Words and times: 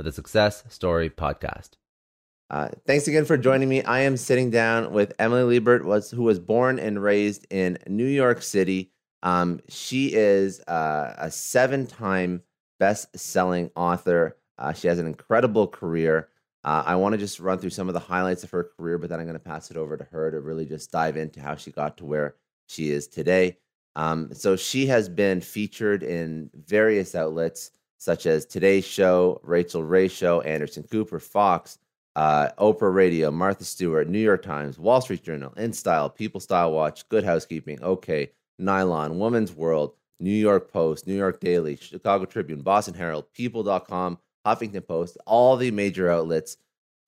of 0.00 0.04
the 0.04 0.12
Success 0.12 0.64
Story 0.68 1.10
Podcast. 1.10 1.72
Uh, 2.48 2.68
thanks 2.86 3.06
again 3.06 3.26
for 3.26 3.36
joining 3.36 3.68
me. 3.68 3.82
I 3.82 4.00
am 4.00 4.16
sitting 4.16 4.50
down 4.50 4.92
with 4.92 5.12
Emily 5.18 5.42
Liebert, 5.42 5.84
was 5.84 6.10
who 6.10 6.22
was 6.22 6.40
born 6.40 6.78
and 6.78 7.00
raised 7.00 7.46
in 7.50 7.78
New 7.86 8.06
York 8.06 8.42
City. 8.42 8.90
Um, 9.22 9.60
she 9.68 10.14
is 10.14 10.60
uh, 10.62 11.14
a 11.18 11.30
seven-time 11.30 12.42
best-selling 12.80 13.70
author. 13.76 14.38
Uh, 14.58 14.72
she 14.72 14.88
has 14.88 14.98
an 14.98 15.06
incredible 15.06 15.68
career. 15.68 16.28
Uh, 16.64 16.82
I 16.84 16.96
want 16.96 17.12
to 17.12 17.18
just 17.18 17.38
run 17.38 17.58
through 17.58 17.70
some 17.70 17.88
of 17.88 17.94
the 17.94 18.00
highlights 18.00 18.42
of 18.42 18.50
her 18.52 18.70
career, 18.76 18.96
but 18.96 19.10
then 19.10 19.20
I'm 19.20 19.26
going 19.26 19.34
to 19.34 19.38
pass 19.38 19.70
it 19.70 19.76
over 19.76 19.98
to 19.98 20.04
her 20.04 20.30
to 20.30 20.40
really 20.40 20.64
just 20.64 20.90
dive 20.90 21.18
into 21.18 21.40
how 21.40 21.56
she 21.56 21.70
got 21.70 21.98
to 21.98 22.06
where 22.06 22.36
she 22.68 22.90
is 22.90 23.06
today. 23.06 23.58
Um, 23.96 24.32
so 24.32 24.56
she 24.56 24.86
has 24.86 25.10
been 25.10 25.42
featured 25.42 26.02
in 26.02 26.50
various 26.54 27.14
outlets 27.14 27.70
such 28.00 28.24
as 28.24 28.46
Today's 28.46 28.86
Show, 28.86 29.40
Rachael 29.42 29.84
Ray 29.84 30.08
Show, 30.08 30.40
Anderson 30.40 30.84
Cooper, 30.84 31.20
Fox, 31.20 31.78
uh, 32.16 32.48
Oprah 32.58 32.92
Radio, 32.92 33.30
Martha 33.30 33.62
Stewart, 33.62 34.08
New 34.08 34.18
York 34.18 34.42
Times, 34.42 34.78
Wall 34.78 35.02
Street 35.02 35.22
Journal, 35.22 35.52
InStyle, 35.58 36.14
People 36.14 36.40
Style 36.40 36.72
Watch, 36.72 37.06
Good 37.10 37.24
Housekeeping, 37.24 37.78
OK, 37.82 38.30
Nylon, 38.58 39.18
Woman's 39.18 39.52
World, 39.52 39.92
New 40.18 40.30
York 40.30 40.72
Post, 40.72 41.06
New 41.06 41.14
York 41.14 41.40
Daily, 41.40 41.76
Chicago 41.76 42.24
Tribune, 42.24 42.62
Boston 42.62 42.94
Herald, 42.94 43.30
People.com, 43.34 44.18
Huffington 44.46 44.86
Post, 44.86 45.18
all 45.26 45.58
the 45.58 45.70
major 45.70 46.10
outlets. 46.10 46.56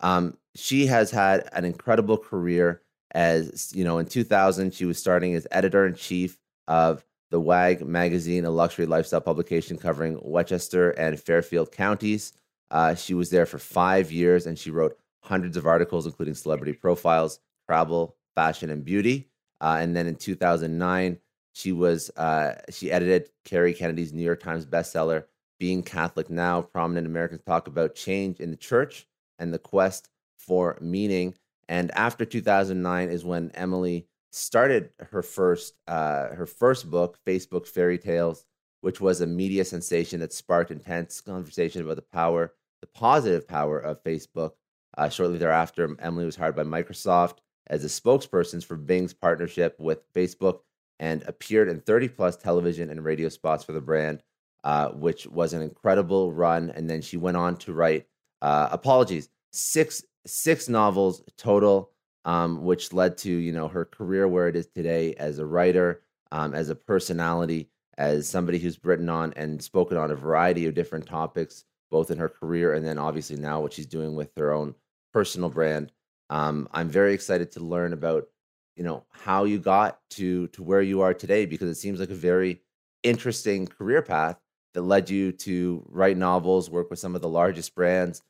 Um, 0.00 0.36
she 0.54 0.86
has 0.86 1.10
had 1.10 1.48
an 1.52 1.64
incredible 1.64 2.18
career. 2.18 2.82
As 3.14 3.72
you 3.74 3.84
know, 3.84 3.98
in 3.98 4.06
2000, 4.06 4.74
she 4.74 4.84
was 4.84 4.98
starting 4.98 5.34
as 5.34 5.46
editor 5.50 5.86
in 5.86 5.94
chief 5.94 6.38
of 6.68 7.04
the 7.32 7.40
WAG 7.40 7.84
magazine, 7.84 8.44
a 8.44 8.50
luxury 8.50 8.84
lifestyle 8.84 9.22
publication 9.22 9.78
covering 9.78 10.18
Westchester 10.22 10.90
and 10.90 11.18
Fairfield 11.18 11.72
counties. 11.72 12.34
Uh, 12.70 12.94
she 12.94 13.14
was 13.14 13.30
there 13.30 13.46
for 13.46 13.58
five 13.58 14.12
years 14.12 14.46
and 14.46 14.58
she 14.58 14.70
wrote 14.70 14.98
hundreds 15.20 15.56
of 15.56 15.66
articles, 15.66 16.04
including 16.04 16.34
celebrity 16.34 16.74
profiles, 16.74 17.40
travel, 17.66 18.16
fashion, 18.34 18.68
and 18.68 18.84
beauty. 18.84 19.30
Uh, 19.62 19.78
and 19.80 19.96
then 19.96 20.06
in 20.06 20.14
2009, 20.14 21.18
she 21.54 21.72
was 21.72 22.10
uh, 22.16 22.60
she 22.70 22.92
edited 22.92 23.30
Kerry 23.44 23.72
Kennedy's 23.72 24.12
New 24.12 24.22
York 24.22 24.42
Times 24.42 24.66
bestseller, 24.66 25.24
"Being 25.58 25.82
Catholic 25.82 26.28
Now." 26.28 26.60
Prominent 26.60 27.06
Americans 27.06 27.42
talk 27.46 27.66
about 27.66 27.94
change 27.94 28.40
in 28.40 28.50
the 28.50 28.56
church 28.56 29.06
and 29.38 29.54
the 29.54 29.58
quest 29.58 30.10
for 30.38 30.76
meaning. 30.80 31.34
And 31.68 31.90
after 31.92 32.24
2009 32.24 33.08
is 33.08 33.24
when 33.24 33.50
Emily 33.54 34.06
started 34.32 34.90
her 34.98 35.22
first 35.22 35.74
uh, 35.86 36.28
her 36.28 36.46
first 36.46 36.90
book, 36.90 37.18
Facebook 37.26 37.66
Fairy 37.66 37.98
Tales, 37.98 38.44
which 38.80 39.00
was 39.00 39.20
a 39.20 39.26
media 39.26 39.64
sensation 39.64 40.20
that 40.20 40.32
sparked 40.32 40.70
intense 40.70 41.20
conversation 41.20 41.82
about 41.82 41.96
the 41.96 42.02
power, 42.02 42.54
the 42.80 42.88
positive 42.88 43.46
power 43.46 43.78
of 43.78 44.02
Facebook. 44.02 44.52
Uh, 44.98 45.08
shortly 45.08 45.38
thereafter, 45.38 45.96
Emily 46.00 46.26
was 46.26 46.36
hired 46.36 46.56
by 46.56 46.64
Microsoft 46.64 47.38
as 47.68 47.84
a 47.84 47.88
spokesperson 47.88 48.62
for 48.62 48.76
Bing's 48.76 49.14
partnership 49.14 49.78
with 49.78 50.12
Facebook 50.12 50.60
and 50.98 51.22
appeared 51.26 51.68
in 51.68 51.80
30 51.80 52.08
plus 52.08 52.36
television 52.36 52.90
and 52.90 53.04
radio 53.04 53.28
spots 53.28 53.64
for 53.64 53.72
the 53.72 53.80
brand, 53.80 54.22
uh, 54.64 54.90
which 54.90 55.26
was 55.26 55.52
an 55.52 55.62
incredible 55.62 56.32
run. 56.32 56.70
And 56.70 56.88
then 56.90 57.00
she 57.00 57.16
went 57.16 57.36
on 57.36 57.56
to 57.58 57.72
write, 57.72 58.06
uh, 58.42 58.68
apologies, 58.70 59.28
six 59.52 60.02
six 60.24 60.68
novels 60.68 61.22
total 61.36 61.90
um, 62.24 62.62
which 62.62 62.92
led 62.92 63.18
to 63.18 63.30
you 63.30 63.52
know 63.52 63.68
her 63.68 63.84
career 63.84 64.28
where 64.28 64.48
it 64.48 64.56
is 64.56 64.66
today 64.66 65.14
as 65.14 65.38
a 65.38 65.46
writer, 65.46 66.02
um, 66.30 66.54
as 66.54 66.68
a 66.68 66.74
personality, 66.74 67.68
as 67.98 68.28
somebody 68.28 68.58
who's 68.58 68.82
written 68.84 69.08
on 69.08 69.32
and 69.34 69.62
spoken 69.62 69.96
on 69.96 70.10
a 70.10 70.16
variety 70.16 70.66
of 70.66 70.74
different 70.74 71.06
topics, 71.06 71.64
both 71.90 72.10
in 72.10 72.18
her 72.18 72.28
career 72.28 72.74
and 72.74 72.86
then 72.86 72.98
obviously 72.98 73.36
now 73.36 73.60
what 73.60 73.72
she's 73.72 73.86
doing 73.86 74.14
with 74.14 74.30
her 74.36 74.52
own 74.52 74.74
personal 75.12 75.50
brand. 75.50 75.92
Um, 76.30 76.68
I'm 76.72 76.88
very 76.88 77.12
excited 77.12 77.52
to 77.52 77.60
learn 77.60 77.92
about 77.92 78.28
you 78.76 78.84
know 78.84 79.04
how 79.10 79.44
you 79.44 79.58
got 79.58 80.00
to 80.10 80.48
to 80.48 80.62
where 80.62 80.82
you 80.82 81.02
are 81.02 81.14
today 81.14 81.46
because 81.46 81.68
it 81.68 81.80
seems 81.80 82.00
like 82.00 82.10
a 82.10 82.14
very 82.14 82.62
interesting 83.02 83.66
career 83.66 84.02
path 84.02 84.38
that 84.74 84.82
led 84.82 85.10
you 85.10 85.32
to 85.32 85.84
write 85.88 86.16
novels, 86.16 86.70
work 86.70 86.88
with 86.88 86.98
some 86.98 87.14
of 87.14 87.20
the 87.20 87.28
largest 87.28 87.74
brands, 87.74 88.22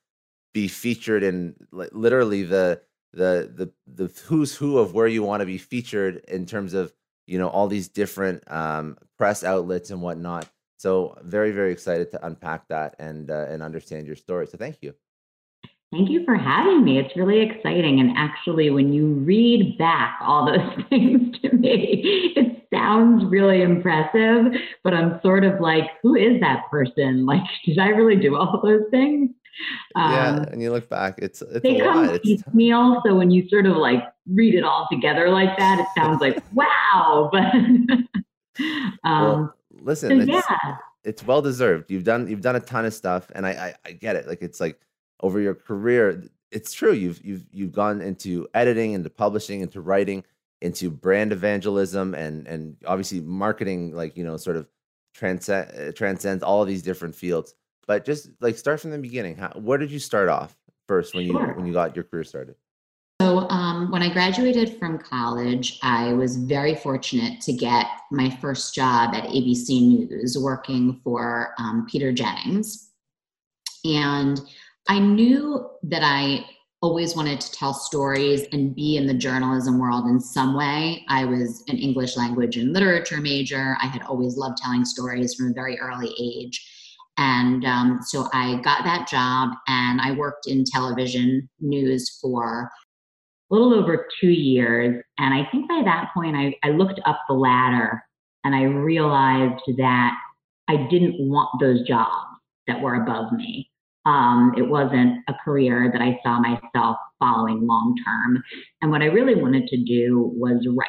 be 0.52 0.66
featured 0.66 1.22
in 1.22 1.54
literally 1.70 2.42
the 2.42 2.80
the 3.12 3.52
the 3.54 4.06
the 4.06 4.12
who's 4.26 4.54
who 4.54 4.78
of 4.78 4.94
where 4.94 5.06
you 5.06 5.22
want 5.22 5.40
to 5.40 5.46
be 5.46 5.58
featured 5.58 6.24
in 6.28 6.46
terms 6.46 6.74
of 6.74 6.92
you 7.26 7.38
know 7.38 7.48
all 7.48 7.68
these 7.68 7.88
different 7.88 8.42
um, 8.50 8.96
press 9.18 9.44
outlets 9.44 9.90
and 9.90 10.00
whatnot. 10.00 10.48
So 10.78 11.16
very 11.22 11.52
very 11.52 11.72
excited 11.72 12.10
to 12.12 12.26
unpack 12.26 12.68
that 12.68 12.96
and 12.98 13.30
uh, 13.30 13.46
and 13.48 13.62
understand 13.62 14.06
your 14.06 14.16
story. 14.16 14.46
So 14.46 14.58
thank 14.58 14.78
you. 14.80 14.94
Thank 15.92 16.08
you 16.08 16.24
for 16.24 16.36
having 16.36 16.84
me. 16.84 16.98
It's 16.98 17.14
really 17.16 17.40
exciting. 17.40 18.00
And 18.00 18.12
actually, 18.16 18.70
when 18.70 18.94
you 18.94 19.08
read 19.08 19.76
back 19.76 20.18
all 20.22 20.46
those 20.46 20.84
things 20.88 21.38
to 21.40 21.54
me, 21.54 22.31
sounds 22.82 23.24
really 23.24 23.62
impressive. 23.62 24.52
But 24.82 24.94
I'm 24.94 25.20
sort 25.22 25.44
of 25.44 25.60
like, 25.60 25.84
who 26.02 26.14
is 26.14 26.40
that 26.40 26.64
person? 26.70 27.26
Like, 27.32 27.42
did 27.64 27.78
I 27.78 27.88
really 27.88 28.16
do 28.16 28.36
all 28.36 28.60
those 28.62 28.82
things? 28.90 29.30
Um, 29.94 30.12
yeah, 30.12 30.44
and 30.50 30.60
you 30.60 30.70
look 30.70 30.88
back, 30.88 31.18
it's 31.18 31.40
it's 31.42 31.62
they 31.62 31.78
come 31.78 32.06
lot. 32.06 32.54
me 32.54 32.72
also 32.72 33.14
when 33.14 33.30
you 33.30 33.48
sort 33.48 33.66
of 33.66 33.76
like 33.76 34.02
read 34.26 34.54
it 34.54 34.64
all 34.64 34.86
together 34.90 35.30
like 35.30 35.56
that, 35.58 35.78
it 35.78 35.86
sounds 35.96 36.20
like 36.20 36.42
wow. 36.52 37.30
But 37.32 37.54
um, 39.04 39.04
well, 39.04 39.54
listen, 39.70 40.10
so 40.10 40.16
it's, 40.16 40.46
yeah, 40.50 40.76
it's 41.04 41.24
well 41.24 41.42
deserved. 41.42 41.90
You've 41.90 42.04
done 42.04 42.28
you've 42.28 42.40
done 42.40 42.56
a 42.56 42.60
ton 42.60 42.84
of 42.84 42.94
stuff, 42.94 43.30
and 43.34 43.46
I, 43.46 43.50
I 43.50 43.74
I 43.86 43.92
get 43.92 44.16
it. 44.16 44.26
Like 44.26 44.42
it's 44.42 44.60
like 44.60 44.80
over 45.20 45.40
your 45.40 45.54
career, 45.54 46.22
it's 46.50 46.72
true. 46.72 46.92
You've 46.92 47.24
you've 47.24 47.46
you've 47.52 47.72
gone 47.72 48.00
into 48.00 48.48
editing, 48.54 48.92
into 48.92 49.10
publishing, 49.10 49.60
into 49.60 49.80
writing, 49.80 50.24
into 50.62 50.90
brand 50.90 51.32
evangelism, 51.32 52.14
and 52.14 52.46
and 52.46 52.76
obviously 52.86 53.20
marketing. 53.20 53.94
Like 53.94 54.16
you 54.16 54.24
know, 54.24 54.36
sort 54.38 54.56
of 54.56 54.66
transcend 55.14 55.94
transcends 55.94 56.42
all 56.42 56.62
of 56.62 56.68
these 56.68 56.82
different 56.82 57.14
fields 57.14 57.54
but 57.86 58.04
just 58.04 58.30
like 58.40 58.56
start 58.56 58.80
from 58.80 58.90
the 58.90 58.98
beginning. 58.98 59.36
How, 59.36 59.50
where 59.50 59.78
did 59.78 59.90
you 59.90 59.98
start 59.98 60.28
off 60.28 60.56
first 60.88 61.14
when 61.14 61.26
you 61.26 61.32
sure. 61.32 61.54
when 61.54 61.66
you 61.66 61.72
got 61.72 61.96
your 61.96 62.04
career 62.04 62.24
started? 62.24 62.54
So, 63.20 63.48
um, 63.50 63.90
when 63.90 64.02
I 64.02 64.12
graduated 64.12 64.78
from 64.78 64.98
college, 64.98 65.78
I 65.82 66.12
was 66.12 66.36
very 66.36 66.74
fortunate 66.74 67.40
to 67.42 67.52
get 67.52 67.86
my 68.10 68.30
first 68.30 68.74
job 68.74 69.14
at 69.14 69.24
ABC 69.24 69.80
News 69.80 70.36
working 70.38 71.00
for 71.04 71.54
um, 71.58 71.86
Peter 71.88 72.12
Jennings. 72.12 72.90
And 73.84 74.40
I 74.88 74.98
knew 74.98 75.70
that 75.84 76.02
I 76.02 76.44
always 76.82 77.14
wanted 77.14 77.40
to 77.40 77.52
tell 77.52 77.72
stories 77.72 78.44
and 78.52 78.74
be 78.74 78.96
in 78.96 79.06
the 79.06 79.14
journalism 79.14 79.78
world 79.78 80.06
in 80.06 80.18
some 80.18 80.54
way. 80.54 81.04
I 81.08 81.24
was 81.24 81.62
an 81.68 81.78
English 81.78 82.16
language 82.16 82.56
and 82.56 82.72
literature 82.72 83.20
major. 83.20 83.76
I 83.80 83.86
had 83.86 84.02
always 84.02 84.36
loved 84.36 84.58
telling 84.58 84.84
stories 84.84 85.34
from 85.34 85.50
a 85.50 85.54
very 85.54 85.78
early 85.78 86.12
age. 86.20 86.68
And 87.18 87.64
um, 87.64 88.00
so 88.02 88.28
I 88.32 88.60
got 88.62 88.82
that 88.84 89.06
job 89.06 89.50
and 89.68 90.00
I 90.00 90.12
worked 90.12 90.48
in 90.48 90.64
television 90.64 91.48
news 91.60 92.18
for 92.20 92.68
a 93.50 93.54
little 93.54 93.74
over 93.74 94.08
two 94.20 94.30
years. 94.30 95.00
And 95.18 95.34
I 95.34 95.48
think 95.52 95.68
by 95.68 95.82
that 95.84 96.10
point, 96.12 96.34
I, 96.36 96.54
I 96.64 96.70
looked 96.70 97.00
up 97.06 97.20
the 97.28 97.34
ladder 97.34 98.02
and 98.44 98.56
I 98.56 98.62
realized 98.62 99.62
that 99.76 100.14
I 100.68 100.88
didn't 100.90 101.16
want 101.18 101.50
those 101.60 101.86
jobs 101.86 102.26
that 102.66 102.80
were 102.80 102.96
above 102.96 103.32
me. 103.32 103.68
Um, 104.04 104.54
it 104.56 104.62
wasn't 104.62 105.18
a 105.28 105.34
career 105.44 105.90
that 105.92 106.02
I 106.02 106.18
saw 106.24 106.40
myself 106.40 106.96
following 107.18 107.66
long 107.66 107.94
term. 108.04 108.42
And 108.80 108.90
what 108.90 109.02
I 109.02 109.06
really 109.06 109.40
wanted 109.40 109.68
to 109.68 109.76
do 109.76 110.32
was 110.34 110.66
write. 110.68 110.88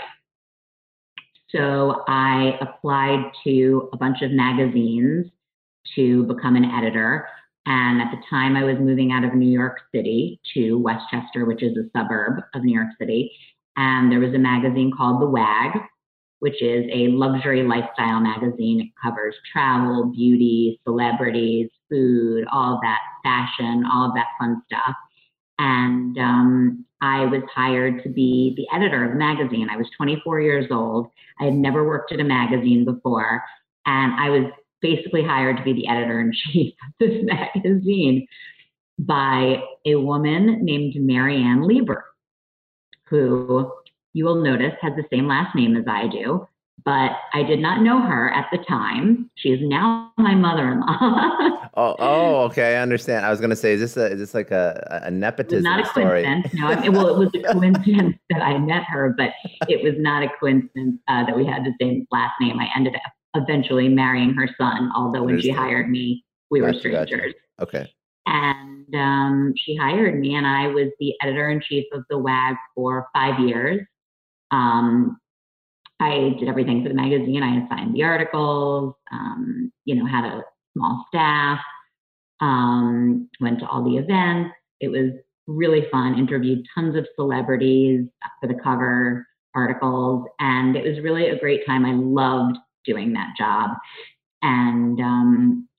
So 1.50 2.04
I 2.08 2.58
applied 2.62 3.32
to 3.44 3.90
a 3.94 3.98
bunch 3.98 4.24
of 4.24 4.32
magazines 4.32 5.28
to 5.96 6.24
become 6.24 6.56
an 6.56 6.66
editor. 6.66 7.28
And 7.66 8.02
at 8.02 8.12
the 8.12 8.22
time, 8.30 8.56
I 8.56 8.64
was 8.64 8.78
moving 8.80 9.12
out 9.12 9.24
of 9.24 9.36
New 9.36 9.50
York 9.50 9.80
City 9.94 10.40
to 10.54 10.78
Westchester, 10.80 11.46
which 11.46 11.62
is 11.62 11.78
a 11.78 11.90
suburb 11.96 12.44
of 12.56 12.64
New 12.64 12.74
York 12.74 12.90
City. 13.00 13.32
And 13.78 14.12
there 14.12 14.20
was 14.20 14.34
a 14.34 14.40
magazine 14.40 14.92
called 14.96 15.22
The 15.22 15.28
Wag, 15.28 15.80
which 16.44 16.62
is 16.62 16.86
a 16.92 17.08
luxury 17.08 17.64
lifestyle 17.64 18.20
magazine. 18.20 18.82
It 18.82 18.90
covers 19.02 19.34
travel, 19.50 20.12
beauty, 20.14 20.78
celebrities, 20.84 21.70
food, 21.90 22.44
all 22.52 22.82
that, 22.84 23.00
fashion, 23.24 23.86
all 23.90 24.10
of 24.10 24.16
that 24.16 24.28
fun 24.38 24.62
stuff. 24.66 24.94
And 25.58 26.18
um, 26.18 26.86
I 27.00 27.24
was 27.28 27.44
hired 27.56 28.04
to 28.04 28.10
be 28.10 28.56
the 28.58 28.68
editor 28.76 29.06
of 29.06 29.12
the 29.12 29.18
magazine. 29.18 29.70
I 29.72 29.78
was 29.78 29.88
24 29.96 30.42
years 30.42 30.66
old. 30.70 31.08
I 31.40 31.46
had 31.46 31.54
never 31.54 31.88
worked 31.88 32.12
at 32.12 32.20
a 32.20 32.26
magazine 32.26 32.84
before. 32.84 33.42
And 33.86 34.14
I 34.20 34.30
was 34.30 34.52
basically 34.82 35.24
hired 35.24 35.56
to 35.56 35.64
be 35.64 35.72
the 35.72 35.88
editor 35.88 36.20
in 36.20 36.34
chief 36.34 36.74
of 36.86 36.94
this 37.00 37.24
magazine 37.24 38.28
by 39.00 39.64
a 39.86 39.96
woman 39.96 40.66
named 40.66 40.96
Marianne 40.98 41.66
Liebert, 41.66 42.04
who 43.08 43.72
you 44.14 44.26
will 44.26 44.42
notice 44.42 44.74
has 44.82 44.94
the 44.96 45.06
same 45.12 45.28
last 45.28 45.56
name 45.56 45.76
as 45.76 45.86
I 45.88 46.08
do, 46.08 46.48
but 46.86 47.12
I 47.34 47.44
did 47.44 47.60
not 47.60 47.82
know 47.82 48.02
her 48.02 48.32
at 48.32 48.48
the 48.52 48.58
time. 48.60 49.30
She 49.36 49.50
is 49.50 49.60
now 49.62 50.12
my 50.18 50.36
mother-in-law. 50.36 51.70
oh, 51.76 51.96
oh, 52.00 52.42
okay, 52.44 52.76
I 52.76 52.82
understand. 52.82 53.26
I 53.26 53.30
was 53.30 53.40
going 53.40 53.50
to 53.50 53.56
say, 53.56 53.74
is 53.74 53.80
this 53.80 53.98
a, 53.98 54.12
is 54.12 54.20
this 54.20 54.34
like 54.34 54.52
a, 54.52 55.02
a 55.06 55.12
nepotism 55.12 55.64
not 55.64 55.86
a 55.86 55.90
story? 55.90 56.24
coincidence. 56.24 56.54
No, 56.54 56.68
I 56.68 56.80
mean, 56.80 56.94
well, 56.94 57.08
it 57.08 57.18
was 57.18 57.30
a 57.36 57.54
coincidence 57.54 58.18
that 58.30 58.42
I 58.42 58.58
met 58.58 58.84
her, 58.84 59.14
but 59.18 59.32
it 59.68 59.84
was 59.84 59.94
not 59.98 60.24
a 60.24 60.28
coincidence 60.40 61.00
uh, 61.08 61.26
that 61.26 61.36
we 61.36 61.46
had 61.46 61.64
the 61.64 61.74
same 61.82 62.06
last 62.12 62.34
name. 62.40 62.60
I 62.60 62.68
ended 62.76 62.96
up 62.96 63.14
eventually 63.36 63.90
marrying 63.90 64.34
her 64.34 64.50
son, 64.60 64.92
although 64.96 65.24
when 65.24 65.40
she 65.40 65.50
hired 65.50 65.90
me, 65.90 66.24
we 66.52 66.60
gotcha, 66.60 66.74
were 66.74 66.80
strangers. 66.80 67.34
Gotcha. 67.60 67.78
Okay. 67.78 67.94
And 68.26 68.94
um, 68.94 69.54
she 69.58 69.76
hired 69.76 70.20
me, 70.20 70.36
and 70.36 70.46
I 70.46 70.68
was 70.68 70.90
the 71.00 71.14
editor 71.22 71.50
in 71.50 71.62
chief 71.62 71.86
of 71.94 72.04
the 72.10 72.18
WAG 72.18 72.56
for 72.76 73.08
five 73.14 73.40
years. 73.40 73.82
Um, 74.54 75.18
I 76.00 76.36
did 76.40 76.48
everything 76.48 76.84
for 76.84 76.90
the 76.90 76.96
magazine. 76.96 77.42
I 77.42 77.66
assigned 77.66 77.96
the 77.96 78.04
articles, 78.04 78.94
um, 79.12 79.72
you 79.86 79.96
know, 79.96 80.06
had 80.06 80.26
a 80.26 80.44
small 80.74 81.06
staff, 81.08 81.60
um, 82.40 83.30
went 83.42 83.60
to 83.60 83.68
all 83.68 83.84
the 83.84 83.98
events. 83.98 84.54
It 84.80 84.90
was 84.90 85.12
really 85.48 85.88
fun, 85.92 86.20
interviewed 86.20 86.66
tons 86.76 86.96
of 86.96 87.08
celebrities 87.16 88.06
for 88.40 88.48
the 88.48 88.60
cover 88.64 89.26
articles, 89.56 90.28
and 90.40 90.76
it 90.76 90.84
was 90.84 91.04
really 91.04 91.30
a 91.30 91.40
great 91.40 91.66
time. 91.66 91.86
I 91.86 91.94
loved 91.94 92.58
doing 92.86 93.14
that 93.14 93.34
job. 93.38 93.72
And 94.42 95.00
um, 95.00 95.70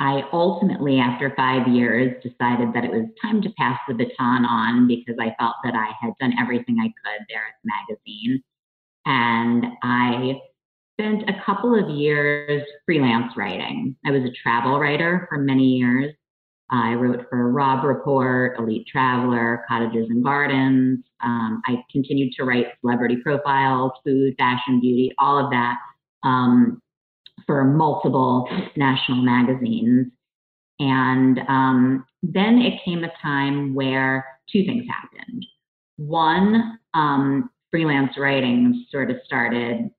I 0.00 0.22
ultimately, 0.32 1.00
after 1.00 1.34
five 1.36 1.66
years, 1.66 2.14
decided 2.22 2.72
that 2.72 2.84
it 2.84 2.90
was 2.90 3.06
time 3.20 3.42
to 3.42 3.50
pass 3.58 3.78
the 3.88 3.94
baton 3.94 4.44
on 4.44 4.86
because 4.86 5.16
I 5.20 5.34
felt 5.38 5.56
that 5.64 5.74
I 5.74 5.90
had 6.00 6.12
done 6.20 6.34
everything 6.40 6.76
I 6.80 6.86
could 6.86 7.26
there 7.28 7.42
at 7.46 7.54
the 7.62 7.70
magazine. 7.88 8.42
And 9.06 9.66
I 9.82 10.40
spent 10.94 11.28
a 11.28 11.42
couple 11.44 11.74
of 11.74 11.90
years 11.90 12.62
freelance 12.86 13.36
writing. 13.36 13.96
I 14.06 14.12
was 14.12 14.22
a 14.22 14.32
travel 14.42 14.78
writer 14.78 15.26
for 15.28 15.38
many 15.38 15.64
years. 15.78 16.14
I 16.70 16.92
wrote 16.94 17.26
for 17.30 17.50
Robb 17.50 17.84
Report, 17.84 18.58
Elite 18.58 18.86
Traveler, 18.86 19.64
Cottages 19.66 20.10
and 20.10 20.22
Gardens. 20.22 21.02
Um, 21.24 21.62
I 21.66 21.82
continued 21.90 22.34
to 22.34 22.44
write 22.44 22.66
celebrity 22.80 23.16
profiles, 23.16 23.92
food, 24.04 24.34
fashion, 24.38 24.78
beauty, 24.80 25.12
all 25.18 25.42
of 25.42 25.50
that 25.50 25.78
um, 26.22 26.82
for 27.46 27.64
multiple 27.64 28.48
national 28.76 29.22
magazines. 29.22 30.06
And 30.80 31.40
um, 31.48 32.06
then 32.22 32.58
it 32.58 32.80
came 32.84 33.04
a 33.04 33.12
time 33.20 33.74
where 33.74 34.26
two 34.50 34.64
things 34.64 34.84
happened. 34.88 35.44
One, 35.96 36.78
um, 36.94 37.50
freelance 37.70 38.12
writing 38.16 38.86
sort 38.90 39.10
of 39.10 39.16
started 39.24 39.90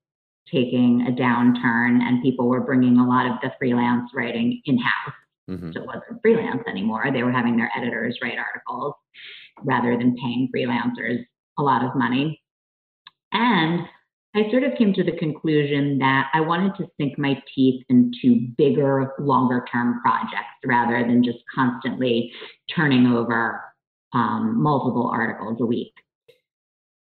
taking 0.50 1.06
a 1.06 1.12
downturn, 1.12 2.00
and 2.02 2.22
people 2.22 2.48
were 2.48 2.60
bringing 2.60 2.98
a 2.98 3.06
lot 3.06 3.26
of 3.26 3.32
the 3.42 3.52
freelance 3.58 4.10
writing 4.14 4.60
in 4.64 4.78
house. 4.78 5.14
Mm-hmm. 5.48 5.72
So 5.72 5.82
it 5.82 5.86
wasn't 5.86 6.22
freelance 6.22 6.62
anymore. 6.68 7.10
They 7.12 7.22
were 7.22 7.32
having 7.32 7.56
their 7.56 7.70
editors 7.76 8.18
write 8.22 8.38
articles 8.38 8.94
rather 9.62 9.96
than 9.96 10.16
paying 10.16 10.48
freelancers 10.54 11.24
a 11.58 11.62
lot 11.62 11.84
of 11.84 11.94
money. 11.94 12.40
And 13.32 13.80
I 14.34 14.48
sort 14.50 14.62
of 14.62 14.78
came 14.78 14.92
to 14.94 15.02
the 15.02 15.16
conclusion 15.18 15.98
that 15.98 16.30
I 16.32 16.40
wanted 16.40 16.76
to 16.76 16.88
sink 16.96 17.18
my 17.18 17.42
teeth 17.52 17.84
into 17.88 18.46
bigger, 18.56 19.12
longer 19.18 19.64
term 19.70 20.00
projects 20.02 20.54
rather 20.64 21.02
than 21.04 21.24
just 21.24 21.38
constantly 21.52 22.32
turning 22.74 23.06
over 23.06 23.60
um, 24.12 24.62
multiple 24.62 25.08
articles 25.12 25.58
a 25.60 25.66
week. 25.66 25.92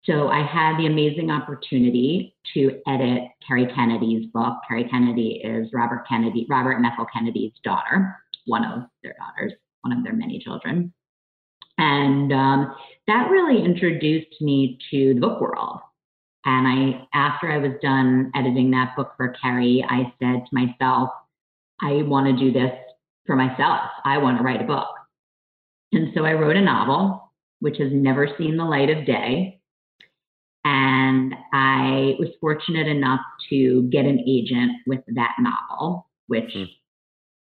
So 0.04 0.30
I 0.30 0.46
had 0.46 0.78
the 0.78 0.86
amazing 0.86 1.32
opportunity 1.32 2.36
to 2.54 2.80
edit 2.88 3.24
Kerry 3.46 3.68
Kennedy's 3.76 4.28
book. 4.28 4.60
Kerry 4.68 4.88
Kennedy 4.88 5.42
is 5.44 5.68
Robert 5.74 6.06
Kennedy, 6.08 6.46
Robert 6.50 6.74
and 6.74 6.86
Ethel 6.86 7.08
Kennedy's 7.12 7.52
daughter, 7.64 8.16
one 8.46 8.64
of 8.64 8.84
their 9.04 9.16
daughters, 9.20 9.54
one 9.82 9.98
of 9.98 10.04
their 10.04 10.14
many 10.14 10.40
children. 10.40 10.94
And 11.78 12.32
um, 12.32 12.76
that 13.08 13.30
really 13.30 13.64
introduced 13.64 14.40
me 14.40 14.80
to 14.92 15.14
the 15.14 15.20
book 15.20 15.42
world. 15.42 15.80
And 16.48 16.66
I, 16.66 17.08
after 17.14 17.52
I 17.52 17.58
was 17.58 17.74
done 17.82 18.32
editing 18.34 18.72
that 18.72 18.96
book 18.96 19.12
for 19.18 19.36
Kerry, 19.42 19.86
I 19.88 20.14
said 20.18 20.46
to 20.46 20.50
myself, 20.54 21.10
I 21.82 22.04
want 22.04 22.28
to 22.28 22.46
do 22.46 22.54
this 22.54 22.72
for 23.26 23.36
myself. 23.36 23.82
I 24.06 24.18
want 24.18 24.38
to 24.38 24.46
write 24.46 24.62
a 24.62 24.66
book. 24.66 24.88
And 25.92 26.14
so 26.16 26.24
I 26.24 26.32
wrote 26.34 26.56
a 26.56 26.62
novel, 26.62 27.34
which 27.60 27.78
has 27.80 27.90
never 27.92 28.30
seen 28.38 28.56
the 28.56 28.64
light 28.64 28.90
of 28.90 29.06
day. 29.06 29.60
And 30.64 31.36
I 31.52 32.16
was 32.18 32.30
fortunate 32.40 32.88
enough 32.88 33.20
to 33.50 33.84
get 33.92 34.06
an 34.06 34.24
agent 34.26 34.72
with 34.88 35.02
that 35.16 35.36
novel, 35.42 36.08
which 36.28 36.54
mm. 36.56 36.66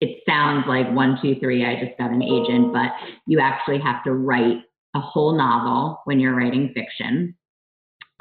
it 0.01 0.21
sounds 0.27 0.65
like 0.67 0.91
one, 0.91 1.17
two, 1.21 1.35
three, 1.39 1.63
I 1.65 1.81
just 1.81 1.97
got 1.97 2.11
an 2.11 2.21
agent, 2.21 2.73
but 2.73 2.91
you 3.25 3.39
actually 3.39 3.79
have 3.79 4.03
to 4.03 4.11
write 4.11 4.63
a 4.95 4.99
whole 4.99 5.37
novel 5.37 6.01
when 6.03 6.19
you're 6.19 6.35
writing 6.35 6.73
fiction 6.75 7.37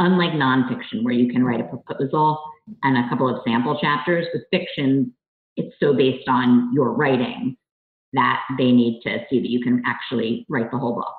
unlike 0.01 0.33
nonfiction, 0.33 1.03
where 1.03 1.15
you 1.15 1.31
can 1.31 1.45
write 1.45 1.61
a 1.61 1.65
proposal 1.65 2.43
and 2.83 2.97
a 2.97 3.09
couple 3.09 3.29
of 3.29 3.43
sample 3.47 3.79
chapters, 3.79 4.27
with 4.33 4.43
fiction, 4.51 5.13
it's 5.57 5.75
so 5.79 5.95
based 5.95 6.27
on 6.27 6.71
your 6.73 6.93
writing 6.93 7.57
that 8.15 8.43
they 8.59 8.73
need 8.73 9.01
to 9.03 9.19
see 9.29 9.41
that 9.41 9.51
you 9.51 9.61
can 9.61 9.83
actually 9.87 10.47
write 10.49 10.71
the 10.71 10.79
whole 10.79 10.95
book. 10.95 11.15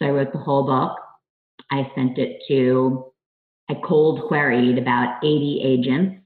So 0.00 0.08
I 0.08 0.10
wrote 0.10 0.32
the 0.32 0.38
whole 0.38 0.64
book. 0.64 0.98
I 1.70 1.90
sent 1.94 2.18
it 2.18 2.42
to, 2.48 3.12
I 3.70 3.74
cold 3.84 4.28
queried 4.28 4.78
about 4.78 5.18
80 5.22 5.60
agents, 5.64 6.16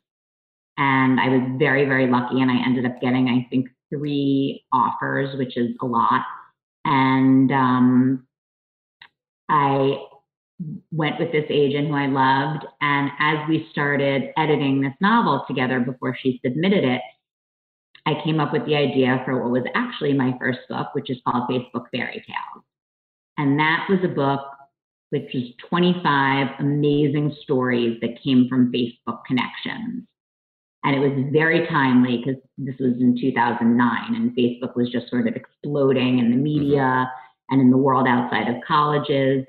and 0.79 1.21
I 1.21 1.29
was 1.29 1.57
very, 1.59 1.85
very 1.85 2.07
lucky. 2.07 2.41
And 2.41 2.51
I 2.51 2.65
ended 2.65 2.87
up 2.87 3.01
getting, 3.01 3.29
I 3.29 3.47
think, 3.51 3.69
three 3.91 4.65
offers, 4.73 5.37
which 5.37 5.57
is 5.57 5.77
a 5.83 5.87
lot. 5.87 6.23
And 6.85 7.53
um, 7.53 8.27
I 9.49 9.99
went 10.91 11.19
with 11.19 11.33
this 11.33 11.47
agent 11.49 11.89
who 11.89 11.95
I 11.95 12.07
loved. 12.07 12.67
And 12.81 13.11
as 13.19 13.49
we 13.49 13.69
started 13.71 14.31
editing 14.37 14.81
this 14.81 14.95
novel 15.01 15.45
together 15.47 15.81
before 15.81 16.17
she 16.21 16.41
submitted 16.45 16.85
it, 16.85 17.01
I 18.07 18.15
came 18.25 18.41
up 18.41 18.53
with 18.53 18.67
the 18.67 18.75
idea 18.75 19.23
for 19.25 19.41
what 19.41 19.53
was 19.53 19.71
actually 19.75 20.13
my 20.13 20.35
first 20.41 20.61
book, 20.69 20.89
which 20.95 21.11
is 21.11 21.19
called 21.27 21.49
Facebook 21.49 21.87
Fairy 21.93 22.25
Tales. 22.27 22.65
And 23.39 23.59
that 23.59 23.87
was 23.89 24.01
a 24.05 24.09
book 24.09 24.41
which 25.11 25.31
was 25.35 25.45
25 25.69 26.47
amazing 26.59 27.37
stories 27.43 27.99
that 28.01 28.23
came 28.25 28.49
from 28.49 28.73
Facebook 28.73 29.19
connections. 29.27 30.07
And 30.85 30.97
it 30.97 30.99
was 30.99 31.31
very 31.31 31.67
timely 31.69 32.17
because 32.17 32.41
this 32.57 32.75
was 32.81 32.95
in 32.99 33.17
2009 33.21 34.15
and 34.15 34.35
Facebook 34.35 34.75
was 34.75 34.91
just 34.91 35.11
sort 35.11 35.29
of 35.29 35.37
exploding 35.37 36.19
in 36.19 36.31
the 36.31 36.37
mm-hmm. 36.37 36.43
media 36.43 36.81
mm-hmm. 36.81 37.53
and 37.55 37.61
in 37.61 37.71
the 37.71 37.77
world 37.77 38.07
outside 38.09 38.49
of 38.49 38.57
colleges. 38.67 39.45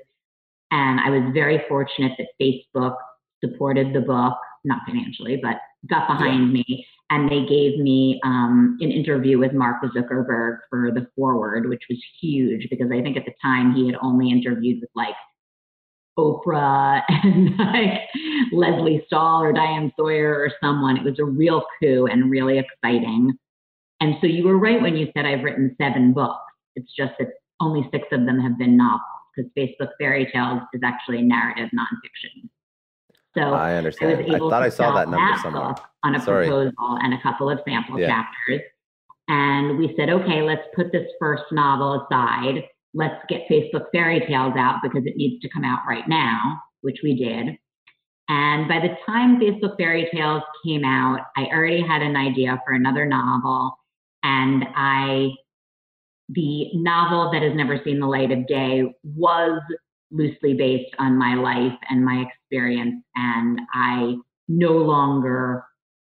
And 0.74 0.98
I 0.98 1.08
was 1.08 1.32
very 1.32 1.62
fortunate 1.68 2.12
that 2.18 2.26
Facebook 2.42 2.96
supported 3.44 3.94
the 3.94 4.00
book, 4.00 4.36
not 4.64 4.80
financially, 4.84 5.38
but 5.40 5.58
got 5.88 6.08
behind 6.08 6.48
yeah. 6.48 6.64
me. 6.64 6.86
And 7.10 7.30
they 7.30 7.46
gave 7.46 7.78
me 7.78 8.20
um, 8.24 8.76
an 8.80 8.90
interview 8.90 9.38
with 9.38 9.52
Mark 9.52 9.84
Zuckerberg 9.84 10.58
for 10.68 10.90
the 10.92 11.06
foreword, 11.14 11.68
which 11.68 11.82
was 11.88 12.02
huge 12.20 12.66
because 12.70 12.90
I 12.92 13.00
think 13.02 13.16
at 13.16 13.24
the 13.24 13.34
time 13.40 13.72
he 13.72 13.86
had 13.86 13.94
only 14.02 14.30
interviewed 14.30 14.80
with 14.80 14.90
like 14.96 15.14
Oprah 16.18 17.02
and 17.08 17.56
like 17.56 18.00
Lesley 18.52 19.04
Stahl 19.06 19.44
or 19.44 19.52
Diane 19.52 19.92
Sawyer 19.96 20.34
or 20.34 20.50
someone. 20.60 20.96
It 20.96 21.04
was 21.04 21.20
a 21.20 21.24
real 21.24 21.62
coup 21.80 22.06
and 22.10 22.32
really 22.32 22.58
exciting. 22.58 23.32
And 24.00 24.16
so 24.20 24.26
you 24.26 24.44
were 24.44 24.58
right 24.58 24.82
when 24.82 24.96
you 24.96 25.06
said 25.14 25.24
I've 25.24 25.44
written 25.44 25.76
seven 25.80 26.12
books. 26.12 26.42
It's 26.74 26.92
just 26.98 27.12
that 27.20 27.28
only 27.60 27.88
six 27.92 28.08
of 28.10 28.26
them 28.26 28.40
have 28.40 28.58
been 28.58 28.76
novels 28.76 29.13
because 29.34 29.50
Facebook 29.56 29.90
Fairy 29.98 30.30
Tales 30.32 30.62
is 30.72 30.80
actually 30.84 31.22
narrative 31.22 31.70
nonfiction. 31.74 32.48
So 33.36 33.54
I 33.54 33.74
understand. 33.74 34.30
I, 34.30 34.36
I 34.36 34.38
thought 34.38 34.62
I 34.62 34.68
saw 34.68 34.94
that 34.94 35.08
number 35.08 35.36
somewhere. 35.42 35.74
On 36.04 36.14
a 36.14 36.20
Sorry. 36.20 36.46
proposal 36.46 36.98
and 37.02 37.14
a 37.14 37.22
couple 37.22 37.50
of 37.50 37.58
sample 37.66 37.98
yeah. 37.98 38.08
chapters. 38.08 38.60
And 39.28 39.78
we 39.78 39.94
said, 39.96 40.10
okay, 40.10 40.42
let's 40.42 40.62
put 40.76 40.92
this 40.92 41.08
first 41.18 41.44
novel 41.50 42.06
aside 42.06 42.64
let's 42.94 43.20
get 43.28 43.48
Facebook 43.50 43.86
fairy 43.92 44.20
tales 44.20 44.54
out 44.56 44.80
because 44.82 45.02
it 45.04 45.16
needs 45.16 45.42
to 45.42 45.48
come 45.48 45.64
out 45.64 45.80
right 45.86 46.08
now, 46.08 46.60
which 46.80 47.00
we 47.02 47.14
did. 47.14 47.58
And 48.28 48.68
by 48.68 48.80
the 48.80 48.96
time 49.04 49.38
Facebook 49.38 49.76
fairy 49.76 50.08
tales 50.14 50.42
came 50.64 50.84
out, 50.84 51.20
I 51.36 51.46
already 51.46 51.82
had 51.82 52.00
an 52.00 52.16
idea 52.16 52.58
for 52.64 52.72
another 52.72 53.04
novel. 53.04 53.76
And 54.22 54.64
I, 54.74 55.30
the 56.30 56.70
novel 56.74 57.30
that 57.32 57.42
has 57.42 57.54
never 57.54 57.80
seen 57.84 58.00
the 58.00 58.06
light 58.06 58.30
of 58.30 58.46
day 58.46 58.94
was 59.04 59.60
loosely 60.10 60.54
based 60.54 60.94
on 60.98 61.18
my 61.18 61.34
life 61.34 61.78
and 61.90 62.04
my 62.04 62.24
experience. 62.26 63.02
And 63.16 63.60
I 63.72 64.16
no 64.48 64.72
longer 64.72 65.64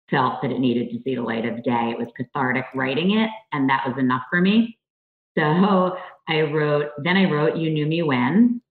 felt 0.10 0.42
that 0.42 0.52
it 0.52 0.60
needed 0.60 0.90
to 0.92 1.02
see 1.04 1.16
the 1.16 1.22
light 1.22 1.46
of 1.46 1.64
day. 1.64 1.92
It 1.92 1.98
was 1.98 2.08
cathartic 2.18 2.66
writing 2.74 3.18
it, 3.18 3.30
and 3.52 3.70
that 3.70 3.88
was 3.88 3.98
enough 3.98 4.24
for 4.30 4.42
me. 4.42 4.78
So 5.38 5.98
I 6.28 6.42
wrote, 6.42 6.88
then 7.04 7.18
I 7.18 7.30
wrote 7.30 7.58
You 7.58 7.70
Knew 7.70 7.86
Me 7.86 8.02
When, 8.02 8.62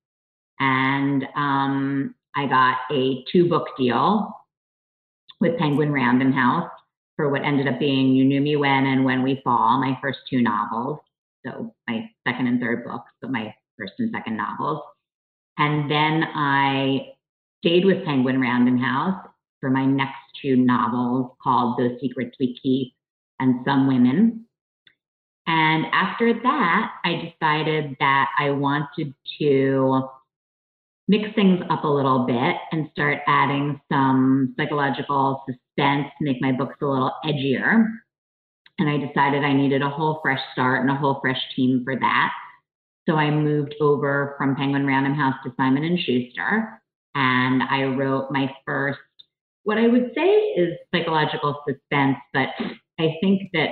and 0.59 1.25
um, 1.37 2.15
I 2.35 2.47
got 2.47 2.79
a 2.93 3.25
two 3.31 3.49
book 3.49 3.69
deal 3.77 4.35
with 5.41 5.59
Penguin 5.59 5.93
Random 5.93 6.33
House 6.33 6.71
for 7.17 7.29
what 7.29 7.45
ended 7.45 7.69
up 7.69 7.79
being 7.79 8.09
You 8.09 8.25
Knew 8.25 8.41
Me 8.41 8.57
When 8.57 8.87
and 8.87 9.05
When 9.05 9.23
We 9.23 9.41
Fall, 9.45 9.81
my 9.81 9.97
first 10.03 10.19
two 10.29 10.43
novels. 10.43 10.99
So 11.49 11.75
my 11.89 12.11
second 12.27 12.47
and 12.47 12.61
third 12.61 12.85
books, 12.85 13.11
but 13.21 13.31
my 13.31 13.55
first 13.79 13.95
and 13.99 14.11
second 14.13 14.37
novels. 14.37 14.83
And 15.57 15.91
then 15.91 16.25
I 16.35 17.13
stayed 17.61 17.85
with 17.85 18.05
Penguin 18.05 18.41
Random 18.41 18.79
House 18.79 19.27
for 19.61 19.71
my 19.71 19.85
next 19.85 20.19
two 20.41 20.57
novels 20.57 21.33
called 21.43 21.79
Those 21.79 21.99
Secrets 22.01 22.37
We 22.39 22.59
Keep 22.63 22.95
and 23.41 23.65
Some 23.65 23.89
Women. 23.89 24.45
And 25.47 25.87
after 25.93 26.35
that, 26.35 26.93
I 27.05 27.33
decided 27.41 27.97
that 28.01 28.29
I 28.39 28.51
wanted 28.51 29.15
to 29.39 30.09
mix 31.09 31.35
things 31.35 31.61
up 31.71 31.85
a 31.85 31.89
little 31.89 32.27
bit 32.27 32.57
and 32.71 32.91
start 32.93 33.21
adding 33.27 33.81
some 33.91 34.55
psychological 34.59 35.43
suspense, 35.47 36.09
to 36.19 36.25
make 36.25 36.43
my 36.43 36.53
books 36.53 36.77
a 36.83 36.87
little 36.87 37.13
edgier. 37.25 37.87
And 38.79 38.89
I 38.89 38.97
decided 38.97 39.43
I 39.45 39.53
needed 39.53 39.83
a 39.83 39.91
whole 39.91 40.21
fresh 40.23 40.41
start 40.53 40.83
and 40.83 40.91
a 40.91 40.95
whole 40.95 41.19
fresh 41.21 41.41
team 41.57 41.83
for 41.85 41.97
that. 41.97 42.33
So 43.09 43.17
I 43.17 43.31
moved 43.31 43.75
over 43.81 44.35
from 44.37 44.55
Penguin 44.55 44.87
Random 44.87 45.15
House 45.15 45.35
to 45.45 45.53
Simon 45.57 45.83
and 45.83 45.99
Schuster, 45.99 46.81
and 47.15 47.63
I 47.63 47.85
wrote 47.85 48.31
my 48.31 48.55
first, 48.67 48.99
what 49.65 49.79
I 49.79 49.89
would 49.89 50.13
say 50.15 50.29
is 50.29 50.77
psychological 50.95 51.63
suspense, 51.67 52.19
but 52.35 52.51
I 53.01 53.15
think 53.21 53.51
that 53.55 53.71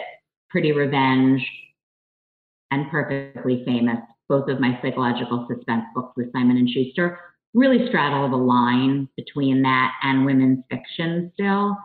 Pretty 0.49 0.73
Revenge 0.73 1.47
and 2.71 2.91
Perfectly 2.91 3.63
Famous, 3.65 3.99
both 4.29 4.49
of 4.49 4.59
my 4.59 4.79
psychological 4.83 5.47
suspense 5.49 5.85
books 5.95 6.15
with 6.17 6.33
Simon 6.33 6.57
and 6.57 6.69
Schuster, 6.69 7.21
really 7.55 7.89
straddle 7.89 8.29
the 8.31 8.37
line 8.37 9.09
between 9.17 9.63
that 9.63 9.93
and 10.03 10.25
women's 10.25 10.65
fiction 10.71 11.31
still. 11.35 11.77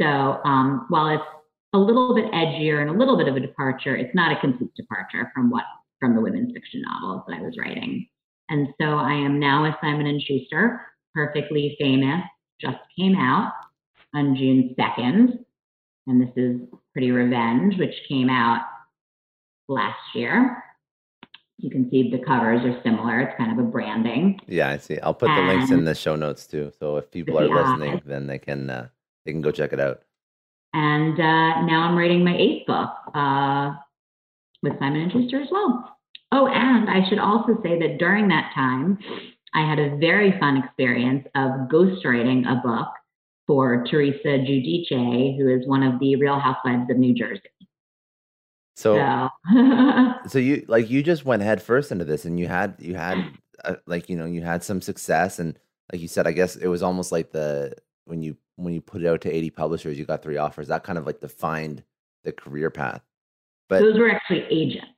So 0.00 0.06
um, 0.06 0.86
while 0.88 1.08
it's 1.08 1.24
a 1.72 1.78
little 1.78 2.14
bit 2.14 2.30
edgier 2.32 2.80
and 2.80 2.90
a 2.90 2.98
little 2.98 3.16
bit 3.16 3.28
of 3.28 3.36
a 3.36 3.40
departure, 3.40 3.96
it's 3.96 4.14
not 4.14 4.36
a 4.36 4.40
complete 4.40 4.74
departure 4.74 5.30
from 5.34 5.50
what 5.50 5.64
from 6.00 6.14
the 6.14 6.20
women's 6.20 6.52
fiction 6.52 6.82
novels 6.82 7.22
that 7.28 7.36
I 7.36 7.42
was 7.42 7.56
writing. 7.58 8.08
And 8.48 8.68
so 8.80 8.86
I 8.86 9.12
am 9.12 9.38
now 9.38 9.62
with 9.62 9.74
Simon 9.80 10.06
and 10.06 10.20
Schuster. 10.20 10.80
Perfectly 11.14 11.76
Famous 11.78 12.22
just 12.60 12.78
came 12.98 13.16
out 13.16 13.52
on 14.14 14.34
June 14.36 14.74
2nd. 14.78 15.44
And 16.06 16.20
this 16.20 16.30
is 16.36 16.60
Pretty 16.92 17.10
Revenge, 17.10 17.78
which 17.78 17.94
came 18.08 18.28
out 18.28 18.62
last 19.68 19.98
year. 20.14 20.64
You 21.58 21.70
can 21.70 21.90
see 21.90 22.10
the 22.10 22.24
covers 22.24 22.64
are 22.64 22.80
similar. 22.82 23.20
It's 23.20 23.36
kind 23.36 23.52
of 23.52 23.64
a 23.64 23.68
branding. 23.68 24.40
Yeah, 24.48 24.70
I 24.70 24.78
see. 24.78 24.98
I'll 24.98 25.14
put 25.14 25.28
the 25.28 25.42
links 25.42 25.70
in 25.70 25.84
the 25.84 25.94
show 25.94 26.16
notes 26.16 26.46
too. 26.46 26.72
So 26.78 26.96
if 26.96 27.10
people 27.10 27.38
are 27.38 27.48
listening, 27.48 28.00
then 28.06 28.26
they 28.26 28.38
can 28.38 28.70
uh, 28.70 28.88
they 29.24 29.32
can 29.32 29.42
go 29.42 29.50
check 29.50 29.74
it 29.74 29.78
out. 29.78 30.02
And 30.72 31.14
uh, 31.14 31.62
now 31.62 31.88
I'm 31.88 31.96
writing 31.96 32.24
my 32.24 32.36
eighth 32.36 32.66
book 32.66 32.90
uh, 33.14 33.72
with 34.62 34.78
Simon 34.78 35.02
and 35.02 35.12
Schuster 35.12 35.40
as 35.40 35.48
well. 35.50 35.96
Oh, 36.32 36.46
and 36.46 36.88
I 36.88 37.08
should 37.08 37.18
also 37.18 37.60
say 37.62 37.78
that 37.80 37.98
during 37.98 38.28
that 38.28 38.52
time, 38.54 38.98
I 39.52 39.68
had 39.68 39.80
a 39.80 39.96
very 39.96 40.38
fun 40.38 40.58
experience 40.58 41.26
of 41.34 41.68
ghostwriting 41.68 42.46
a 42.46 42.60
book 42.62 42.88
for 43.48 43.84
Teresa 43.90 44.38
Giudice, 44.38 45.36
who 45.36 45.48
is 45.48 45.66
one 45.66 45.82
of 45.82 45.98
the 45.98 46.14
Real 46.14 46.38
Housewives 46.38 46.88
of 46.88 46.96
New 46.98 47.14
Jersey. 47.14 47.50
So, 48.76 48.94
so 50.28 50.38
you 50.38 50.64
like 50.68 50.88
you 50.88 51.02
just 51.02 51.24
went 51.24 51.42
head 51.42 51.60
first 51.60 51.90
into 51.90 52.04
this, 52.04 52.24
and 52.24 52.38
you 52.38 52.46
had 52.46 52.76
you 52.78 52.94
had 52.94 53.18
uh, 53.64 53.74
like 53.86 54.08
you 54.08 54.16
know 54.16 54.24
you 54.24 54.40
had 54.40 54.62
some 54.62 54.80
success, 54.80 55.40
and 55.40 55.58
like 55.92 56.00
you 56.00 56.08
said, 56.08 56.28
I 56.28 56.32
guess 56.32 56.54
it 56.54 56.68
was 56.68 56.82
almost 56.82 57.10
like 57.10 57.32
the 57.32 57.74
when 58.04 58.22
you 58.22 58.36
when 58.60 58.74
you 58.74 58.80
put 58.80 59.02
it 59.02 59.08
out 59.08 59.20
to 59.22 59.30
eighty 59.30 59.50
publishers, 59.50 59.98
you 59.98 60.04
got 60.04 60.22
three 60.22 60.36
offers. 60.36 60.68
That 60.68 60.84
kind 60.84 60.98
of 60.98 61.06
like 61.06 61.20
defined 61.20 61.82
the 62.24 62.32
career 62.32 62.70
path. 62.70 63.02
But 63.68 63.80
those 63.80 63.98
were 63.98 64.10
actually 64.10 64.44
agents. 64.50 64.88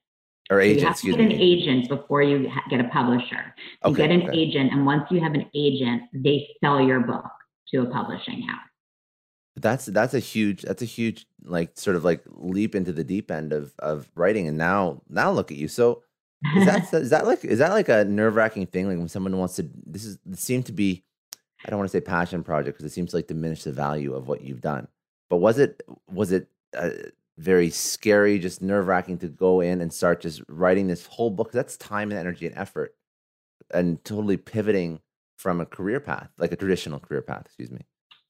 Or 0.50 0.60
agents, 0.60 1.04
you 1.04 1.12
have 1.12 1.18
to 1.18 1.24
get 1.24 1.28
me. 1.28 1.34
an 1.36 1.40
agent 1.40 1.88
before 1.88 2.22
you 2.22 2.50
get 2.68 2.80
a 2.80 2.88
publisher. 2.88 3.54
You 3.84 3.92
okay, 3.92 4.02
get 4.02 4.10
an 4.10 4.28
okay. 4.28 4.38
agent, 4.38 4.72
and 4.72 4.84
once 4.84 5.04
you 5.10 5.20
have 5.20 5.34
an 5.34 5.46
agent, 5.54 6.02
they 6.12 6.48
sell 6.62 6.80
your 6.80 7.00
book 7.00 7.30
to 7.68 7.82
a 7.82 7.86
publishing 7.86 8.42
house 8.42 8.68
that's 9.56 9.86
that's 9.86 10.14
a 10.14 10.18
huge 10.18 10.62
that's 10.62 10.82
a 10.82 10.86
huge 10.86 11.26
like 11.44 11.70
sort 11.78 11.96
of 11.96 12.04
like 12.04 12.22
leap 12.26 12.74
into 12.74 12.92
the 12.92 13.04
deep 13.04 13.30
end 13.30 13.52
of 13.52 13.74
of 13.80 14.10
writing 14.14 14.48
and 14.48 14.56
now 14.56 15.02
now 15.08 15.30
look 15.30 15.50
at 15.50 15.58
you 15.58 15.68
so 15.68 16.02
is 16.56 16.64
that 16.64 16.92
is 16.94 17.10
that 17.10 17.26
like 17.26 17.44
is 17.44 17.58
that 17.58 17.72
like 17.72 17.88
a 17.88 18.04
nerve-wracking 18.04 18.66
thing 18.66 18.88
like 18.88 18.96
when 18.96 19.08
someone 19.08 19.36
wants 19.36 19.56
to 19.56 19.68
this 19.86 20.04
is 20.04 20.18
it 20.30 20.38
seemed 20.38 20.64
to 20.64 20.72
be 20.72 21.04
i 21.64 21.70
don't 21.70 21.78
want 21.78 21.90
to 21.90 21.96
say 21.96 22.00
passion 22.00 22.42
project 22.42 22.76
because 22.76 22.90
it 22.90 22.94
seems 22.94 23.10
to 23.10 23.16
like 23.16 23.26
diminish 23.26 23.64
the 23.64 23.72
value 23.72 24.14
of 24.14 24.28
what 24.28 24.42
you've 24.42 24.60
done 24.60 24.86
but 25.28 25.36
was 25.36 25.58
it 25.58 25.82
was 26.10 26.32
it 26.32 26.48
uh, 26.76 26.90
very 27.38 27.70
scary 27.70 28.38
just 28.38 28.62
nerve-wracking 28.62 29.18
to 29.18 29.28
go 29.28 29.60
in 29.60 29.80
and 29.80 29.92
start 29.92 30.20
just 30.20 30.42
writing 30.48 30.86
this 30.86 31.06
whole 31.06 31.30
book 31.30 31.52
that's 31.52 31.76
time 31.76 32.10
and 32.10 32.18
energy 32.18 32.46
and 32.46 32.56
effort 32.56 32.94
and 33.72 34.04
totally 34.04 34.36
pivoting 34.36 35.00
from 35.36 35.60
a 35.60 35.66
career 35.66 36.00
path 36.00 36.28
like 36.38 36.52
a 36.52 36.56
traditional 36.56 37.00
career 37.00 37.22
path 37.22 37.42
excuse 37.46 37.70
me 37.70 37.80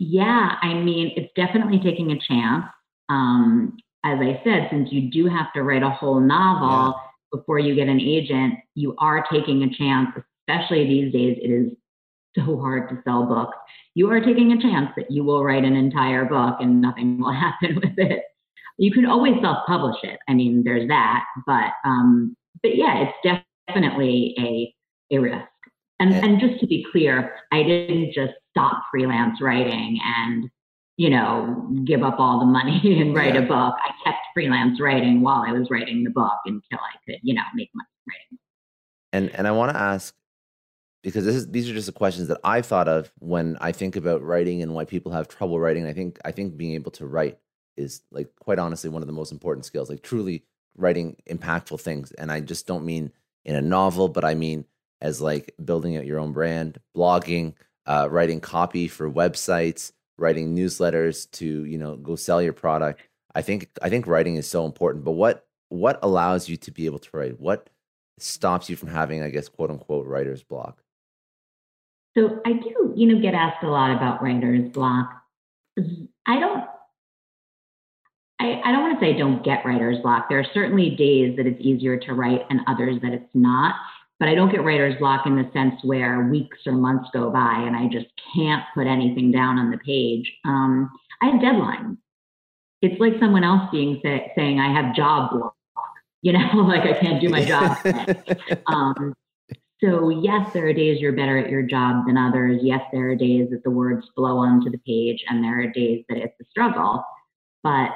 yeah, 0.05 0.57
I 0.61 0.75
mean, 0.75 1.13
it's 1.15 1.33
definitely 1.37 1.79
taking 1.79 2.11
a 2.11 2.19
chance. 2.19 2.65
Um, 3.09 3.77
as 4.05 4.19
I 4.19 4.41
said, 4.43 4.67
since 4.69 4.91
you 4.91 5.13
do 5.13 5.29
have 5.29 5.53
to 5.53 5.63
write 5.63 5.85
a 5.85 5.91
whole 5.91 6.19
novel 6.19 6.97
yeah. 6.99 7.39
before 7.39 7.61
you 7.61 7.77
get 7.77 7.87
an 7.87 8.01
agent, 8.01 8.55
you 8.75 8.97
are 8.99 9.25
taking 9.31 9.63
a 9.63 9.73
chance, 9.73 10.11
especially 10.17 10.89
these 10.89 11.13
days. 11.13 11.39
It 11.41 11.49
is 11.49 11.73
so 12.37 12.59
hard 12.59 12.89
to 12.91 13.01
sell 13.05 13.27
books. 13.27 13.57
You 13.95 14.11
are 14.11 14.21
taking 14.21 14.53
a 14.53 14.61
chance 14.61 14.91
that 14.97 15.11
you 15.11 15.25
will 15.25 15.45
write 15.45 15.65
an 15.65 15.77
entire 15.77 16.25
book 16.25 16.57
and 16.61 16.81
nothing 16.81 17.19
will 17.21 17.33
happen 17.33 17.77
with 17.77 17.99
it. 17.99 18.25
You 18.79 18.91
can 18.91 19.07
always 19.07 19.35
self-publish 19.43 19.97
it. 20.03 20.19
I 20.29 20.35
mean, 20.35 20.65
there's 20.65 20.89
that, 20.89 21.25
but 21.47 21.73
um, 21.85 22.37
but 22.63 22.77
yeah, 22.77 23.05
it's 23.05 23.45
definitely 23.69 24.35
a 24.39 24.75
a 25.15 25.21
risk. 25.21 25.47
And, 26.01 26.15
and 26.15 26.41
just 26.41 26.59
to 26.61 26.67
be 26.67 26.85
clear, 26.91 27.33
I 27.53 27.63
didn't 27.63 28.13
just 28.13 28.33
stop 28.51 28.83
freelance 28.91 29.41
writing 29.41 30.01
and, 30.05 30.51
you 30.97 31.11
know, 31.11 31.71
give 31.85 32.03
up 32.03 32.17
all 32.19 32.41
the 32.41 32.47
money 32.47 32.81
and 33.01 33.15
write 33.15 33.35
yeah. 33.35 33.43
a 33.43 33.47
book. 33.47 33.75
I 33.79 33.93
kept 34.05 34.19
freelance 34.35 34.81
writing 34.81 35.21
while 35.21 35.45
I 35.47 35.53
was 35.53 35.69
writing 35.71 36.03
the 36.03 36.11
book 36.11 36.39
until 36.45 36.81
I 36.81 36.97
could, 37.07 37.21
you 37.23 37.35
know, 37.35 37.43
make 37.55 37.71
money 37.73 37.89
writing. 38.09 38.39
And 39.13 39.31
and 39.37 39.47
I 39.47 39.53
want 39.53 39.73
to 39.73 39.79
ask, 39.79 40.13
because 41.03 41.27
is, 41.27 41.49
these 41.49 41.69
are 41.69 41.75
just 41.75 41.87
the 41.87 41.93
questions 41.93 42.29
that 42.29 42.41
I 42.45 42.63
thought 42.63 42.89
of 42.89 43.13
when 43.19 43.57
I 43.61 43.73
think 43.73 43.97
about 43.97 44.23
writing 44.23 44.63
and 44.63 44.75
why 44.75 44.85
people 44.85 45.13
have 45.13 45.29
trouble 45.29 45.59
writing. 45.59 45.87
I 45.87 45.93
think 45.93 46.19
I 46.25 46.33
think 46.33 46.57
being 46.57 46.75
able 46.75 46.93
to 46.93 47.07
write 47.07 47.39
is 47.77 48.03
like 48.11 48.29
quite 48.37 48.59
honestly 48.59 48.91
one 48.91 49.03
of 49.03 49.07
the 49.07 49.13
most 49.13 49.33
important 49.33 49.67
skills. 49.67 49.91
Like 49.91 50.03
truly 50.03 50.45
writing 50.77 51.17
impactful 51.29 51.81
things, 51.81 52.13
and 52.13 52.31
I 52.31 52.41
just 52.41 52.67
don't 52.67 52.85
mean 52.85 53.13
in 53.45 53.57
a 53.57 53.63
novel, 53.63 54.09
but 54.09 54.25
I 54.25 54.35
mean 54.35 54.65
as 55.01 55.21
like 55.21 55.55
building 55.63 55.97
out 55.97 56.07
your 56.07 56.21
own 56.21 56.33
brand, 56.33 56.79
blogging, 56.97 57.55
uh, 57.87 58.09
writing 58.11 58.41
copy 58.41 58.87
for 58.87 59.11
websites, 59.11 59.91
writing 60.17 60.55
newsletters 60.55 61.29
to 61.33 61.65
you 61.65 61.79
know 61.79 61.97
go 61.97 62.15
sell 62.15 62.41
your 62.41 62.53
product. 62.53 63.01
I 63.35 63.43
think 63.43 63.71
I 63.83 63.89
think 63.89 64.07
writing 64.07 64.37
is 64.37 64.47
so 64.47 64.65
important. 64.65 65.05
But 65.05 65.13
what 65.13 65.47
what 65.69 65.99
allows 66.03 66.49
you 66.49 66.57
to 66.59 66.71
be 66.71 66.87
able 66.87 67.01
to 67.01 67.11
write? 67.13 67.41
What 67.41 67.69
stops 68.19 68.71
you 68.71 68.77
from 68.77 68.89
having, 68.89 69.23
I 69.23 69.31
guess, 69.31 69.49
quote 69.49 69.71
unquote, 69.71 70.07
writer's 70.07 70.43
block? 70.43 70.83
So 72.17 72.41
I 72.45 72.53
do, 72.53 72.93
you 72.95 73.07
know, 73.07 73.21
get 73.21 73.35
asked 73.35 73.65
a 73.65 73.69
lot 73.69 73.95
about 73.97 74.23
writer's 74.23 74.71
block. 74.71 75.11
I 76.27 76.39
don't 76.39 76.65
I, 78.43 78.61
I 78.65 78.73
don't 78.73 78.83
want 78.83 78.99
to 78.99 79.05
say 79.05 79.15
I 79.15 79.19
don't 79.19 79.45
get 79.45 79.65
writer's 79.65 80.01
block. 80.01 80.29
There 80.29 80.41
are 80.41 80.47
certainly 80.53 80.91
days 80.91 81.37
that 81.37 81.47
it's 81.47 81.61
easier 81.61 81.97
to 81.97 82.13
write 82.13 82.41
and 82.51 82.61
others 82.67 83.01
that 83.03 83.13
it's 83.13 83.31
not. 83.35 83.77
But 84.19 84.29
I 84.29 84.35
don't 84.35 84.51
get 84.51 84.65
writer's 84.65 84.99
block 84.99 85.27
in 85.27 85.37
the 85.37 85.49
sense 85.53 85.75
where 85.85 86.29
weeks 86.29 86.59
or 86.67 86.73
months 86.73 87.09
go 87.13 87.31
by 87.31 87.55
and 87.55 87.77
I 87.77 87.87
just 87.87 88.07
can't 88.35 88.65
put 88.75 88.87
anything 88.87 89.31
down 89.31 89.59
on 89.59 89.71
the 89.71 89.79
page. 89.79 90.33
Um, 90.45 90.91
I 91.23 91.27
have 91.27 91.41
deadlines. 91.41 91.99
It's 92.83 93.01
like 93.01 93.15
someone 93.21 93.45
else 93.45 93.71
being 93.71 94.01
say, 94.03 94.33
saying 94.37 94.59
I 94.59 94.73
have 94.73 94.95
job 94.95 95.31
block. 95.31 95.55
You 96.23 96.33
know, 96.33 96.49
like 96.67 96.83
I 96.83 96.99
can't 97.01 97.21
do 97.21 97.29
my 97.29 97.45
job. 97.45 97.79
um, 98.67 99.15
so 99.83 100.11
yes, 100.11 100.53
there 100.53 100.67
are 100.67 100.73
days 100.73 101.01
you're 101.01 101.13
better 101.13 101.39
at 101.39 101.51
your 101.51 101.63
job 101.63 102.07
than 102.07 102.17
others. 102.17 102.61
Yes, 102.63 102.83
there 102.93 103.11
are 103.11 103.17
days 103.17 103.49
that 103.51 103.65
the 103.65 103.71
words 103.71 104.07
flow 104.15 104.39
onto 104.39 104.71
the 104.71 104.79
page, 104.79 105.25
and 105.29 105.43
there 105.43 105.61
are 105.61 105.67
days 105.67 106.05
that 106.09 106.19
it's 106.19 106.41
a 106.41 106.45
struggle. 106.51 107.05
But 107.65 107.91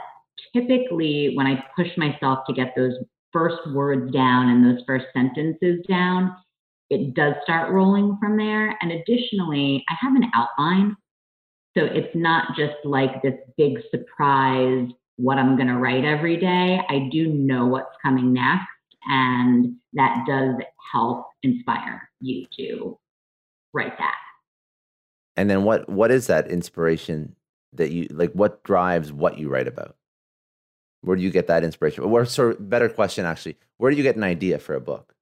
typically 0.52 1.32
when 1.36 1.46
I 1.46 1.64
push 1.76 1.88
myself 1.96 2.40
to 2.46 2.54
get 2.54 2.74
those 2.76 2.94
first 3.32 3.58
words 3.72 4.12
down 4.12 4.48
and 4.48 4.64
those 4.64 4.82
first 4.86 5.06
sentences 5.14 5.84
down, 5.88 6.34
it 6.90 7.14
does 7.14 7.34
start 7.44 7.72
rolling 7.72 8.16
from 8.20 8.36
there. 8.36 8.76
And 8.80 8.92
additionally, 8.92 9.84
I 9.88 9.94
have 10.00 10.16
an 10.16 10.30
outline. 10.34 10.96
So 11.76 11.84
it's 11.84 12.14
not 12.14 12.56
just 12.56 12.76
like 12.84 13.22
this 13.22 13.34
big 13.56 13.78
surprise, 13.90 14.88
what 15.16 15.38
I'm 15.38 15.56
going 15.56 15.68
to 15.68 15.78
write 15.78 16.04
every 16.04 16.36
day. 16.36 16.80
I 16.88 17.08
do 17.12 17.28
know 17.28 17.66
what's 17.66 17.94
coming 18.02 18.32
next. 18.32 18.66
And 19.06 19.76
that 19.94 20.25
does 20.26 20.54
help 20.92 21.26
inspire 21.42 22.08
you 22.20 22.46
to 22.58 22.98
write 23.72 23.96
that. 23.98 24.16
And 25.36 25.50
then 25.50 25.64
what 25.64 25.88
what 25.88 26.10
is 26.10 26.26
that 26.28 26.48
inspiration 26.48 27.36
that 27.72 27.90
you 27.90 28.08
like 28.10 28.32
what 28.32 28.62
drives 28.62 29.12
what 29.12 29.38
you 29.38 29.48
write 29.48 29.68
about? 29.68 29.96
Where 31.02 31.16
do 31.16 31.22
you 31.22 31.30
get 31.30 31.46
that 31.46 31.62
inspiration? 31.62 32.04
Or 32.04 32.25
sort 32.25 32.52
of 32.52 32.70
better 32.70 32.88
question 32.88 33.26
actually, 33.26 33.56
where 33.76 33.90
do 33.90 33.96
you 33.96 34.02
get 34.02 34.16
an 34.16 34.25
idea 34.25 34.58
for 34.58 34.75
a 34.75 34.80
book? 34.80 35.14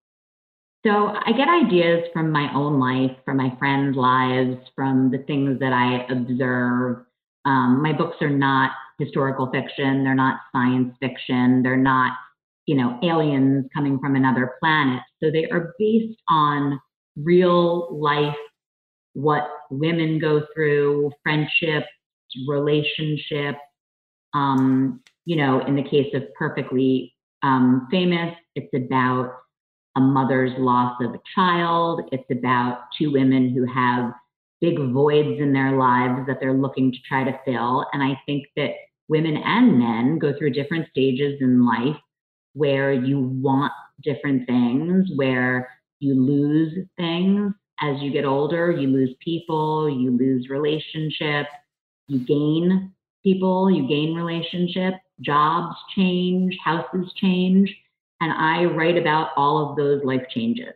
So 0.86 0.90
I 0.90 1.32
get 1.32 1.48
ideas 1.48 2.04
from 2.12 2.30
my 2.30 2.52
own 2.54 2.78
life, 2.78 3.16
from 3.24 3.38
my 3.38 3.56
friends' 3.58 3.96
lives, 3.96 4.58
from 4.74 5.10
the 5.10 5.18
things 5.18 5.58
that 5.60 5.72
I 5.72 6.04
observe. 6.12 7.04
Um, 7.46 7.82
my 7.82 7.92
books 7.92 8.18
are 8.20 8.30
not 8.30 8.72
historical 8.98 9.50
fiction. 9.50 10.04
They're 10.04 10.14
not 10.14 10.40
science 10.52 10.94
fiction. 11.00 11.62
They're 11.62 11.76
not, 11.78 12.12
you 12.66 12.76
know, 12.76 12.98
aliens 13.02 13.66
coming 13.74 13.98
from 13.98 14.16
another 14.16 14.54
planet. 14.60 15.02
So 15.22 15.30
they 15.30 15.48
are 15.50 15.74
based 15.78 16.18
on 16.28 16.80
real 17.16 17.96
life, 17.98 18.36
what 19.12 19.48
women 19.70 20.18
go 20.18 20.46
through, 20.54 21.12
friendships, 21.22 21.86
relationships, 22.48 23.58
um, 24.34 25.00
you 25.24 25.36
know, 25.36 25.64
in 25.66 25.76
the 25.76 25.82
case 25.82 26.12
of 26.14 26.22
Perfectly 26.34 27.14
um, 27.42 27.86
Famous, 27.90 28.34
it's 28.54 28.72
about 28.74 29.32
a 29.96 30.00
mother's 30.00 30.52
loss 30.58 30.96
of 31.00 31.14
a 31.14 31.20
child. 31.34 32.00
It's 32.10 32.28
about 32.30 32.80
two 32.98 33.12
women 33.12 33.50
who 33.50 33.64
have 33.66 34.12
big 34.60 34.78
voids 34.92 35.40
in 35.40 35.52
their 35.52 35.76
lives 35.76 36.26
that 36.26 36.38
they're 36.40 36.54
looking 36.54 36.90
to 36.90 36.98
try 37.06 37.22
to 37.22 37.38
fill. 37.44 37.86
And 37.92 38.02
I 38.02 38.18
think 38.26 38.46
that 38.56 38.70
women 39.08 39.36
and 39.36 39.78
men 39.78 40.18
go 40.18 40.36
through 40.36 40.50
different 40.50 40.88
stages 40.90 41.38
in 41.40 41.64
life 41.64 41.96
where 42.54 42.92
you 42.92 43.20
want 43.20 43.72
different 44.02 44.46
things, 44.46 45.10
where 45.16 45.68
you 46.00 46.14
lose 46.14 46.76
things 46.96 47.52
as 47.80 48.00
you 48.00 48.10
get 48.10 48.24
older, 48.24 48.70
you 48.70 48.88
lose 48.88 49.14
people, 49.20 49.88
you 49.88 50.16
lose 50.16 50.48
relationships, 50.48 51.50
you 52.08 52.20
gain 52.20 52.92
people, 53.22 53.70
you 53.70 53.86
gain 53.88 54.14
relationships 54.14 54.98
jobs 55.20 55.76
change, 55.94 56.56
houses 56.64 57.12
change, 57.14 57.74
and 58.20 58.32
I 58.32 58.64
write 58.64 58.96
about 58.96 59.30
all 59.36 59.70
of 59.70 59.76
those 59.76 60.02
life 60.04 60.24
changes. 60.30 60.74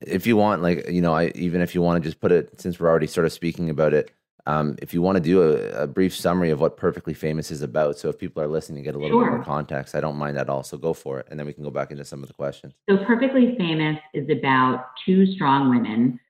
If 0.00 0.26
you 0.26 0.36
want, 0.36 0.62
like, 0.62 0.88
you 0.88 1.00
know, 1.00 1.14
I 1.14 1.32
even 1.34 1.60
if 1.60 1.74
you 1.74 1.82
want 1.82 2.02
to 2.02 2.08
just 2.08 2.20
put 2.20 2.32
it, 2.32 2.60
since 2.60 2.78
we're 2.78 2.88
already 2.88 3.06
sort 3.06 3.26
of 3.26 3.32
speaking 3.32 3.70
about 3.70 3.94
it, 3.94 4.10
um, 4.46 4.76
if 4.80 4.94
you 4.94 5.02
want 5.02 5.16
to 5.16 5.20
do 5.20 5.42
a, 5.42 5.82
a, 5.82 5.86
brief 5.86 6.14
summary 6.14 6.50
of 6.50 6.60
what 6.60 6.76
Perfectly 6.76 7.14
Famous 7.14 7.50
is 7.50 7.62
about, 7.62 7.98
so 7.98 8.08
if 8.08 8.16
people 8.16 8.40
are 8.42 8.46
listening 8.46 8.76
to 8.76 8.84
get 8.84 8.94
a 8.94 8.98
little 8.98 9.18
sure. 9.20 9.24
bit 9.24 9.36
more 9.36 9.44
context, 9.44 9.96
I 9.96 10.00
don't 10.00 10.16
mind 10.16 10.38
at 10.38 10.48
all. 10.48 10.62
So 10.62 10.78
Go 10.78 10.94
for 10.94 11.18
it, 11.18 11.26
and 11.30 11.38
then 11.38 11.46
we 11.46 11.52
can 11.52 11.64
go 11.64 11.70
back 11.70 11.90
into 11.90 12.04
some 12.04 12.22
of 12.22 12.28
the 12.28 12.34
questions. 12.34 12.74
So, 12.88 12.98
Perfectly 13.04 13.56
Famous 13.58 13.98
is 14.14 14.28
about 14.30 14.84
two 15.04 15.26
strong 15.32 15.70
women. 15.70 16.20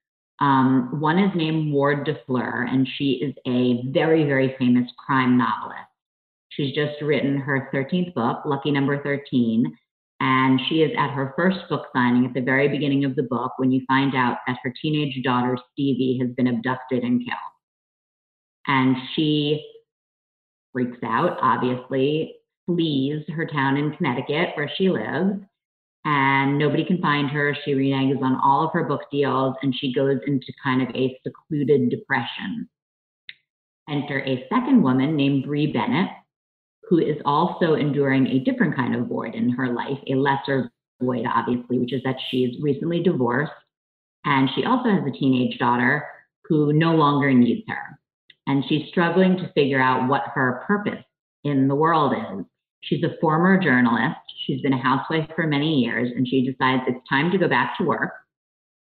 Um, 0.40 1.00
one 1.00 1.18
is 1.18 1.30
named 1.34 1.72
Ward 1.72 2.06
DeFleur, 2.06 2.68
and 2.70 2.88
she 2.96 3.12
is 3.14 3.34
a 3.46 3.90
very, 3.90 4.24
very 4.24 4.54
famous 4.58 4.90
crime 5.04 5.36
novelist. 5.36 5.80
She's 6.50 6.74
just 6.74 7.02
written 7.02 7.36
her 7.38 7.68
13th 7.74 8.14
book, 8.14 8.42
Lucky 8.46 8.70
Number 8.70 9.02
13. 9.02 9.76
And 10.20 10.58
she 10.68 10.76
is 10.76 10.92
at 10.96 11.10
her 11.10 11.34
first 11.36 11.58
book 11.68 11.88
signing 11.94 12.24
at 12.24 12.32
the 12.32 12.40
very 12.40 12.68
beginning 12.68 13.04
of 13.04 13.14
the 13.16 13.24
book 13.24 13.52
when 13.58 13.70
you 13.70 13.82
find 13.86 14.14
out 14.14 14.38
that 14.46 14.56
her 14.62 14.72
teenage 14.80 15.22
daughter, 15.22 15.58
Stevie, 15.72 16.18
has 16.22 16.30
been 16.30 16.46
abducted 16.46 17.02
and 17.02 17.20
killed. 17.20 17.55
And 18.66 18.96
she 19.14 19.64
freaks 20.72 20.98
out, 21.04 21.38
obviously, 21.40 22.36
flees 22.66 23.22
her 23.34 23.46
town 23.46 23.76
in 23.76 23.92
Connecticut 23.92 24.50
where 24.54 24.70
she 24.76 24.90
lives, 24.90 25.40
and 26.04 26.58
nobody 26.58 26.84
can 26.84 27.00
find 27.00 27.30
her. 27.30 27.56
She 27.64 27.72
reneges 27.72 28.22
on 28.22 28.38
all 28.42 28.66
of 28.66 28.72
her 28.72 28.84
book 28.84 29.02
deals 29.10 29.54
and 29.62 29.74
she 29.74 29.92
goes 29.92 30.18
into 30.26 30.52
kind 30.62 30.82
of 30.82 30.88
a 30.94 31.18
secluded 31.24 31.90
depression. 31.90 32.68
Enter 33.88 34.20
a 34.20 34.46
second 34.52 34.82
woman 34.82 35.16
named 35.16 35.44
Bree 35.44 35.72
Bennett, 35.72 36.10
who 36.88 36.98
is 36.98 37.16
also 37.24 37.74
enduring 37.74 38.26
a 38.26 38.40
different 38.40 38.76
kind 38.76 38.94
of 38.94 39.06
void 39.06 39.34
in 39.34 39.50
her 39.50 39.72
life, 39.72 39.98
a 40.08 40.14
lesser 40.14 40.70
void, 41.00 41.24
obviously, 41.26 41.78
which 41.78 41.92
is 41.92 42.02
that 42.04 42.16
she's 42.30 42.60
recently 42.62 43.02
divorced. 43.02 43.52
And 44.24 44.48
she 44.54 44.64
also 44.64 44.90
has 44.90 45.02
a 45.06 45.18
teenage 45.18 45.58
daughter 45.58 46.06
who 46.44 46.72
no 46.72 46.94
longer 46.94 47.32
needs 47.32 47.62
her. 47.68 47.98
And 48.46 48.64
she's 48.68 48.88
struggling 48.88 49.36
to 49.38 49.52
figure 49.54 49.80
out 49.80 50.08
what 50.08 50.22
her 50.34 50.62
purpose 50.66 51.04
in 51.44 51.68
the 51.68 51.74
world 51.74 52.12
is. 52.12 52.44
She's 52.82 53.02
a 53.02 53.16
former 53.20 53.58
journalist. 53.58 54.20
She's 54.44 54.60
been 54.60 54.72
a 54.72 54.82
housewife 54.82 55.28
for 55.34 55.46
many 55.46 55.80
years, 55.80 56.12
and 56.14 56.26
she 56.26 56.48
decides 56.48 56.82
it's 56.86 57.08
time 57.08 57.32
to 57.32 57.38
go 57.38 57.48
back 57.48 57.76
to 57.78 57.84
work. 57.84 58.12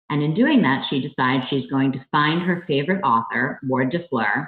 And 0.09 0.23
in 0.23 0.33
doing 0.33 0.61
that, 0.61 0.85
she 0.89 1.01
decides 1.01 1.45
she's 1.49 1.69
going 1.69 1.91
to 1.93 2.05
find 2.11 2.41
her 2.41 2.63
favorite 2.67 3.01
author, 3.01 3.59
Ward 3.63 3.91
DeFleur, 3.91 4.47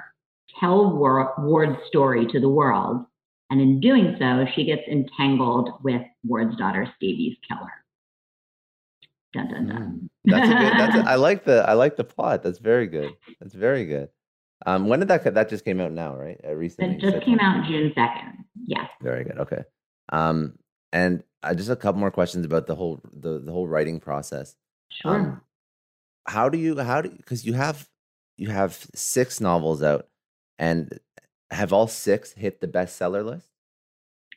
tell 0.60 0.96
Ward's 0.96 1.78
story 1.88 2.26
to 2.26 2.40
the 2.40 2.48
world, 2.48 3.04
and 3.50 3.60
in 3.60 3.80
doing 3.80 4.16
so, 4.18 4.46
she 4.54 4.64
gets 4.64 4.82
entangled 4.90 5.70
with 5.82 6.02
Ward's 6.24 6.56
daughter, 6.56 6.92
Stevie's 6.96 7.36
killer. 7.46 7.70
Dun 9.32 9.48
dun 9.48 9.66
dun. 9.68 10.10
Mm, 10.26 10.32
that's 10.32 10.48
a 10.48 10.54
good. 10.54 10.72
That's 10.78 10.96
a, 10.96 11.10
I 11.10 11.14
like 11.16 11.44
the. 11.44 11.68
I 11.68 11.74
like 11.74 11.96
the 11.96 12.04
plot. 12.04 12.42
That's 12.42 12.58
very 12.58 12.86
good. 12.86 13.12
That's 13.40 13.54
very 13.54 13.84
good. 13.84 14.08
Um, 14.66 14.88
when 14.88 15.00
did 15.00 15.08
that? 15.08 15.34
That 15.34 15.48
just 15.48 15.64
came 15.64 15.80
out 15.80 15.92
now, 15.92 16.16
right? 16.16 16.40
Uh, 16.46 16.54
recently. 16.54 16.96
It 16.96 17.00
just 17.00 17.24
came 17.24 17.38
out 17.40 17.66
June 17.66 17.92
second. 17.94 18.44
Yes. 18.66 18.88
Very 19.02 19.24
good. 19.24 19.38
Okay. 19.38 19.62
Um, 20.10 20.58
and 20.92 21.22
uh, 21.42 21.54
just 21.54 21.70
a 21.70 21.76
couple 21.76 22.00
more 22.00 22.10
questions 22.10 22.46
about 22.46 22.66
the 22.66 22.74
whole 22.74 23.00
the 23.12 23.40
the 23.40 23.52
whole 23.52 23.66
writing 23.66 24.00
process. 24.00 24.56
Sure. 24.90 25.14
Um, 25.14 25.40
how 26.26 26.48
do 26.48 26.56
you 26.56 26.78
how 26.78 27.02
do 27.02 27.10
because 27.10 27.44
you 27.44 27.52
have 27.52 27.88
you 28.36 28.48
have 28.48 28.86
six 28.94 29.40
novels 29.40 29.82
out, 29.82 30.08
and 30.58 30.98
have 31.50 31.72
all 31.72 31.86
six 31.86 32.32
hit 32.32 32.60
the 32.60 32.68
bestseller 32.68 33.24
list? 33.24 33.48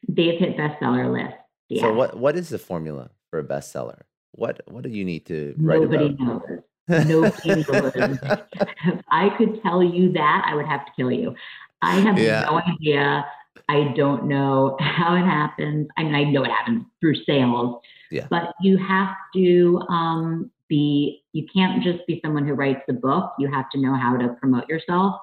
They've 0.08 0.39
hit 0.39 0.58
bestseller 0.58 1.12
list. 1.12 1.38
Yeah. 1.69 1.84
So 1.84 1.93
what 1.93 2.17
what 2.17 2.36
is 2.36 2.49
the 2.49 2.60
formula 2.60 3.12
for 3.30 3.39
a 3.39 3.43
bestseller? 3.43 4.01
What 4.32 4.62
what 4.67 4.84
do 4.84 4.89
you 4.89 5.06
need 5.06 5.25
to 5.27 5.56
write 5.58 5.82
Nobody 5.82 6.06
about? 6.06 6.19
knows. 6.19 6.60
If 8.86 9.02
I 9.10 9.30
could 9.38 9.62
tell 9.62 9.84
you 9.84 10.12
that, 10.13 10.45
I 10.45 10.56
would 10.56 10.65
have 10.65 10.86
to 10.86 10.91
kill 10.95 11.12
you. 11.12 11.36
I 11.82 12.00
have 12.00 12.17
yeah. 12.17 12.47
no 12.50 12.60
idea. 12.60 13.26
I 13.69 13.93
don't 13.95 14.26
know 14.26 14.78
how 14.80 15.15
it 15.15 15.26
happens. 15.26 15.88
I 15.97 16.04
mean, 16.04 16.15
I 16.15 16.23
know 16.23 16.43
it 16.43 16.52
happens 16.52 16.86
through 17.00 17.15
sales, 17.26 17.82
yeah. 18.12 18.28
but 18.30 18.54
you 18.62 18.78
have 18.78 19.13
to 19.36 19.82
um, 19.89 20.52
be, 20.69 21.23
you 21.34 21.45
can't 21.54 21.84
just 21.84 22.06
be 22.08 22.21
someone 22.23 22.47
who 22.47 22.54
writes 22.54 22.82
the 22.88 22.93
book. 22.93 23.34
You 23.38 23.52
have 23.52 23.69
to 23.71 23.80
know 23.80 23.93
how 23.93 24.15
to 24.17 24.30
promote 24.39 24.69
yourself, 24.69 25.15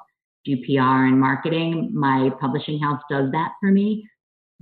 do 0.45 0.57
PR 0.59 1.07
and 1.07 1.19
marketing. 1.19 1.91
My 1.95 2.31
publishing 2.41 2.79
house 2.79 3.01
does 3.11 3.31
that 3.33 3.53
for 3.61 3.71
me, 3.71 4.09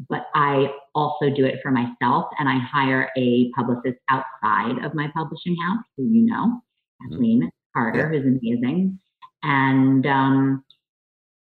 but 0.08 0.26
I 0.34 0.72
also 0.94 1.30
do 1.30 1.44
it 1.44 1.60
for 1.62 1.70
myself 1.70 2.26
and 2.38 2.48
I 2.48 2.58
hire 2.58 3.10
a 3.16 3.50
publicist 3.50 3.98
outside 4.08 4.84
of 4.84 4.94
my 4.94 5.10
publishing 5.14 5.56
house 5.56 5.84
who 5.96 6.04
you 6.04 6.22
know. 6.22 6.60
Kathleen 7.02 7.50
Carter, 7.74 8.10
yeah. 8.12 8.20
is 8.20 8.26
amazing. 8.26 8.98
And 9.42 10.06
um, 10.06 10.64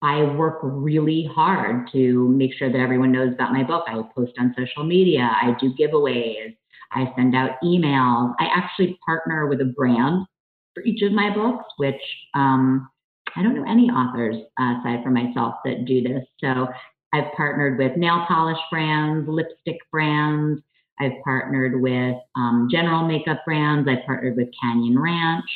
I 0.02 0.22
work 0.22 0.58
really 0.62 1.28
hard 1.34 1.88
to 1.92 2.28
make 2.28 2.52
sure 2.54 2.70
that 2.70 2.78
everyone 2.78 3.12
knows 3.12 3.32
about 3.32 3.52
my 3.52 3.62
book. 3.62 3.84
I 3.86 4.00
post 4.14 4.32
on 4.38 4.54
social 4.56 4.84
media, 4.84 5.30
I 5.40 5.56
do 5.60 5.72
giveaways, 5.74 6.56
I 6.92 7.12
send 7.16 7.34
out 7.34 7.52
emails. 7.62 8.34
I 8.38 8.46
actually 8.54 8.98
partner 9.04 9.46
with 9.46 9.60
a 9.60 9.72
brand 9.76 10.26
for 10.74 10.82
each 10.84 11.02
of 11.02 11.12
my 11.12 11.34
books, 11.34 11.64
which 11.78 12.00
um, 12.34 12.88
I 13.34 13.42
don't 13.42 13.54
know 13.54 13.64
any 13.68 13.88
authors 13.90 14.36
uh, 14.60 14.74
aside 14.80 15.02
from 15.02 15.14
myself 15.14 15.54
that 15.64 15.84
do 15.84 16.02
this. 16.02 16.24
So 16.38 16.68
I've 17.12 17.32
partnered 17.36 17.78
with 17.78 17.96
nail 17.96 18.24
polish 18.28 18.58
brands, 18.70 19.28
lipstick 19.28 19.78
brands. 19.90 20.60
I've 20.98 21.12
partnered 21.24 21.80
with 21.80 22.16
um, 22.36 22.68
general 22.70 23.06
makeup 23.06 23.44
brands. 23.44 23.88
I've 23.88 24.04
partnered 24.06 24.36
with 24.36 24.48
Canyon 24.60 24.98
Ranch, 24.98 25.50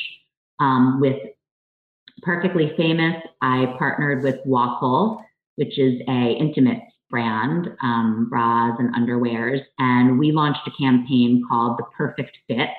um, 0.59 0.99
with 0.99 1.17
Perfectly 2.21 2.73
Famous, 2.77 3.15
I 3.41 3.73
partnered 3.77 4.23
with 4.23 4.39
Wacoal, 4.45 5.21
which 5.55 5.79
is 5.79 6.01
a 6.07 6.35
intimate 6.39 6.79
brand, 7.09 7.67
um, 7.81 8.27
bras 8.29 8.77
and 8.79 8.93
underwears, 8.95 9.61
and 9.79 10.19
we 10.19 10.31
launched 10.31 10.61
a 10.67 10.71
campaign 10.79 11.43
called 11.49 11.77
The 11.79 11.83
Perfect 11.97 12.37
Fit, 12.47 12.69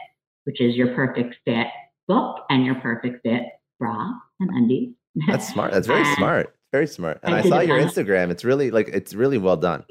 which 0.44 0.60
is 0.60 0.76
your 0.76 0.94
perfect 0.94 1.36
fit 1.44 1.66
book 2.08 2.44
and 2.50 2.64
your 2.64 2.76
perfect 2.76 3.22
fit 3.22 3.42
bra 3.78 4.12
and 4.40 4.50
undies. 4.50 4.94
That's 5.26 5.48
smart. 5.48 5.72
That's 5.72 5.86
very 5.86 6.04
smart. 6.16 6.54
Very 6.70 6.86
smart. 6.86 7.20
And 7.22 7.34
I, 7.34 7.40
I 7.40 7.42
saw 7.42 7.60
your 7.60 7.78
Instagram. 7.78 8.30
It's 8.30 8.44
really 8.44 8.70
like 8.70 8.88
it's 8.88 9.12
really 9.12 9.38
well 9.38 9.56
done. 9.56 9.84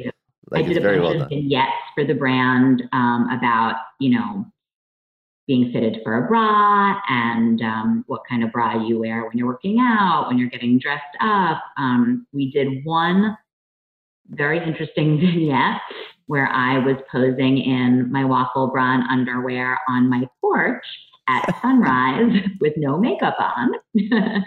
Like 0.52 0.66
I 0.66 0.68
did 0.68 0.78
it's 0.78 0.84
very 0.84 1.00
well 1.00 1.18
done. 1.18 1.30
Vignettes 1.30 1.72
for 1.96 2.06
the 2.06 2.14
brand 2.14 2.84
um, 2.92 3.28
about 3.32 3.76
you 4.00 4.18
know 4.18 4.46
being 5.48 5.72
fitted 5.72 5.98
for 6.04 6.24
a 6.24 6.28
bra 6.28 7.00
and 7.10 7.62
um, 7.62 8.04
what 8.08 8.22
kind 8.30 8.44
of 8.44 8.52
bra 8.52 8.86
you 8.86 9.00
wear 9.00 9.26
when 9.26 9.38
you're 9.38 9.48
working 9.48 9.80
out, 9.80 10.26
when 10.28 10.38
you're 10.38 10.50
getting 10.50 10.78
dressed 10.78 11.18
up. 11.22 11.62
Um, 11.78 12.28
we 12.32 12.52
did 12.52 12.86
one 12.86 13.38
very 14.30 14.66
interesting 14.66 15.20
vignette 15.22 15.82
where 16.28 16.48
I 16.48 16.78
was 16.78 16.96
posing 17.12 17.58
in 17.58 18.10
my 18.12 18.24
Wacoal 18.24 18.72
bra 18.72 18.94
and 18.94 19.04
underwear 19.10 19.78
on 19.90 20.10
my 20.10 20.28
porch 20.40 20.86
at 21.28 21.54
sunrise 21.62 22.32
with 22.60 22.74
no 22.78 22.98
makeup 22.98 23.36
on. 23.40 23.72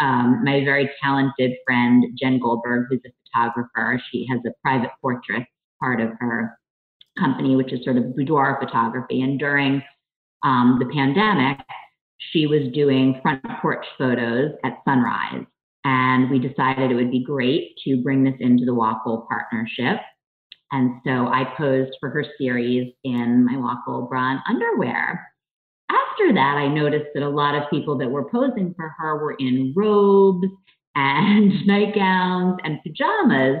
um, 0.00 0.42
my 0.44 0.64
very 0.64 0.90
talented 1.00 1.52
friend, 1.64 2.04
Jen 2.18 2.40
Goldberg, 2.40 2.86
who's 2.88 3.00
a 3.06 3.10
photographer, 3.32 4.00
she 4.10 4.26
has 4.30 4.40
a 4.46 4.52
private 4.62 4.90
portrait 5.00 5.44
part 5.80 6.00
of 6.00 6.10
her 6.20 6.58
company, 7.18 7.56
which 7.56 7.72
is 7.72 7.84
sort 7.84 7.96
of 7.96 8.16
boudoir 8.16 8.58
photography. 8.60 9.22
And 9.22 9.38
during 9.38 9.82
um, 10.42 10.78
the 10.78 10.92
pandemic, 10.92 11.58
she 12.30 12.46
was 12.46 12.72
doing 12.72 13.18
front 13.22 13.42
porch 13.60 13.84
photos 13.98 14.52
at 14.64 14.78
sunrise. 14.84 15.44
And 15.84 16.30
we 16.30 16.38
decided 16.38 16.90
it 16.90 16.94
would 16.94 17.10
be 17.10 17.24
great 17.24 17.76
to 17.84 18.02
bring 18.02 18.22
this 18.22 18.36
into 18.38 18.64
the 18.64 18.74
Wacoal 18.74 19.26
partnership. 19.28 20.00
And 20.70 21.00
so 21.04 21.26
I 21.26 21.52
posed 21.56 21.92
for 22.00 22.08
her 22.10 22.24
series 22.38 22.92
in 23.04 23.44
my 23.44 23.56
Wacoal 23.56 24.08
bra 24.08 24.30
and 24.30 24.40
underwear. 24.48 25.28
After 25.90 26.32
that, 26.34 26.56
I 26.56 26.68
noticed 26.68 27.10
that 27.14 27.22
a 27.22 27.28
lot 27.28 27.54
of 27.54 27.68
people 27.68 27.98
that 27.98 28.10
were 28.10 28.30
posing 28.30 28.72
for 28.74 28.94
her 28.98 29.18
were 29.18 29.36
in 29.38 29.72
robes 29.76 30.46
and 30.94 31.52
nightgowns 31.66 32.58
and 32.64 32.80
pajamas. 32.82 33.60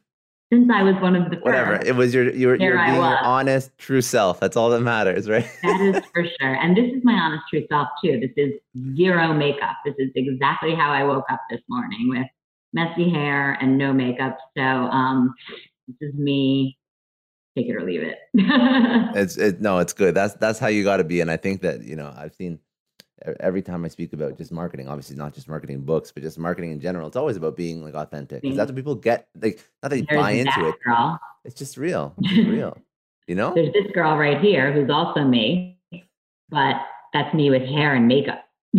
since 0.51 0.69
I 0.69 0.83
was 0.83 0.95
one 0.95 1.15
of 1.15 1.29
the 1.29 1.37
first, 1.37 1.45
whatever 1.45 1.75
it 1.75 1.95
was 1.95 2.13
your 2.13 2.25
you're, 2.25 2.55
you're 2.55 2.77
being 2.77 2.95
your 2.95 3.17
honest 3.23 3.71
true 3.77 4.01
self. 4.01 4.39
That's 4.39 4.57
all 4.57 4.69
that 4.71 4.81
matters, 4.81 5.29
right? 5.29 5.45
that 5.63 5.81
is 5.81 6.05
for 6.13 6.25
sure. 6.25 6.55
And 6.55 6.75
this 6.75 6.91
is 6.91 7.03
my 7.03 7.13
honest 7.13 7.43
true 7.49 7.65
self 7.69 7.87
too. 8.03 8.19
This 8.19 8.31
is 8.35 8.53
zero 8.95 9.33
makeup. 9.33 9.77
This 9.85 9.95
is 9.97 10.09
exactly 10.15 10.75
how 10.75 10.91
I 10.91 11.03
woke 11.03 11.25
up 11.31 11.41
this 11.49 11.61
morning 11.69 12.09
with 12.09 12.27
messy 12.73 13.09
hair 13.09 13.53
and 13.61 13.77
no 13.77 13.93
makeup. 13.93 14.37
So 14.57 14.63
um, 14.63 15.33
this 15.87 16.09
is 16.09 16.15
me. 16.15 16.77
Take 17.57 17.67
it 17.67 17.75
or 17.75 17.83
leave 17.85 18.03
it. 18.03 18.17
it's 18.33 19.37
it, 19.37 19.61
no, 19.61 19.79
it's 19.79 19.93
good. 19.93 20.15
That's 20.15 20.33
that's 20.33 20.59
how 20.59 20.67
you 20.67 20.83
got 20.83 20.97
to 20.97 21.03
be. 21.05 21.21
And 21.21 21.31
I 21.31 21.37
think 21.37 21.61
that 21.61 21.83
you 21.83 21.95
know 21.95 22.13
I've 22.15 22.33
seen 22.33 22.59
every 23.39 23.61
time 23.61 23.85
I 23.85 23.87
speak 23.87 24.13
about 24.13 24.37
just 24.37 24.51
marketing, 24.51 24.87
obviously 24.87 25.15
not 25.15 25.33
just 25.33 25.47
marketing 25.47 25.81
books, 25.81 26.11
but 26.11 26.23
just 26.23 26.37
marketing 26.39 26.71
in 26.71 26.79
general, 26.79 27.07
it's 27.07 27.15
always 27.15 27.37
about 27.37 27.55
being 27.55 27.83
like 27.83 27.93
authentic. 27.93 28.41
Because 28.41 28.57
that's 28.57 28.69
what 28.69 28.75
people 28.75 28.95
get. 28.95 29.27
Like 29.39 29.63
not 29.81 29.89
that 29.89 29.97
they 29.97 30.01
There's 30.01 30.21
buy 30.21 30.31
into 30.31 30.67
it. 30.67 30.75
Girl. 30.83 31.19
It's 31.45 31.55
just 31.55 31.77
real. 31.77 32.13
It's 32.21 32.47
real. 32.47 32.77
You 33.27 33.35
know? 33.35 33.53
There's 33.53 33.73
this 33.73 33.91
girl 33.93 34.17
right 34.17 34.41
here 34.41 34.73
who's 34.73 34.89
also 34.89 35.23
me, 35.23 35.77
but 36.49 36.75
that's 37.13 37.33
me 37.33 37.49
with 37.49 37.63
hair 37.63 37.95
and 37.95 38.07
makeup. 38.07 38.43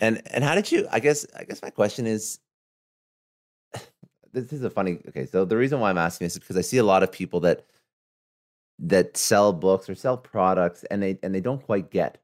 and 0.00 0.20
and 0.26 0.42
how 0.42 0.54
did 0.54 0.70
you 0.72 0.88
I 0.90 0.98
guess 1.00 1.24
I 1.36 1.44
guess 1.44 1.62
my 1.62 1.70
question 1.70 2.06
is 2.06 2.40
this 4.32 4.52
is 4.52 4.64
a 4.64 4.70
funny 4.70 4.98
okay, 5.08 5.26
so 5.26 5.44
the 5.44 5.56
reason 5.56 5.80
why 5.80 5.90
I'm 5.90 5.98
asking 5.98 6.26
this 6.26 6.34
is 6.34 6.40
because 6.40 6.56
I 6.56 6.62
see 6.62 6.78
a 6.78 6.84
lot 6.84 7.02
of 7.02 7.12
people 7.12 7.40
that 7.40 7.64
that 8.78 9.16
sell 9.16 9.52
books 9.52 9.88
or 9.88 9.94
sell 9.94 10.16
products 10.16 10.84
and 10.84 11.02
they 11.02 11.18
and 11.22 11.34
they 11.34 11.40
don't 11.40 11.62
quite 11.62 11.90
get 11.90 12.20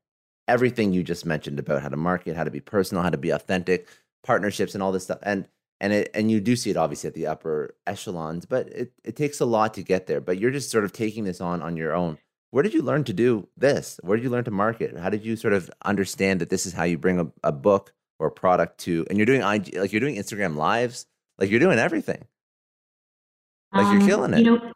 everything 0.48 0.92
you 0.92 1.02
just 1.02 1.24
mentioned 1.24 1.58
about 1.58 1.82
how 1.82 1.88
to 1.88 1.96
market, 1.96 2.36
how 2.36 2.44
to 2.44 2.50
be 2.50 2.60
personal, 2.60 3.02
how 3.02 3.10
to 3.10 3.16
be 3.16 3.30
authentic, 3.30 3.88
partnerships 4.24 4.74
and 4.74 4.82
all 4.82 4.92
this 4.92 5.04
stuff. 5.04 5.20
And 5.22 5.46
and 5.80 5.92
it 5.92 6.10
and 6.12 6.30
you 6.30 6.40
do 6.40 6.56
see 6.56 6.70
it 6.70 6.76
obviously 6.76 7.08
at 7.08 7.14
the 7.14 7.26
upper 7.26 7.74
echelons, 7.86 8.46
but 8.46 8.68
it, 8.68 8.92
it 9.04 9.16
takes 9.16 9.40
a 9.40 9.46
lot 9.46 9.74
to 9.74 9.82
get 9.82 10.06
there. 10.06 10.20
But 10.20 10.38
you're 10.38 10.50
just 10.50 10.70
sort 10.70 10.84
of 10.84 10.92
taking 10.92 11.24
this 11.24 11.40
on 11.40 11.62
on 11.62 11.76
your 11.76 11.94
own. 11.94 12.18
Where 12.50 12.64
did 12.64 12.74
you 12.74 12.82
learn 12.82 13.04
to 13.04 13.12
do 13.12 13.48
this? 13.56 14.00
Where 14.02 14.16
did 14.16 14.24
you 14.24 14.30
learn 14.30 14.44
to 14.44 14.50
market? 14.50 14.98
How 14.98 15.08
did 15.08 15.24
you 15.24 15.36
sort 15.36 15.54
of 15.54 15.70
understand 15.84 16.40
that 16.40 16.50
this 16.50 16.66
is 16.66 16.72
how 16.72 16.82
you 16.82 16.98
bring 16.98 17.20
a, 17.20 17.30
a 17.44 17.52
book 17.52 17.92
or 18.18 18.30
product 18.30 18.78
to, 18.78 19.06
and 19.08 19.18
you're 19.18 19.26
doing 19.26 19.42
IG, 19.42 19.76
like 19.76 19.92
you're 19.92 20.00
doing 20.00 20.16
Instagram 20.16 20.56
lives, 20.56 21.06
like 21.38 21.50
you're 21.50 21.60
doing 21.60 21.78
everything. 21.78 22.26
Like 23.72 23.86
um, 23.86 23.98
you're 23.98 24.08
killing 24.08 24.34
it. 24.34 24.40
You 24.40 24.56
know, 24.56 24.72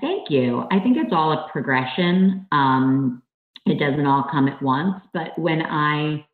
thank 0.00 0.30
you. 0.30 0.66
I 0.70 0.78
think 0.80 0.96
it's 0.96 1.12
all 1.12 1.32
a 1.32 1.48
progression. 1.50 2.46
Um, 2.52 3.22
it 3.66 3.78
doesn't 3.78 4.06
all 4.06 4.24
come 4.30 4.48
at 4.48 4.62
once, 4.62 5.02
but 5.12 5.38
when 5.38 5.62
I 5.62 6.26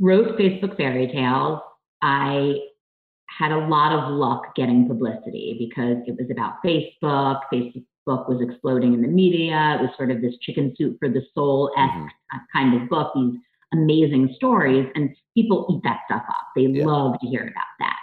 wrote 0.00 0.38
Facebook 0.38 0.76
Fairy 0.76 1.08
Tales, 1.08 1.60
I 2.02 2.54
had 3.38 3.52
a 3.52 3.66
lot 3.66 3.92
of 3.92 4.12
luck 4.12 4.54
getting 4.54 4.88
publicity 4.88 5.56
because 5.58 5.98
it 6.06 6.16
was 6.18 6.30
about 6.30 6.62
Facebook. 6.64 7.40
Facebook 7.52 8.28
was 8.28 8.40
exploding 8.40 8.94
in 8.94 9.02
the 9.02 9.08
media. 9.08 9.78
It 9.78 9.82
was 9.82 9.90
sort 9.96 10.10
of 10.10 10.20
this 10.22 10.34
chicken 10.40 10.74
soup 10.76 10.96
for 10.98 11.08
the 11.08 11.22
soul 11.34 11.70
esque 11.76 11.92
mm-hmm. 11.92 12.38
kind 12.52 12.80
of 12.80 12.88
book, 12.88 13.12
these 13.14 13.38
amazing 13.72 14.32
stories, 14.36 14.88
and 14.94 15.10
people 15.36 15.66
eat 15.70 15.82
that 15.84 16.00
stuff 16.06 16.22
up. 16.28 16.46
They 16.54 16.62
yeah. 16.62 16.86
love 16.86 17.18
to 17.20 17.26
hear 17.26 17.42
about 17.42 17.64
that. 17.80 17.96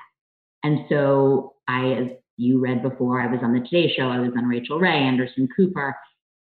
And 0.63 0.85
so 0.89 1.53
I, 1.67 1.93
as 1.93 2.07
you 2.43 2.59
read 2.59 2.83
before, 2.83 3.21
I 3.21 3.31
was 3.31 3.39
on 3.41 3.53
the 3.53 3.61
Today 3.61 3.93
Show, 3.95 4.09
I 4.09 4.19
was 4.19 4.31
on 4.37 4.45
Rachael 4.45 4.79
Ray, 4.79 4.97
Anderson 4.97 5.47
Cooper, 5.55 5.95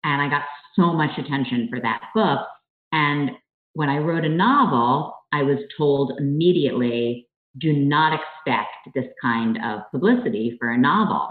and 0.04 0.22
I 0.22 0.28
got 0.28 0.42
so 0.76 0.92
much 0.92 1.18
attention 1.18 1.68
for 1.70 1.80
that 1.80 2.00
book. 2.14 2.46
And 2.92 3.30
when 3.74 3.88
I 3.88 3.98
wrote 3.98 4.24
a 4.24 4.28
novel, 4.28 5.14
I 5.32 5.42
was 5.42 5.58
told 5.76 6.18
immediately, 6.18 7.28
do 7.58 7.72
not 7.72 8.12
expect 8.12 8.94
this 8.94 9.06
kind 9.20 9.58
of 9.64 9.82
publicity 9.90 10.56
for 10.58 10.70
a 10.70 10.78
novel. 10.78 11.28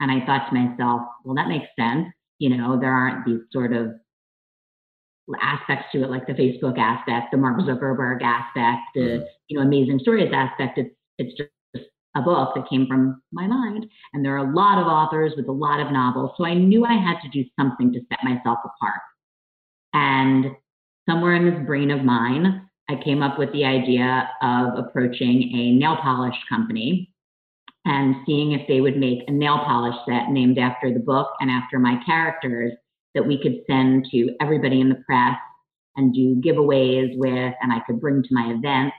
And 0.00 0.10
I 0.10 0.24
thought 0.24 0.48
to 0.48 0.54
myself, 0.54 1.02
well, 1.24 1.34
that 1.34 1.48
makes 1.48 1.66
sense. 1.78 2.06
You 2.38 2.56
know, 2.56 2.78
there 2.80 2.92
aren't 2.92 3.26
these 3.26 3.40
sort 3.52 3.72
of 3.72 3.92
aspects 5.42 5.86
to 5.92 6.02
it, 6.02 6.10
like 6.10 6.26
the 6.26 6.32
Facebook 6.32 6.78
aspect, 6.78 7.32
the 7.32 7.36
Mark 7.36 7.58
Zuckerberg 7.60 8.22
aspect, 8.22 8.82
the 8.94 9.00
mm-hmm. 9.00 9.24
you 9.48 9.58
know 9.58 9.64
amazing 9.64 9.98
stories 10.00 10.30
aspect. 10.32 10.78
It's 10.78 10.94
it's 11.18 11.36
just 11.36 11.50
a 12.16 12.22
book 12.22 12.52
that 12.54 12.68
came 12.68 12.86
from 12.86 13.22
my 13.32 13.46
mind, 13.46 13.86
and 14.12 14.24
there 14.24 14.34
are 14.34 14.50
a 14.50 14.54
lot 14.54 14.78
of 14.78 14.86
authors 14.86 15.32
with 15.36 15.48
a 15.48 15.52
lot 15.52 15.80
of 15.80 15.92
novels. 15.92 16.32
So 16.36 16.44
I 16.44 16.54
knew 16.54 16.84
I 16.84 16.94
had 16.94 17.20
to 17.22 17.28
do 17.28 17.48
something 17.58 17.92
to 17.92 18.00
set 18.08 18.24
myself 18.24 18.58
apart. 18.64 19.00
And 19.92 20.46
somewhere 21.08 21.34
in 21.34 21.44
this 21.44 21.66
brain 21.66 21.90
of 21.90 22.04
mine, 22.04 22.68
I 22.90 22.96
came 23.02 23.22
up 23.22 23.38
with 23.38 23.52
the 23.52 23.64
idea 23.64 24.30
of 24.42 24.78
approaching 24.78 25.50
a 25.54 25.72
nail 25.72 25.96
polish 26.02 26.36
company 26.48 27.12
and 27.84 28.16
seeing 28.26 28.52
if 28.52 28.66
they 28.66 28.80
would 28.80 28.96
make 28.96 29.20
a 29.26 29.30
nail 29.30 29.58
polish 29.64 29.94
set 30.08 30.30
named 30.30 30.58
after 30.58 30.92
the 30.92 31.00
book 31.00 31.28
and 31.40 31.50
after 31.50 31.78
my 31.78 32.02
characters 32.04 32.72
that 33.14 33.26
we 33.26 33.40
could 33.40 33.60
send 33.66 34.06
to 34.10 34.34
everybody 34.40 34.80
in 34.80 34.88
the 34.88 35.02
press 35.06 35.36
and 35.96 36.14
do 36.14 36.36
giveaways 36.36 37.16
with, 37.16 37.54
and 37.60 37.72
I 37.72 37.80
could 37.86 38.00
bring 38.00 38.22
to 38.22 38.28
my 38.30 38.52
events. 38.52 38.94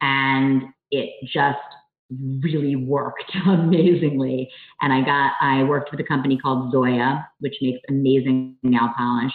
And 0.00 0.64
it 0.90 1.10
just 1.24 1.58
really 2.40 2.76
worked 2.76 3.32
amazingly. 3.46 4.50
And 4.80 4.92
I 4.92 5.00
got, 5.00 5.32
I 5.40 5.64
worked 5.64 5.90
with 5.90 6.00
a 6.00 6.04
company 6.04 6.38
called 6.38 6.72
Zoya, 6.72 7.26
which 7.40 7.56
makes 7.60 7.80
amazing 7.88 8.56
nail 8.62 8.90
polish 8.96 9.32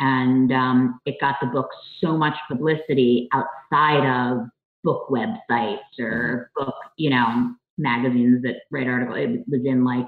and 0.00 0.52
um, 0.52 1.00
it 1.06 1.16
got 1.20 1.36
the 1.40 1.46
book 1.46 1.68
so 2.00 2.16
much 2.16 2.34
publicity 2.48 3.28
outside 3.32 4.06
of 4.06 4.46
book 4.84 5.08
websites 5.08 5.98
or 5.98 6.50
mm-hmm. 6.58 6.64
book, 6.64 6.74
you 6.96 7.10
know, 7.10 7.54
magazines 7.78 8.42
that 8.42 8.62
write 8.70 8.86
articles. 8.86 9.18
It 9.18 9.44
was 9.48 9.62
in 9.64 9.84
like 9.84 10.06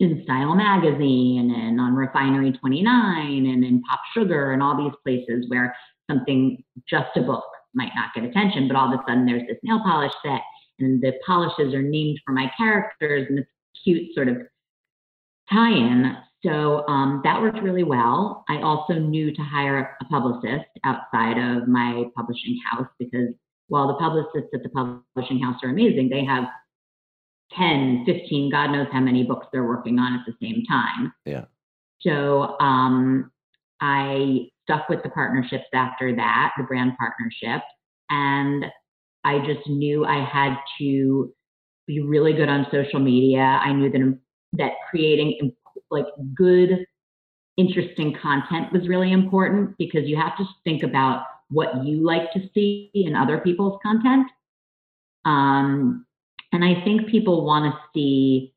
InStyle 0.00 0.56
Magazine 0.56 1.54
and 1.54 1.80
on 1.80 1.94
Refinery 1.94 2.52
29 2.52 3.46
and 3.46 3.64
in 3.64 3.82
Pop 3.82 4.00
Sugar 4.14 4.52
and 4.52 4.62
all 4.62 4.76
these 4.76 4.94
places 5.02 5.48
where 5.48 5.74
something 6.10 6.62
just 6.88 7.16
a 7.16 7.22
book 7.22 7.44
might 7.74 7.92
not 7.94 8.12
get 8.14 8.24
attention, 8.24 8.68
but 8.68 8.76
all 8.76 8.92
of 8.92 9.00
a 9.00 9.02
sudden 9.08 9.24
there's 9.24 9.46
this 9.48 9.58
nail 9.62 9.80
polish 9.84 10.12
set 10.24 10.42
and 10.82 11.00
the 11.00 11.12
polishes 11.26 11.74
are 11.74 11.82
named 11.82 12.20
for 12.24 12.32
my 12.32 12.50
characters 12.56 13.26
and 13.28 13.38
it's 13.38 13.48
cute 13.82 14.14
sort 14.14 14.28
of 14.28 14.36
tie-in. 15.50 16.16
So 16.44 16.86
um, 16.88 17.20
that 17.24 17.40
worked 17.40 17.62
really 17.62 17.84
well. 17.84 18.44
I 18.48 18.60
also 18.62 18.94
knew 18.94 19.32
to 19.32 19.42
hire 19.42 19.96
a 20.00 20.04
publicist 20.06 20.68
outside 20.84 21.38
of 21.38 21.68
my 21.68 22.04
publishing 22.16 22.58
house 22.70 22.88
because 22.98 23.28
while 23.68 23.88
the 23.88 23.94
publicists 23.94 24.50
at 24.52 24.62
the 24.62 24.68
publishing 24.68 25.40
house 25.40 25.56
are 25.62 25.70
amazing, 25.70 26.08
they 26.08 26.24
have 26.24 26.44
10, 27.56 28.04
15, 28.06 28.50
God 28.50 28.72
knows 28.72 28.88
how 28.92 29.00
many 29.00 29.24
books 29.24 29.46
they're 29.52 29.66
working 29.66 29.98
on 29.98 30.14
at 30.14 30.26
the 30.26 30.34
same 30.42 30.64
time. 30.68 31.12
Yeah. 31.24 31.44
So 32.00 32.58
um, 32.58 33.30
I 33.80 34.48
stuck 34.64 34.88
with 34.88 35.02
the 35.02 35.10
partnerships 35.10 35.66
after 35.72 36.14
that, 36.16 36.52
the 36.56 36.64
brand 36.64 36.92
partnership. 36.98 37.62
And 38.10 38.64
I 39.24 39.38
just 39.40 39.68
knew 39.68 40.04
I 40.04 40.24
had 40.24 40.56
to 40.78 41.32
be 41.86 42.00
really 42.00 42.32
good 42.32 42.48
on 42.48 42.66
social 42.70 43.00
media. 43.00 43.40
I 43.40 43.72
knew 43.72 43.90
that 43.90 44.18
that 44.54 44.72
creating 44.90 45.52
like 45.90 46.06
good, 46.34 46.86
interesting 47.56 48.16
content 48.20 48.72
was 48.72 48.88
really 48.88 49.12
important 49.12 49.76
because 49.78 50.04
you 50.04 50.16
have 50.16 50.36
to 50.38 50.44
think 50.64 50.82
about 50.82 51.24
what 51.50 51.84
you 51.84 52.04
like 52.04 52.32
to 52.32 52.40
see 52.54 52.90
in 52.94 53.14
other 53.14 53.38
people's 53.38 53.78
content. 53.82 54.26
Um, 55.24 56.06
and 56.52 56.64
I 56.64 56.82
think 56.84 57.08
people 57.08 57.44
want 57.44 57.72
to 57.72 57.78
see 57.94 58.54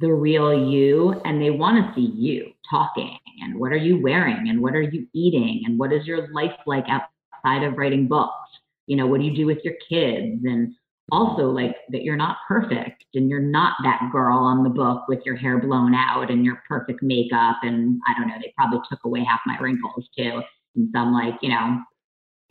the 0.00 0.12
real 0.12 0.68
you 0.68 1.20
and 1.24 1.40
they 1.40 1.50
want 1.50 1.84
to 1.84 1.94
see 1.94 2.12
you 2.14 2.52
talking 2.68 3.16
and 3.42 3.58
what 3.58 3.72
are 3.72 3.76
you 3.76 4.00
wearing 4.02 4.48
and 4.48 4.60
what 4.60 4.74
are 4.74 4.82
you 4.82 5.06
eating 5.14 5.62
and 5.64 5.78
what 5.78 5.92
is 5.92 6.06
your 6.06 6.32
life 6.32 6.52
like 6.66 6.84
outside 6.88 7.62
of 7.64 7.78
writing 7.78 8.08
books? 8.08 8.43
You 8.86 8.96
know, 8.96 9.06
what 9.06 9.20
do 9.20 9.26
you 9.26 9.34
do 9.34 9.46
with 9.46 9.58
your 9.64 9.74
kids? 9.88 10.42
And 10.44 10.74
also 11.12 11.50
like 11.50 11.76
that 11.90 12.02
you're 12.02 12.16
not 12.16 12.38
perfect 12.48 13.04
and 13.14 13.28
you're 13.28 13.40
not 13.40 13.74
that 13.82 14.08
girl 14.10 14.38
on 14.38 14.64
the 14.64 14.70
book 14.70 15.06
with 15.08 15.20
your 15.24 15.36
hair 15.36 15.58
blown 15.58 15.94
out 15.94 16.30
and 16.30 16.44
your 16.44 16.62
perfect 16.66 17.02
makeup. 17.02 17.56
And 17.62 18.00
I 18.08 18.18
don't 18.18 18.28
know, 18.28 18.36
they 18.40 18.52
probably 18.56 18.80
took 18.88 19.04
away 19.04 19.24
half 19.24 19.40
my 19.46 19.58
wrinkles 19.58 20.08
too 20.16 20.42
in 20.76 20.90
some 20.94 21.12
like, 21.12 21.34
you 21.42 21.50
know, 21.50 21.82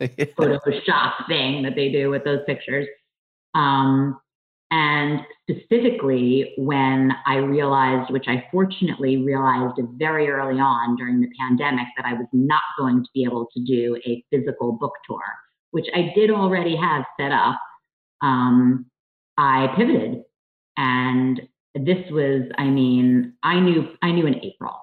Photoshop 0.00 1.26
thing 1.28 1.62
that 1.62 1.74
they 1.74 1.90
do 1.90 2.10
with 2.10 2.24
those 2.24 2.40
pictures. 2.46 2.86
Um, 3.54 4.18
and 4.70 5.20
specifically 5.48 6.54
when 6.56 7.12
I 7.26 7.36
realized, 7.36 8.12
which 8.12 8.26
I 8.26 8.44
fortunately 8.50 9.18
realized 9.18 9.80
very 9.96 10.28
early 10.28 10.58
on 10.58 10.96
during 10.96 11.20
the 11.20 11.28
pandemic, 11.38 11.86
that 11.96 12.06
I 12.06 12.14
was 12.14 12.26
not 12.32 12.62
going 12.76 13.04
to 13.04 13.10
be 13.14 13.24
able 13.24 13.46
to 13.54 13.60
do 13.62 13.96
a 14.04 14.24
physical 14.30 14.72
book 14.72 14.94
tour, 15.06 15.22
which 15.74 15.86
I 15.92 16.12
did 16.14 16.30
already 16.30 16.76
have 16.76 17.04
set 17.18 17.32
up 17.32 17.58
um, 18.22 18.86
I 19.36 19.74
pivoted. 19.76 20.22
And 20.76 21.40
this 21.74 22.08
was, 22.12 22.48
I 22.56 22.66
mean, 22.66 23.34
I 23.42 23.58
knew, 23.58 23.88
I 24.00 24.12
knew 24.12 24.26
in 24.28 24.36
April. 24.36 24.76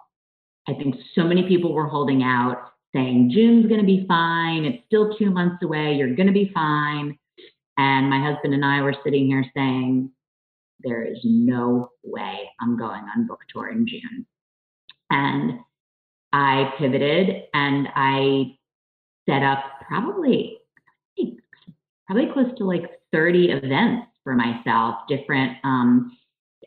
I 0.67 0.73
think 0.73 0.95
so 1.15 1.23
many 1.23 1.47
people 1.47 1.73
were 1.73 1.87
holding 1.87 2.23
out 2.23 2.57
saying, 2.93 3.31
June's 3.33 3.67
going 3.67 3.79
to 3.79 3.85
be 3.85 4.05
fine. 4.05 4.65
It's 4.65 4.83
still 4.87 5.15
two 5.17 5.31
months 5.31 5.63
away. 5.63 5.93
You're 5.93 6.13
going 6.13 6.27
to 6.27 6.33
be 6.33 6.51
fine. 6.53 7.17
And 7.77 8.09
my 8.09 8.21
husband 8.21 8.53
and 8.53 8.65
I 8.65 8.81
were 8.81 8.95
sitting 9.01 9.27
here 9.27 9.45
saying, 9.55 10.11
there 10.81 11.03
is 11.03 11.19
no 11.23 11.89
way 12.03 12.49
I'm 12.59 12.77
going 12.77 13.03
on 13.15 13.27
book 13.27 13.39
tour 13.47 13.69
in 13.69 13.87
June. 13.87 14.25
And 15.09 15.59
I 16.33 16.73
pivoted 16.77 17.43
and 17.53 17.87
I 17.95 18.57
set 19.25 19.41
up 19.41 19.63
probably 19.87 20.57
probably 22.11 22.33
close 22.33 22.57
to 22.57 22.65
like 22.65 22.83
30 23.13 23.51
events 23.51 24.07
for 24.25 24.35
myself, 24.35 24.95
different, 25.07 25.57
um, 25.63 26.17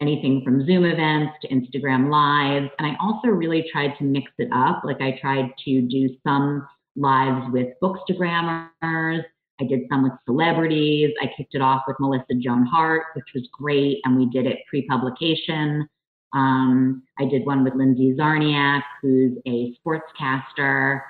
anything 0.01 0.43
from 0.43 0.65
Zoom 0.65 0.85
events 0.87 1.35
to 1.43 1.49
Instagram 1.49 2.11
lives. 2.11 2.71
And 2.79 2.87
I 2.87 2.97
also 2.99 3.29
really 3.29 3.69
tried 3.71 3.93
to 3.99 4.05
mix 4.05 4.33
it 4.39 4.49
up. 4.55 4.83
Like 4.85 5.03
I 5.03 5.19
tried 5.21 5.51
to 5.67 5.83
do 5.83 6.09
some 6.27 6.67
lives 6.97 7.53
with 7.53 7.69
bookstagrammers. 7.83 9.23
I 9.61 9.65
did 9.69 9.81
some 9.91 10.03
with 10.03 10.13
celebrities. 10.25 11.13
I 11.23 11.27
kicked 11.37 11.55
it 11.55 11.61
off 11.61 11.83
with 11.87 11.97
Melissa 12.01 12.35
Joan 12.41 12.65
Hart, 12.65 13.05
which 13.15 13.27
was 13.35 13.47
great. 13.53 14.01
And 14.05 14.17
we 14.17 14.27
did 14.31 14.47
it 14.47 14.61
pre-publication. 14.69 15.87
Um, 16.33 17.03
I 17.19 17.27
did 17.27 17.45
one 17.45 17.63
with 17.65 17.75
Lindsay 17.75 18.17
Czarniak, 18.19 18.83
who's 19.03 19.37
a 19.47 19.77
sportscaster. 19.79 21.03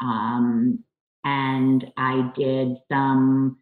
Um, 0.00 0.84
and 1.24 1.84
I 1.96 2.30
did 2.36 2.76
some 2.90 3.58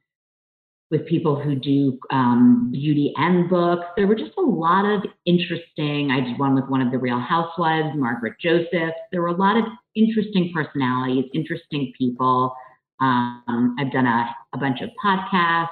with 0.90 1.06
people 1.06 1.38
who 1.38 1.54
do 1.54 1.98
um, 2.11 2.70
beauty 2.72 3.12
and 3.16 3.48
books. 3.50 3.84
There 3.96 4.06
were 4.06 4.14
just 4.14 4.32
a 4.38 4.42
lot 4.42 4.86
of 4.86 5.04
interesting. 5.26 6.11
I 6.11 6.20
did 6.20 6.38
one 6.38 6.54
with 6.54 6.64
one 6.68 6.80
of 6.80 6.90
the 6.90 6.98
Real 6.98 7.20
Housewives, 7.20 7.94
Margaret 7.94 8.34
Josephs. 8.40 8.96
There 9.12 9.20
were 9.20 9.28
a 9.28 9.36
lot 9.36 9.59
of 9.59 9.64
interesting 9.94 10.50
personalities, 10.54 11.26
interesting 11.34 11.92
people. 11.96 12.54
Um, 13.00 13.76
I've 13.78 13.92
done 13.92 14.06
a, 14.06 14.34
a 14.54 14.59
bunch 14.59 14.80
of 14.80 14.90
podcasts, 15.04 15.68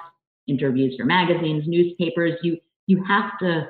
interviews 0.47 0.95
for 0.99 1.07
magazines, 1.07 1.65
newspapers. 1.67 2.35
You 2.43 2.59
you 2.87 3.03
have 3.05 3.39
to 3.41 3.69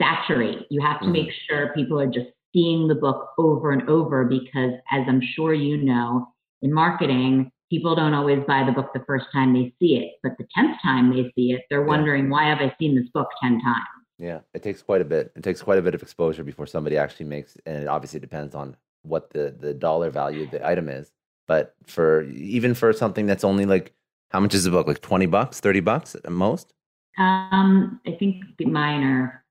saturate. 0.00 0.66
You 0.70 0.80
have 0.82 1.00
to 1.00 1.06
mm-hmm. 1.06 1.12
make 1.12 1.30
sure 1.48 1.72
people 1.74 1.98
are 1.98 2.06
just 2.06 2.28
seeing 2.52 2.86
the 2.86 2.94
book 2.94 3.30
over 3.38 3.72
and 3.72 3.88
over 3.88 4.24
because, 4.24 4.72
as 4.90 5.02
I'm 5.08 5.20
sure 5.34 5.54
you 5.54 5.78
know, 5.78 6.28
in 6.62 6.72
marketing, 6.72 7.50
people 7.70 7.94
don't 7.94 8.14
always 8.14 8.42
buy 8.46 8.64
the 8.64 8.72
book 8.72 8.92
the 8.92 9.04
first 9.06 9.26
time 9.32 9.54
they 9.54 9.72
see 9.78 9.96
it, 9.96 10.14
but 10.22 10.32
the 10.38 10.46
10th 10.56 10.80
time 10.82 11.10
they 11.10 11.32
see 11.34 11.52
it, 11.52 11.62
they're 11.70 11.84
wondering, 11.84 12.28
why 12.28 12.48
have 12.48 12.58
I 12.58 12.74
seen 12.78 12.96
this 12.96 13.08
book 13.14 13.28
10 13.42 13.60
times? 13.60 13.86
Yeah, 14.18 14.40
it 14.52 14.62
takes 14.62 14.82
quite 14.82 15.00
a 15.00 15.04
bit. 15.04 15.32
It 15.34 15.42
takes 15.42 15.62
quite 15.62 15.78
a 15.78 15.82
bit 15.82 15.94
of 15.94 16.02
exposure 16.02 16.44
before 16.44 16.66
somebody 16.66 16.98
actually 16.98 17.26
makes, 17.26 17.56
and 17.64 17.82
it 17.82 17.88
obviously 17.88 18.20
depends 18.20 18.54
on 18.54 18.76
what 19.02 19.30
the, 19.30 19.54
the 19.58 19.72
dollar 19.72 20.10
value 20.10 20.42
of 20.42 20.50
the 20.50 20.66
item 20.66 20.88
is. 20.88 21.10
But 21.48 21.74
for 21.86 22.22
even 22.24 22.74
for 22.74 22.92
something 22.92 23.26
that's 23.26 23.44
only 23.44 23.64
like, 23.64 23.94
how 24.30 24.40
much 24.40 24.54
is 24.54 24.64
the 24.64 24.70
book? 24.70 24.86
Like 24.86 25.00
20 25.00 25.26
bucks, 25.26 25.58
30 25.60 25.80
bucks 25.80 26.14
at 26.14 26.30
most? 26.30 26.74
Um, 27.18 28.00
I 28.06 28.12
think 28.12 28.44
mine 28.60 29.02
are 29.02 29.44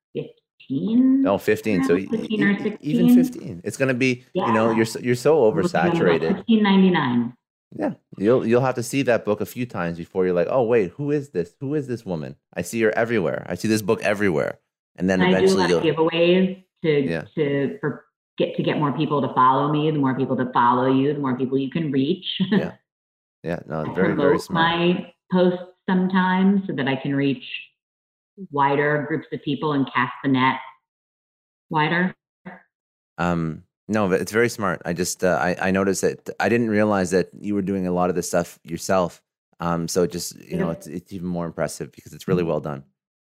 15. 0.69 1.21
No, 1.23 1.37
15. 1.37 1.83
So 1.83 1.95
15 1.97 2.43
or 2.43 2.59
16. 2.59 2.77
even 2.81 3.15
15. 3.15 3.61
It's 3.63 3.77
going 3.77 3.87
to 3.87 3.93
be, 3.93 4.23
yeah. 4.33 4.47
you 4.47 4.53
know, 4.53 4.71
you're 4.71 4.85
so, 4.85 4.99
you're 4.99 5.15
so 5.15 5.51
oversaturated. 5.51 6.45
15.99. 6.47 7.33
Yeah, 7.75 7.91
you'll 8.17 8.47
you'll 8.47 8.61
have 8.61 8.75
to 8.75 8.83
see 8.83 9.03
that 9.03 9.25
book 9.25 9.41
a 9.41 9.45
few 9.45 9.67
times 9.67 9.99
before 9.99 10.25
you're 10.25 10.33
like, 10.33 10.47
oh 10.49 10.63
wait, 10.63 10.91
who 10.91 11.11
is 11.11 11.29
this? 11.29 11.53
Who 11.59 11.75
is 11.75 11.85
this 11.85 12.03
woman? 12.03 12.35
I 12.55 12.63
see 12.63 12.81
her 12.81 12.91
everywhere. 12.97 13.45
I 13.47 13.53
see 13.53 13.67
this 13.67 13.83
book 13.83 14.01
everywhere, 14.01 14.57
and 14.95 15.07
then 15.07 15.21
and 15.21 15.31
eventually 15.31 15.65
I 15.65 15.67
do 15.67 15.73
a 15.75 15.77
lot 15.77 15.85
of 15.85 15.95
giveaways 15.95 16.63
to 16.83 16.89
yeah. 16.89 17.25
to 17.35 17.77
for 17.79 18.05
get 18.39 18.55
to 18.55 18.63
get 18.63 18.79
more 18.79 18.91
people 18.93 19.21
to 19.21 19.31
follow 19.35 19.71
me. 19.71 19.91
The 19.91 19.99
more 19.99 20.15
people 20.15 20.35
to 20.37 20.51
follow 20.51 20.91
you, 20.91 21.13
the 21.13 21.19
more 21.19 21.37
people 21.37 21.59
you 21.59 21.69
can 21.69 21.91
reach. 21.91 22.25
yeah, 22.51 22.71
yeah, 23.43 23.59
no, 23.67 23.93
very 23.93 24.15
very 24.15 24.39
smart. 24.39 24.79
My 24.79 25.13
posts 25.31 25.63
sometimes 25.87 26.63
so 26.65 26.73
that 26.73 26.87
I 26.87 26.95
can 26.95 27.13
reach 27.13 27.43
wider 28.51 29.05
groups 29.07 29.27
of 29.31 29.41
people 29.43 29.73
and 29.73 29.91
cast 29.93 30.13
the 30.23 30.29
net 30.29 30.57
wider. 31.69 32.15
Um, 33.17 33.63
no, 33.87 34.07
but 34.07 34.21
it's 34.21 34.31
very 34.31 34.49
smart. 34.49 34.81
I 34.85 34.93
just 34.93 35.23
uh, 35.23 35.39
I 35.41 35.55
I 35.59 35.71
noticed 35.71 36.01
that 36.01 36.29
I 36.39 36.47
didn't 36.47 36.69
realize 36.69 37.11
that 37.11 37.29
you 37.39 37.55
were 37.55 37.61
doing 37.61 37.87
a 37.87 37.91
lot 37.91 38.09
of 38.09 38.15
this 38.15 38.27
stuff 38.27 38.59
yourself. 38.63 39.21
Um, 39.59 39.87
so 39.87 40.03
it 40.03 40.11
just 40.11 40.37
you 40.39 40.57
know 40.57 40.69
it's 40.69 40.87
it's 40.87 41.11
even 41.11 41.27
more 41.27 41.45
impressive 41.45 41.91
because 41.91 42.13
it's 42.13 42.27
really 42.27 42.43
well 42.43 42.59
done. 42.59 42.83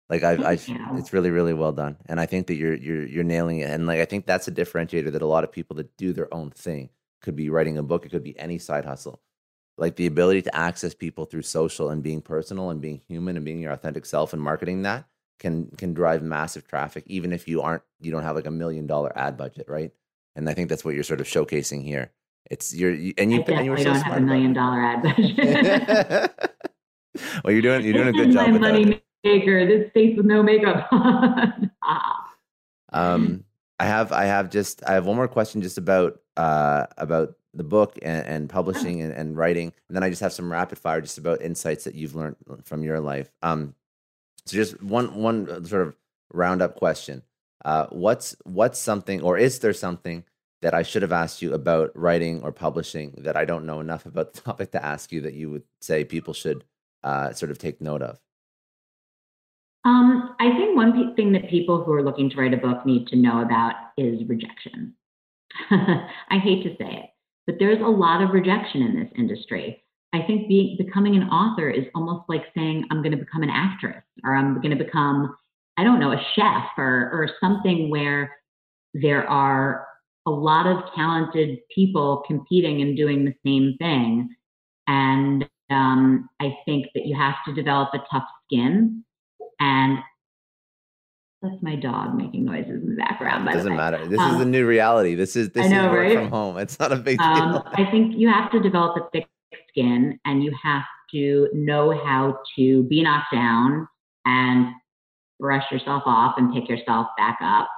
Like 0.09 0.24
I've, 0.24 0.43
I've 0.43 0.66
it's 0.95 1.14
really 1.14 1.30
really 1.30 1.53
well 1.53 1.72
done, 1.72 1.97
and 2.07 2.20
I 2.20 2.26
think 2.26 2.47
that 2.47 2.55
you're 2.55 2.76
you're 2.76 3.05
you're 3.05 3.24
nailing 3.24 3.59
it. 3.59 3.70
And 3.70 3.88
like 3.88 3.99
I 3.99 4.05
think 4.05 4.26
that's 4.26 4.47
a 4.47 4.51
differentiator 4.51 5.12
that 5.12 5.22
a 5.22 5.26
lot 5.26 5.43
of 5.43 5.51
people 5.51 5.76
that 5.78 5.95
do 5.97 6.14
their 6.14 6.32
own 6.34 6.51
thing 6.51 6.89
could 7.22 7.36
be 7.36 7.49
writing 7.49 7.78
a 7.78 7.84
book. 7.84 8.05
It 8.05 8.09
could 8.09 8.24
be 8.24 8.38
any 8.38 8.57
side 8.57 8.86
hustle. 8.86 9.22
Like 9.78 9.96
the 9.96 10.06
ability 10.06 10.44
to 10.44 10.56
access 10.56 10.94
people 10.94 11.26
through 11.26 11.42
social 11.44 11.90
and 11.90 12.04
being 12.04 12.22
personal 12.22 12.70
and 12.70 12.82
being 12.82 13.02
human 13.08 13.36
and 13.36 13.46
being 13.46 13.60
your 13.60 13.72
authentic 13.72 14.06
self 14.06 14.34
and 14.34 14.42
marketing 14.42 14.84
that 14.84 15.06
can 15.40 15.68
can 15.78 15.94
drive 15.94 16.22
massive 16.22 16.68
traffic, 16.68 17.04
even 17.08 17.34
if 17.34 17.48
you 17.48 17.62
aren't 17.62 17.84
you 18.00 18.12
don't 18.12 18.24
have 18.24 18.36
like 18.36 18.46
a 18.46 18.52
million 18.52 18.86
dollar 18.86 19.12
ad 19.18 19.38
budget, 19.38 19.66
right? 19.68 19.92
and 20.36 20.50
I 20.50 20.54
think 20.54 20.70
that's 20.70 20.86
what 20.86 20.96
you're 20.96 21.04
sort 21.04 21.22
of 21.22 21.28
showcasing 21.28 21.84
here. 21.84 22.12
It's 22.50 22.74
you're 22.74 22.92
and 22.92 23.32
you 23.32 23.44
I 23.48 23.52
and 23.52 23.66
you 23.66 23.72
were 23.72 23.78
so 23.78 23.86
don't 23.86 23.96
have 24.02 24.18
a 24.18 24.22
million 24.22 24.54
dollar 24.54 24.82
ad 24.82 25.04
budget. 25.04 26.52
well, 27.44 27.54
you're 27.54 27.62
doing 27.62 27.84
you're 27.84 27.94
doing 27.94 28.08
a 28.08 28.14
good 28.14 28.32
job. 28.32 28.50
My 28.50 28.58
money 28.58 29.02
maker. 29.24 29.66
This 29.66 29.92
face 29.94 30.18
with 30.18 30.26
no 30.26 30.42
makeup 30.42 30.88
on. 30.92 31.72
um, 32.94 33.44
I 33.80 33.86
have 33.86 34.12
I 34.12 34.26
have 34.26 34.50
just 34.50 34.84
I 34.88 34.94
have 34.94 35.06
one 35.06 35.16
more 35.16 35.28
question 35.28 35.62
just 35.62 35.78
about 35.78 36.20
uh 36.38 36.88
about 36.98 37.36
the 37.54 37.64
book 37.64 37.97
and, 38.02 38.26
and 38.26 38.49
publishing 38.49 39.02
and, 39.02 39.14
and, 39.14 39.36
writing, 39.36 39.74
and 39.88 39.95
then 39.95 40.04
I 40.04 40.10
just 40.10 40.22
have 40.22 40.34
some 40.34 40.52
rapid 40.52 40.80
fire 40.80 41.02
just 41.02 41.18
about 41.18 41.41
insights 41.41 41.84
that 41.84 41.95
you've 41.95 42.16
learned 42.16 42.38
from 42.64 42.84
your 42.84 42.99
life. 42.99 43.30
Um, 43.41 43.76
so 44.45 44.56
just 44.56 44.82
one 44.82 45.16
one 45.16 45.66
sort 45.66 45.88
of 45.88 45.95
roundup 46.34 46.76
question. 46.76 47.24
Uh, 47.64 47.88
what's 47.89 48.36
what's 48.43 48.80
something, 48.80 49.22
or 49.22 49.38
is 49.38 49.60
there 49.60 49.74
something 49.74 50.24
that 50.62 50.74
I 50.74 50.84
should 50.84 51.02
have 51.02 51.12
asked 51.12 51.41
you 51.41 51.54
about 51.54 51.91
writing 51.95 52.41
or 52.43 52.52
publishing 52.52 53.16
that 53.18 53.36
I 53.36 53.45
don't 53.45 53.66
know 53.66 53.80
enough 53.80 54.06
about 54.06 54.34
the 54.34 54.41
topic 54.41 54.72
to 54.72 54.84
ask 54.84 55.12
you 55.12 55.22
that 55.22 55.34
you 55.34 55.49
would 55.49 55.64
say 55.82 56.04
people 56.04 56.34
should 56.34 56.64
uh, 57.04 57.34
sort 57.34 57.52
of 57.52 57.58
take 57.58 57.82
note 57.82 58.02
of? 58.02 58.20
Um, 59.84 60.36
I 60.39 60.52
think 60.52 60.76
one 60.76 61.16
thing 61.16 61.32
that 61.32 61.49
people 61.49 61.84
who 61.84 61.91
are 61.93 62.04
looking 62.04 62.30
to 62.30 62.38
write 62.38 62.54
a 62.54 62.58
book 62.58 62.86
need 62.86 63.08
to 63.08 63.16
know 63.16 63.41
about 63.41 63.74
is 63.97 64.28
rejection. 64.28 64.93
I 65.72 66.38
hate 66.38 66.64
to 66.64 66.70
say 66.78 67.04
it, 67.04 67.10
but 67.48 67.56
there's 67.60 67.82
a 67.82 67.89
lot 67.89 68.22
of 68.22 68.32
rejection 68.32 68.82
in 68.82 69.00
this 69.00 69.10
industry. 69.18 69.84
I 70.14 70.22
think 70.22 70.48
being, 70.48 70.78
becoming 70.78 71.16
an 71.16 71.30
author 71.30 71.70
is 71.70 71.86
almost 71.96 72.26
like 72.28 72.44
saying, 72.56 72.86
I'm 72.92 73.02
going 73.02 73.18
to 73.18 73.18
become 73.18 73.44
an 73.44 73.50
actress 73.50 74.04
or 74.24 74.36
I'm 74.36 74.56
going 74.62 74.78
to 74.78 74.84
become 74.84 75.36
I 75.78 75.84
don't 75.84 76.00
know, 76.00 76.12
a 76.12 76.22
chef 76.36 76.66
or, 76.78 77.10
or 77.12 77.30
something 77.39 77.89
where 77.89 78.38
there 78.94 79.28
are 79.28 79.88
a 80.28 80.32
lot 80.32 80.68
of 80.68 80.84
talented 80.96 81.60
people 81.74 82.24
competing 82.28 82.82
and 82.82 82.96
doing 82.96 83.26
the 83.26 83.34
same 83.46 83.78
thing. 83.80 84.30
And 84.88 85.50
um, 85.70 86.30
I 86.39 86.56
think 86.66 86.88
that 86.94 87.06
you 87.06 87.16
have 87.16 87.36
to 87.48 87.54
develop 87.54 87.89
a 87.94 88.04
tough 88.12 88.26
skin. 88.46 89.04
And 89.60 90.00
that's 91.42 91.62
my 91.62 91.76
dog 91.76 92.16
making 92.16 92.46
noises 92.46 92.84
in 92.84 92.89
the 92.92 92.96
background. 92.96 93.48
It 93.50 93.54
doesn't 93.54 93.76
matter. 93.76 94.06
This 94.08 94.20
um, 94.20 94.36
is 94.36 94.42
a 94.42 94.46
new 94.46 94.66
reality. 94.66 95.16
This 95.16 95.36
is 95.36 95.50
this 95.52 95.70
know, 95.70 95.86
is 95.86 95.92
work 95.92 96.08
right? 96.08 96.16
from 96.16 96.30
home. 96.30 96.58
It's 96.58 96.80
not 96.80 96.92
a 96.92 96.98
big 96.98 97.18
deal. 97.18 97.28
Um, 97.28 97.64
I 97.74 97.89
think 97.89 98.16
you 98.16 98.30
have 98.30 98.52
to 98.52 98.60
develop 98.60 98.98
a 98.98 99.10
thick 99.12 99.28
skin, 99.70 100.20
and 100.26 100.44
you 100.44 100.54
have 100.64 100.84
to 101.14 101.50
know 101.54 101.92
how 102.06 102.38
to 102.56 102.84
be 102.84 103.02
knocked 103.02 103.34
down 103.34 103.88
and 104.26 104.68
brush 105.39 105.64
yourself 105.72 106.04
off 106.06 106.36
and 106.38 106.54
pick 106.54 106.70
yourself 106.70 107.08
back 107.18 107.39
up. 107.42 107.70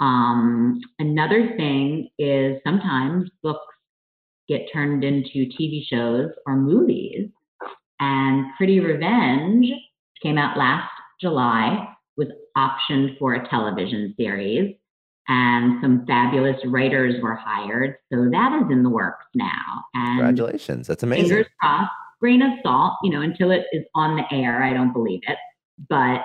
Um, 0.00 0.80
another 0.98 1.56
thing 1.56 2.10
is 2.18 2.60
sometimes 2.64 3.30
books 3.42 3.64
get 4.48 4.66
turned 4.72 5.04
into 5.04 5.46
TV 5.58 5.82
shows 5.86 6.30
or 6.46 6.56
movies. 6.56 7.28
And 8.00 8.46
Pretty 8.56 8.80
Revenge 8.80 9.66
came 10.22 10.38
out 10.38 10.56
last 10.56 10.90
July, 11.20 11.88
was 12.18 12.28
optioned 12.56 13.18
for 13.18 13.34
a 13.34 13.48
television 13.48 14.14
series, 14.18 14.74
and 15.28 15.80
some 15.80 16.04
fabulous 16.06 16.56
writers 16.66 17.14
were 17.22 17.34
hired. 17.34 17.96
So 18.12 18.28
that 18.30 18.60
is 18.62 18.70
in 18.70 18.82
the 18.82 18.90
works 18.90 19.24
now. 19.34 19.84
And 19.94 20.18
Congratulations. 20.18 20.86
That's 20.86 21.02
amazing. 21.02 21.28
Fingers 21.28 21.46
crossed, 21.60 21.90
grain 22.20 22.42
of 22.42 22.50
salt, 22.62 22.94
you 23.02 23.10
know, 23.10 23.22
until 23.22 23.50
it 23.50 23.64
is 23.72 23.84
on 23.94 24.16
the 24.16 24.24
air, 24.34 24.62
I 24.62 24.72
don't 24.72 24.92
believe 24.92 25.20
it. 25.28 25.38
But 25.88 26.22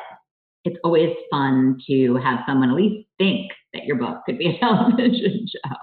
it's 0.66 0.78
always 0.84 1.14
fun 1.30 1.78
to 1.88 2.16
have 2.16 2.40
someone 2.48 2.70
at 2.70 2.76
least 2.76 3.08
think 3.18 3.52
that 3.74 3.84
your 3.84 3.98
book 3.98 4.22
could 4.26 4.38
be 4.38 4.48
a 4.48 4.60
television 4.60 5.46
show. 5.48 5.76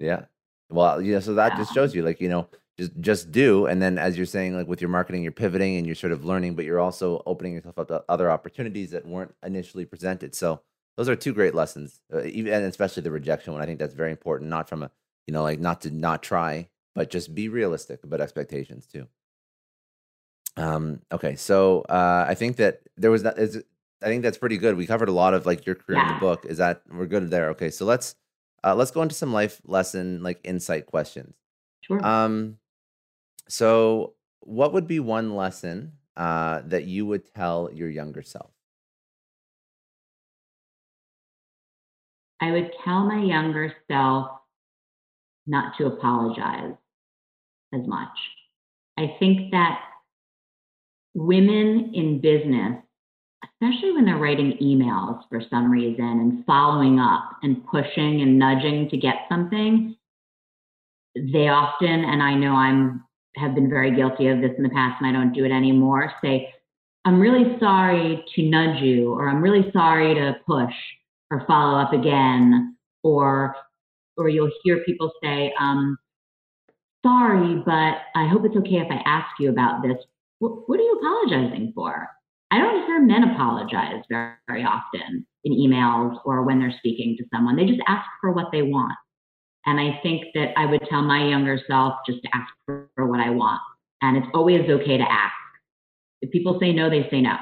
Yeah. 0.00 0.22
Well, 0.70 1.00
yeah, 1.02 1.20
so 1.20 1.34
that 1.34 1.52
yeah. 1.52 1.58
just 1.58 1.74
shows 1.74 1.94
you 1.94 2.02
like, 2.02 2.20
you 2.20 2.28
know, 2.28 2.48
just 2.78 2.92
just 3.00 3.30
do 3.30 3.66
and 3.66 3.80
then 3.80 3.98
as 3.98 4.16
you're 4.16 4.26
saying 4.26 4.56
like 4.56 4.66
with 4.66 4.80
your 4.80 4.90
marketing 4.90 5.22
you're 5.22 5.32
pivoting 5.32 5.76
and 5.76 5.86
you're 5.86 5.94
sort 5.94 6.12
of 6.12 6.24
learning 6.24 6.56
but 6.56 6.64
you're 6.64 6.80
also 6.80 7.22
opening 7.24 7.52
yourself 7.52 7.78
up 7.78 7.88
to 7.88 8.02
other 8.08 8.30
opportunities 8.30 8.90
that 8.90 9.06
weren't 9.06 9.34
initially 9.44 9.84
presented. 9.84 10.34
So 10.34 10.60
those 10.96 11.08
are 11.08 11.16
two 11.16 11.32
great 11.32 11.54
lessons. 11.54 12.00
Uh, 12.12 12.24
even 12.24 12.52
and 12.52 12.64
especially 12.64 13.02
the 13.02 13.10
rejection 13.10 13.52
one. 13.52 13.62
I 13.62 13.66
think 13.66 13.78
that's 13.78 13.94
very 13.94 14.10
important 14.10 14.50
not 14.50 14.68
from 14.68 14.82
a, 14.82 14.90
you 15.26 15.32
know, 15.32 15.42
like 15.42 15.60
not 15.60 15.80
to 15.82 15.90
not 15.90 16.22
try, 16.22 16.68
but 16.94 17.10
just 17.10 17.34
be 17.34 17.48
realistic 17.48 18.04
about 18.04 18.20
expectations 18.20 18.86
too. 18.86 19.06
Um, 20.56 21.00
okay, 21.10 21.34
so 21.34 21.80
uh, 21.88 22.26
I 22.28 22.34
think 22.34 22.56
that 22.56 22.82
there 22.96 23.10
was 23.10 23.24
that 23.24 23.38
is 23.38 23.62
I 24.02 24.06
think 24.06 24.22
that's 24.22 24.38
pretty 24.38 24.58
good. 24.58 24.76
We 24.76 24.86
covered 24.86 25.08
a 25.08 25.12
lot 25.12 25.34
of 25.34 25.46
like 25.46 25.66
your 25.66 25.74
career 25.74 25.98
yeah. 25.98 26.08
in 26.08 26.14
the 26.14 26.20
book. 26.20 26.44
Is 26.44 26.58
that 26.58 26.82
we're 26.90 27.06
good 27.06 27.30
there? 27.30 27.50
Okay, 27.50 27.70
so 27.70 27.84
let's 27.84 28.14
uh, 28.62 28.74
let's 28.74 28.90
go 28.90 29.02
into 29.02 29.14
some 29.14 29.32
life 29.32 29.60
lesson 29.64 30.22
like 30.22 30.40
insight 30.44 30.86
questions. 30.86 31.34
Sure. 31.80 32.04
Um, 32.04 32.58
so 33.48 34.14
what 34.40 34.72
would 34.72 34.86
be 34.86 35.00
one 35.00 35.34
lesson 35.34 35.92
uh, 36.16 36.62
that 36.66 36.84
you 36.84 37.06
would 37.06 37.26
tell 37.34 37.70
your 37.72 37.88
younger 37.88 38.22
self? 38.22 38.50
I 42.40 42.50
would 42.50 42.70
tell 42.84 43.04
my 43.04 43.22
younger 43.22 43.72
self 43.90 44.28
not 45.46 45.76
to 45.78 45.86
apologize 45.86 46.74
as 47.72 47.86
much. 47.86 48.16
I 48.98 49.16
think 49.18 49.50
that 49.52 49.80
women 51.14 51.92
in 51.94 52.20
business 52.20 52.84
especially 53.60 53.92
when 53.92 54.04
they're 54.04 54.18
writing 54.18 54.56
emails 54.60 55.22
for 55.28 55.40
some 55.50 55.70
reason 55.70 56.04
and 56.04 56.44
following 56.44 56.98
up 56.98 57.30
and 57.42 57.64
pushing 57.66 58.20
and 58.20 58.38
nudging 58.38 58.88
to 58.90 58.96
get 58.96 59.26
something, 59.28 59.96
they 61.14 61.48
often, 61.48 62.04
and 62.04 62.22
I 62.22 62.34
know 62.34 62.54
I'm 62.54 63.04
have 63.36 63.54
been 63.54 63.68
very 63.68 63.94
guilty 63.94 64.28
of 64.28 64.40
this 64.40 64.52
in 64.56 64.62
the 64.62 64.70
past 64.70 65.00
and 65.00 65.08
I 65.08 65.12
don't 65.12 65.32
do 65.32 65.44
it 65.44 65.52
anymore, 65.52 66.12
say, 66.22 66.52
I'm 67.04 67.20
really 67.20 67.58
sorry 67.58 68.24
to 68.34 68.42
nudge 68.42 68.80
you, 68.82 69.12
or 69.12 69.28
I'm 69.28 69.42
really 69.42 69.70
sorry 69.72 70.14
to 70.14 70.36
push 70.46 70.72
or 71.30 71.44
follow 71.46 71.78
up 71.78 71.92
again, 71.92 72.76
or 73.02 73.54
or 74.16 74.28
you'll 74.28 74.50
hear 74.62 74.84
people 74.84 75.12
say, 75.22 75.52
um, 75.60 75.98
sorry, 77.04 77.62
but 77.66 77.98
I 78.14 78.28
hope 78.28 78.44
it's 78.44 78.56
okay 78.56 78.76
if 78.76 78.90
I 78.90 79.02
ask 79.04 79.28
you 79.38 79.50
about 79.50 79.82
this. 79.82 79.96
What, 80.38 80.68
what 80.68 80.78
are 80.78 80.82
you 80.82 80.98
apologizing 81.00 81.72
for? 81.74 82.08
I 82.50 82.58
don't 82.58 82.86
hear 82.86 83.00
men 83.00 83.24
apologize 83.24 84.02
very, 84.08 84.34
very 84.46 84.62
often 84.62 85.26
in 85.44 85.52
emails 85.52 86.18
or 86.24 86.44
when 86.44 86.60
they're 86.60 86.74
speaking 86.78 87.16
to 87.18 87.24
someone. 87.34 87.56
They 87.56 87.66
just 87.66 87.80
ask 87.88 88.06
for 88.20 88.32
what 88.32 88.52
they 88.52 88.62
want. 88.62 88.94
And 89.66 89.80
I 89.80 89.98
think 90.02 90.26
that 90.34 90.52
I 90.58 90.66
would 90.66 90.82
tell 90.90 91.02
my 91.02 91.26
younger 91.26 91.58
self 91.66 91.94
just 92.06 92.22
to 92.22 92.28
ask 92.34 92.52
for, 92.66 92.88
what 92.96 93.20
I 93.20 93.30
want 93.30 93.60
And 94.02 94.16
it's 94.16 94.26
always 94.34 94.68
okay 94.68 94.98
to 94.98 95.10
ask. 95.10 95.34
If 96.20 96.30
people 96.30 96.58
say 96.60 96.72
no, 96.72 96.90
they 96.90 97.08
say 97.10 97.20
no. 97.20 97.36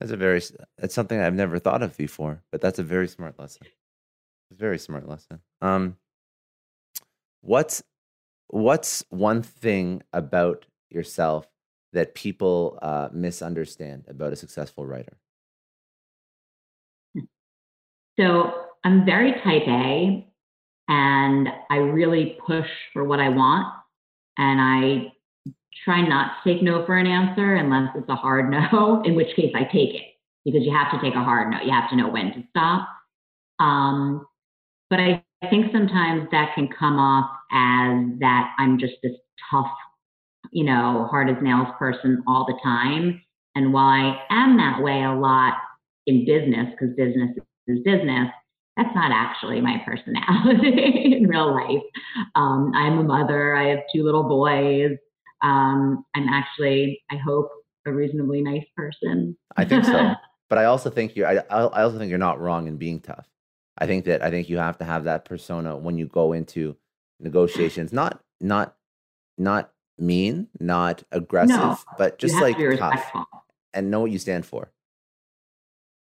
That's 0.00 0.12
a 0.12 0.16
very, 0.16 0.42
that's 0.78 0.94
something 0.94 1.18
I've 1.18 1.34
never 1.34 1.58
thought 1.58 1.82
of 1.82 1.96
before, 1.96 2.42
but 2.50 2.60
that's 2.60 2.78
a 2.78 2.82
very 2.82 3.08
smart 3.08 3.38
lesson. 3.38 3.62
It's 3.64 4.52
a 4.52 4.54
very 4.56 4.78
smart 4.78 5.08
lesson. 5.08 5.40
Um, 5.62 5.96
what's, 7.40 7.82
what's 8.48 9.04
one 9.08 9.42
thing 9.42 10.02
about 10.12 10.66
yourself 10.90 11.46
that 11.92 12.14
people 12.14 12.78
uh, 12.82 13.08
misunderstand 13.12 14.04
about 14.08 14.32
a 14.32 14.36
successful 14.36 14.84
writer? 14.84 15.16
So 18.18 18.52
I'm 18.84 19.04
very 19.04 19.32
type 19.32 19.66
A 19.66 20.26
and 20.88 21.48
I 21.70 21.76
really 21.76 22.36
push 22.46 22.68
for 22.92 23.04
what 23.04 23.20
I 23.20 23.28
want. 23.28 23.72
And 24.36 24.60
I 24.60 25.12
try 25.84 26.06
not 26.06 26.42
to 26.42 26.54
take 26.54 26.62
no 26.62 26.84
for 26.86 26.96
an 26.96 27.06
answer 27.06 27.54
unless 27.54 27.90
it's 27.94 28.08
a 28.08 28.14
hard 28.14 28.50
no, 28.72 29.02
in 29.04 29.14
which 29.14 29.34
case 29.36 29.52
I 29.54 29.64
take 29.64 29.94
it 29.94 30.02
because 30.44 30.62
you 30.64 30.72
have 30.76 30.92
to 30.92 31.00
take 31.00 31.14
a 31.14 31.24
hard 31.24 31.50
no. 31.50 31.60
You 31.60 31.72
have 31.72 31.90
to 31.90 31.96
know 31.96 32.08
when 32.08 32.32
to 32.34 32.42
stop. 32.50 32.88
Um, 33.60 34.26
but 34.90 35.00
I 35.00 35.22
think 35.50 35.72
sometimes 35.72 36.28
that 36.30 36.54
can 36.54 36.68
come 36.68 36.98
off 36.98 37.30
as 37.52 38.18
that 38.20 38.54
I'm 38.58 38.78
just 38.78 38.94
this 39.02 39.12
tough, 39.50 39.70
you 40.50 40.64
know, 40.64 41.06
hard 41.10 41.30
as 41.30 41.36
nails 41.42 41.68
person 41.78 42.22
all 42.26 42.44
the 42.46 42.58
time. 42.62 43.22
And 43.54 43.72
while 43.72 43.86
I 43.86 44.20
am 44.30 44.56
that 44.56 44.82
way 44.82 45.02
a 45.02 45.12
lot 45.12 45.54
in 46.06 46.24
business, 46.24 46.68
because 46.70 46.94
business 46.96 47.30
is 47.66 47.78
business, 47.84 48.28
that's 48.76 48.94
not 48.94 49.12
actually 49.12 49.60
my 49.60 49.80
personality 49.84 51.16
in 51.16 51.28
real 51.28 51.54
life. 51.54 51.82
Um, 52.34 52.72
I'm 52.74 52.98
a 52.98 53.04
mother. 53.04 53.54
I 53.54 53.68
have 53.68 53.80
two 53.94 54.02
little 54.02 54.24
boys. 54.24 54.96
Um, 55.42 56.04
I'm 56.14 56.28
actually, 56.28 57.02
I 57.10 57.16
hope, 57.16 57.50
a 57.86 57.92
reasonably 57.92 58.40
nice 58.40 58.64
person. 58.76 59.36
I 59.56 59.64
think 59.66 59.84
so, 59.84 60.14
but 60.48 60.58
I 60.58 60.64
also 60.64 60.88
think 60.88 61.14
you're. 61.14 61.26
I, 61.26 61.42
I 61.50 61.82
also 61.82 61.98
think 61.98 62.08
you're 62.08 62.18
not 62.18 62.40
wrong 62.40 62.66
in 62.66 62.78
being 62.78 62.98
tough. 62.98 63.28
I 63.76 63.86
think 63.86 64.06
that 64.06 64.22
I 64.22 64.30
think 64.30 64.48
you 64.48 64.56
have 64.56 64.78
to 64.78 64.84
have 64.84 65.04
that 65.04 65.26
persona 65.26 65.76
when 65.76 65.98
you 65.98 66.06
go 66.06 66.32
into 66.32 66.76
negotiations. 67.20 67.92
Not 67.92 68.22
not 68.40 68.74
not 69.36 69.70
mean, 69.98 70.48
not 70.58 71.02
aggressive, 71.12 71.56
no, 71.56 71.76
but 71.98 72.18
just 72.18 72.40
like 72.40 72.56
tough, 72.78 73.04
and 73.74 73.90
know 73.90 74.00
what 74.00 74.10
you 74.10 74.18
stand 74.18 74.46
for 74.46 74.72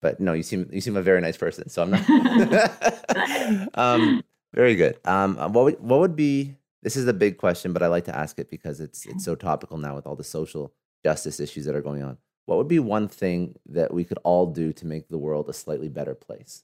but 0.01 0.19
no, 0.19 0.33
you 0.33 0.43
seem 0.43 0.69
you 0.71 0.81
seem 0.81 0.97
a 0.97 1.01
very 1.01 1.21
nice 1.21 1.37
person. 1.37 1.69
So 1.69 1.81
I'm 1.81 1.91
not. 1.91 3.69
um, 3.75 4.23
very 4.53 4.75
good. 4.75 4.99
Um, 5.05 5.37
uh, 5.39 5.49
what 5.49 5.65
would, 5.65 5.79
what 5.79 5.99
would 5.99 6.15
be? 6.15 6.55
This 6.83 6.95
is 6.95 7.07
a 7.07 7.13
big 7.13 7.37
question, 7.37 7.73
but 7.73 7.83
I 7.83 7.87
like 7.87 8.05
to 8.05 8.15
ask 8.15 8.39
it 8.39 8.49
because 8.49 8.79
it's 8.79 9.05
it's 9.05 9.25
so 9.25 9.35
topical 9.35 9.77
now 9.77 9.95
with 9.95 10.07
all 10.07 10.15
the 10.15 10.23
social 10.23 10.73
justice 11.03 11.39
issues 11.39 11.65
that 11.65 11.75
are 11.75 11.81
going 11.81 12.03
on. 12.03 12.17
What 12.45 12.57
would 12.57 12.67
be 12.67 12.79
one 12.79 13.07
thing 13.07 13.55
that 13.67 13.93
we 13.93 14.05
could 14.05 14.19
all 14.23 14.45
do 14.45 14.71
to 14.73 14.85
make 14.85 15.09
the 15.09 15.17
world 15.17 15.49
a 15.49 15.53
slightly 15.53 15.89
better 15.89 16.15
place? 16.15 16.63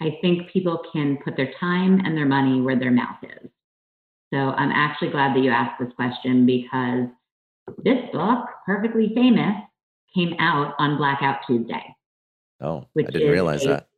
I 0.00 0.18
think 0.20 0.50
people 0.50 0.82
can 0.92 1.16
put 1.24 1.36
their 1.36 1.52
time 1.58 2.00
and 2.04 2.16
their 2.16 2.26
money 2.26 2.60
where 2.60 2.78
their 2.78 2.90
mouth 2.90 3.16
is. 3.22 3.50
So 4.32 4.38
I'm 4.38 4.70
actually 4.70 5.10
glad 5.10 5.34
that 5.34 5.42
you 5.42 5.50
asked 5.50 5.80
this 5.80 5.92
question 5.96 6.44
because 6.44 7.08
this 7.78 7.98
book, 8.12 8.46
Perfectly 8.66 9.12
Famous, 9.14 9.56
came 10.14 10.34
out 10.38 10.74
on 10.78 10.96
Blackout 10.96 11.40
Tuesday. 11.46 11.82
Oh, 12.60 12.86
I 12.98 13.02
didn't 13.02 13.30
realize 13.30 13.64
a, 13.64 13.68
that. 13.68 13.88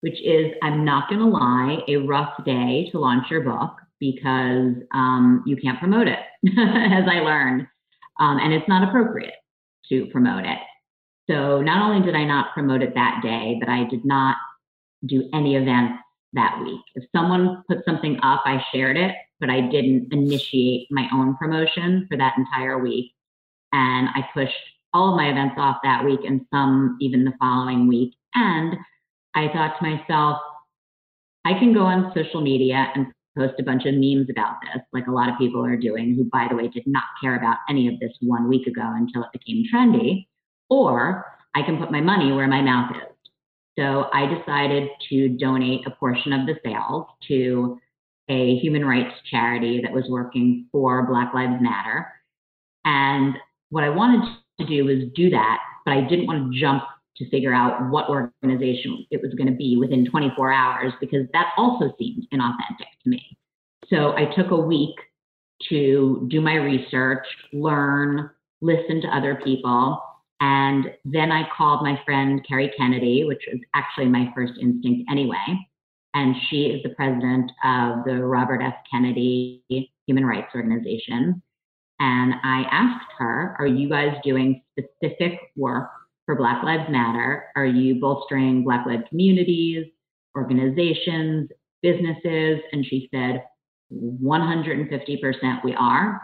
Which 0.00 0.20
is, 0.22 0.52
I'm 0.62 0.84
not 0.84 1.08
going 1.08 1.20
to 1.20 1.26
lie, 1.26 1.78
a 1.88 1.96
rough 1.96 2.44
day 2.44 2.88
to 2.92 2.98
launch 2.98 3.30
your 3.30 3.40
book 3.40 3.76
because 3.98 4.74
um, 4.92 5.42
you 5.46 5.56
can't 5.56 5.78
promote 5.78 6.06
it, 6.06 6.18
as 6.46 7.04
I 7.08 7.20
learned. 7.20 7.66
Um, 8.20 8.38
and 8.38 8.52
it's 8.52 8.68
not 8.68 8.88
appropriate 8.88 9.34
to 9.88 10.06
promote 10.06 10.44
it. 10.44 10.58
So 11.28 11.60
not 11.60 11.82
only 11.82 12.04
did 12.04 12.14
I 12.14 12.24
not 12.24 12.54
promote 12.54 12.82
it 12.82 12.94
that 12.94 13.20
day, 13.22 13.56
but 13.58 13.68
I 13.68 13.84
did 13.84 14.04
not 14.04 14.36
do 15.04 15.28
any 15.34 15.56
events 15.56 15.98
that 16.32 16.60
week. 16.62 16.80
If 16.94 17.04
someone 17.14 17.62
put 17.68 17.84
something 17.84 18.18
up, 18.22 18.42
I 18.44 18.62
shared 18.72 18.96
it, 18.96 19.14
but 19.40 19.50
I 19.50 19.60
didn't 19.62 20.12
initiate 20.12 20.88
my 20.90 21.08
own 21.12 21.36
promotion 21.36 22.06
for 22.08 22.16
that 22.16 22.34
entire 22.38 22.78
week. 22.78 23.12
And 23.72 24.08
I 24.08 24.28
pushed 24.32 24.52
all 24.96 25.10
of 25.10 25.16
my 25.16 25.28
events 25.28 25.56
off 25.58 25.76
that 25.84 26.04
week 26.04 26.20
and 26.26 26.40
some 26.50 26.96
even 27.02 27.24
the 27.24 27.34
following 27.38 27.86
week. 27.86 28.14
And 28.34 28.76
I 29.34 29.48
thought 29.48 29.76
to 29.78 29.86
myself, 29.86 30.38
I 31.44 31.52
can 31.58 31.74
go 31.74 31.82
on 31.82 32.12
social 32.14 32.40
media 32.40 32.90
and 32.94 33.06
post 33.36 33.60
a 33.60 33.62
bunch 33.62 33.84
of 33.84 33.92
memes 33.94 34.30
about 34.30 34.54
this, 34.62 34.82
like 34.94 35.06
a 35.06 35.12
lot 35.12 35.28
of 35.28 35.36
people 35.36 35.62
are 35.62 35.76
doing, 35.76 36.14
who, 36.14 36.24
by 36.24 36.46
the 36.48 36.56
way, 36.56 36.68
did 36.68 36.84
not 36.86 37.04
care 37.20 37.36
about 37.36 37.58
any 37.68 37.86
of 37.88 38.00
this 38.00 38.12
one 38.22 38.48
week 38.48 38.66
ago 38.66 38.82
until 38.82 39.22
it 39.22 39.28
became 39.32 39.64
trendy. 39.72 40.26
Or 40.70 41.26
I 41.54 41.60
can 41.60 41.76
put 41.76 41.92
my 41.92 42.00
money 42.00 42.32
where 42.32 42.48
my 42.48 42.62
mouth 42.62 42.96
is. 42.96 43.30
So 43.78 44.08
I 44.14 44.24
decided 44.24 44.88
to 45.10 45.28
donate 45.28 45.86
a 45.86 45.90
portion 45.90 46.32
of 46.32 46.46
the 46.46 46.54
sales 46.64 47.04
to 47.28 47.78
a 48.30 48.56
human 48.56 48.86
rights 48.86 49.14
charity 49.30 49.82
that 49.82 49.92
was 49.92 50.04
working 50.08 50.66
for 50.72 51.06
Black 51.06 51.34
Lives 51.34 51.60
Matter. 51.60 52.10
And 52.86 53.36
what 53.68 53.84
I 53.84 53.90
wanted 53.90 54.26
to 54.60 54.66
do 54.66 54.84
was 54.84 55.10
do 55.14 55.30
that, 55.30 55.58
but 55.84 55.92
I 55.92 56.02
didn't 56.02 56.26
want 56.26 56.52
to 56.52 56.60
jump 56.60 56.82
to 57.16 57.28
figure 57.30 57.54
out 57.54 57.90
what 57.90 58.08
organization 58.08 59.06
it 59.10 59.22
was 59.22 59.32
going 59.34 59.48
to 59.48 59.56
be 59.56 59.76
within 59.76 60.06
24 60.08 60.52
hours 60.52 60.92
because 61.00 61.26
that 61.32 61.52
also 61.56 61.94
seemed 61.98 62.26
inauthentic 62.32 62.88
to 63.02 63.10
me. 63.10 63.36
So 63.88 64.12
I 64.16 64.26
took 64.36 64.50
a 64.50 64.56
week 64.56 64.94
to 65.68 66.26
do 66.30 66.40
my 66.40 66.56
research, 66.56 67.26
learn, 67.52 68.30
listen 68.60 69.00
to 69.02 69.08
other 69.08 69.40
people. 69.42 70.02
And 70.40 70.92
then 71.04 71.32
I 71.32 71.48
called 71.56 71.82
my 71.82 71.98
friend 72.04 72.44
Kerry 72.46 72.70
Kennedy, 72.76 73.24
which 73.24 73.42
was 73.50 73.60
actually 73.74 74.06
my 74.06 74.30
first 74.34 74.52
instinct 74.60 75.10
anyway. 75.10 75.66
And 76.12 76.34
she 76.48 76.66
is 76.66 76.82
the 76.82 76.90
president 76.90 77.50
of 77.64 78.04
the 78.04 78.22
Robert 78.22 78.60
F. 78.62 78.74
Kennedy 78.90 79.62
Human 80.06 80.26
Rights 80.26 80.54
Organization. 80.54 81.42
And 81.98 82.34
I 82.42 82.64
asked 82.70 83.10
her, 83.18 83.56
Are 83.58 83.66
you 83.66 83.88
guys 83.88 84.16
doing 84.22 84.62
specific 84.78 85.40
work 85.56 85.90
for 86.26 86.34
Black 86.36 86.62
Lives 86.62 86.90
Matter? 86.90 87.46
Are 87.56 87.66
you 87.66 88.00
bolstering 88.00 88.64
Black 88.64 88.86
led 88.86 89.08
communities, 89.08 89.86
organizations, 90.36 91.50
businesses? 91.82 92.60
And 92.72 92.84
she 92.84 93.08
said, 93.14 93.42
150% 93.92 95.64
we 95.64 95.74
are. 95.74 96.20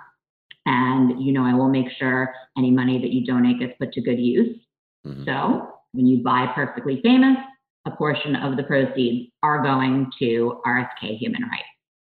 And, 0.66 1.24
you 1.24 1.32
know, 1.32 1.44
I 1.44 1.54
will 1.54 1.68
make 1.68 1.86
sure 1.98 2.32
any 2.56 2.70
money 2.70 3.00
that 3.00 3.10
you 3.10 3.24
donate 3.24 3.60
gets 3.60 3.72
put 3.80 3.92
to 3.92 4.00
good 4.00 4.18
use. 4.18 4.58
Mm-hmm. 5.06 5.24
So 5.24 5.68
when 5.92 6.06
you 6.06 6.22
buy 6.22 6.52
Perfectly 6.54 7.00
Famous, 7.02 7.36
a 7.86 7.90
portion 7.90 8.36
of 8.36 8.56
the 8.56 8.62
proceeds 8.62 9.32
are 9.42 9.62
going 9.62 10.10
to 10.20 10.60
RFK 10.64 11.18
Human 11.18 11.42
Rights 11.42 11.64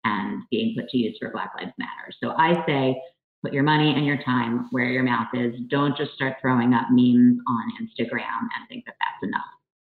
and 0.03 0.43
being 0.51 0.75
put 0.77 0.89
to 0.89 0.97
use 0.97 1.17
for 1.19 1.31
Black 1.31 1.51
Lives 1.59 1.73
Matter. 1.79 2.11
So 2.23 2.31
I 2.37 2.63
say 2.67 3.01
Put 3.45 3.53
your 3.53 3.61
money 3.61 3.93
and 3.93 4.07
your 4.07 4.17
time 4.17 4.67
where 4.71 4.85
your 4.85 5.03
mouth 5.03 5.27
is. 5.35 5.53
Don't 5.69 5.95
just 5.95 6.13
start 6.13 6.37
throwing 6.41 6.73
up 6.73 6.87
memes 6.89 7.39
on 7.47 7.71
Instagram 7.79 8.39
and 8.39 8.67
think 8.67 8.85
that 8.85 8.95
that's 8.99 9.21
enough. 9.21 9.45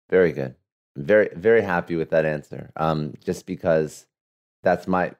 Very 0.08 0.32
good. 0.32 0.54
Very, 0.96 1.28
very 1.34 1.60
happy 1.60 1.94
with 1.94 2.08
that 2.10 2.24
answer. 2.24 2.72
Um, 2.76 3.12
just 3.22 3.44
because 3.44 4.06
that's 4.62 4.88
my 4.88 5.12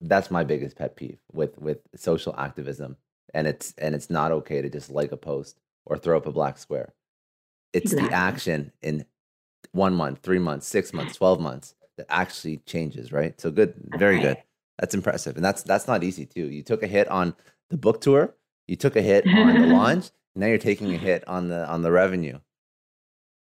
that's 0.00 0.30
my 0.30 0.44
biggest 0.44 0.76
pet 0.76 0.96
peeve 0.96 1.18
with 1.30 1.58
with 1.58 1.80
social 1.94 2.34
activism, 2.38 2.96
and 3.34 3.46
it's 3.46 3.74
and 3.76 3.94
it's 3.94 4.08
not 4.08 4.32
okay 4.32 4.62
to 4.62 4.70
just 4.70 4.90
like 4.90 5.12
a 5.12 5.18
post 5.18 5.60
or 5.84 5.98
throw 5.98 6.16
up 6.16 6.24
a 6.24 6.32
black 6.32 6.56
square. 6.56 6.94
It's 7.74 7.92
exactly. 7.92 8.08
the 8.08 8.14
action 8.14 8.72
in 8.80 9.04
one 9.72 9.94
month, 9.94 10.20
three 10.22 10.38
months, 10.38 10.66
six 10.66 10.94
months, 10.94 11.16
twelve 11.16 11.38
months 11.38 11.74
that 11.98 12.06
actually 12.08 12.58
changes, 12.64 13.12
right? 13.12 13.38
So 13.38 13.50
good, 13.50 13.74
that's 13.76 14.00
very 14.00 14.16
right. 14.16 14.22
good. 14.22 14.36
That's 14.78 14.94
impressive, 14.94 15.36
and 15.36 15.44
that's 15.44 15.62
that's 15.64 15.86
not 15.86 16.02
easy 16.02 16.24
too. 16.24 16.46
You 16.46 16.62
took 16.62 16.82
a 16.82 16.86
hit 16.86 17.08
on 17.08 17.34
the 17.70 17.76
book 17.76 18.00
tour, 18.00 18.34
you 18.66 18.76
took 18.76 18.96
a 18.96 19.02
hit 19.02 19.26
on 19.26 19.60
the 19.60 19.66
launch, 19.74 20.10
now 20.34 20.46
you're 20.46 20.58
taking 20.58 20.94
a 20.94 20.98
hit 20.98 21.26
on 21.26 21.48
the 21.48 21.68
on 21.68 21.82
the 21.82 21.90
revenue. 21.90 22.38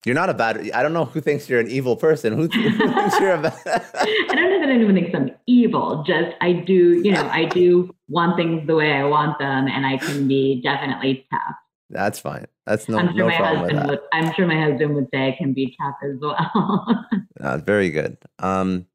You're 0.06 0.16
not 0.16 0.30
a 0.30 0.34
bad. 0.34 0.72
I 0.72 0.84
don't 0.84 0.94
know 0.94 1.06
who 1.06 1.20
thinks 1.20 1.50
you're 1.50 1.60
an 1.60 1.70
evil 1.70 1.98
person. 1.98 2.34
Who, 2.34 2.48
who 2.48 2.78
thinks 2.78 3.20
you're 3.20 3.34
a 3.34 3.42
bad? 3.42 3.60
I 3.66 4.36
don't 4.36 4.50
know 4.52 4.60
that 4.62 4.70
anyone 4.70 4.96
thinks 4.96 5.12
I'm 5.14 5.32
evil. 5.48 6.04
Just 6.08 6.36
I 6.40 6.54
do, 6.54 7.02
you 7.04 7.12
know, 7.12 7.28
I 7.28 7.46
do 7.46 7.94
want 8.08 8.38
things 8.38 8.66
the 8.68 8.76
way 8.76 8.94
I 8.94 9.04
want 9.04 9.38
them, 9.40 9.68
and 9.68 9.86
I 9.86 9.98
can 9.98 10.28
be 10.28 10.62
definitely 10.62 11.28
tough. 11.30 11.56
That's 11.90 12.20
fine. 12.20 12.46
That's 12.66 12.88
no, 12.88 13.00
I'm 13.00 13.08
sure 13.08 13.18
no 13.18 13.28
my 13.28 13.38
problem 13.38 13.60
husband 13.60 13.90
Would, 13.90 14.00
I'm 14.14 14.34
sure 14.34 14.48
my 14.48 14.62
husband 14.62 14.96
would 14.96 15.08
say 15.14 15.30
I 15.30 15.36
can 15.38 15.54
be 15.54 15.76
tough 15.82 15.96
as 16.04 16.18
well. 16.20 17.06
That's 17.38 17.64
very 17.64 17.90
good. 17.90 18.18
Um, 18.40 18.86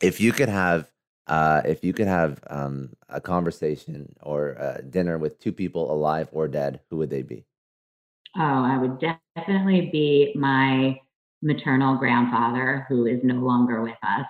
if 0.00 0.20
you 0.20 0.32
could 0.32 0.48
have 0.48 0.89
uh, 1.30 1.62
if 1.64 1.84
you 1.84 1.92
could 1.92 2.08
have 2.08 2.42
um, 2.50 2.90
a 3.08 3.20
conversation 3.20 4.16
or 4.20 4.50
a 4.58 4.82
dinner 4.82 5.16
with 5.16 5.38
two 5.38 5.52
people 5.52 5.92
alive 5.92 6.28
or 6.32 6.48
dead, 6.48 6.80
who 6.90 6.96
would 6.96 7.08
they 7.08 7.22
be? 7.22 7.44
Oh, 8.36 8.40
I 8.40 8.76
would 8.76 8.98
definitely 9.00 9.90
be 9.92 10.32
my 10.34 11.00
maternal 11.40 11.96
grandfather, 11.96 12.84
who 12.88 13.06
is 13.06 13.20
no 13.22 13.36
longer 13.36 13.80
with 13.80 13.96
us. 14.02 14.26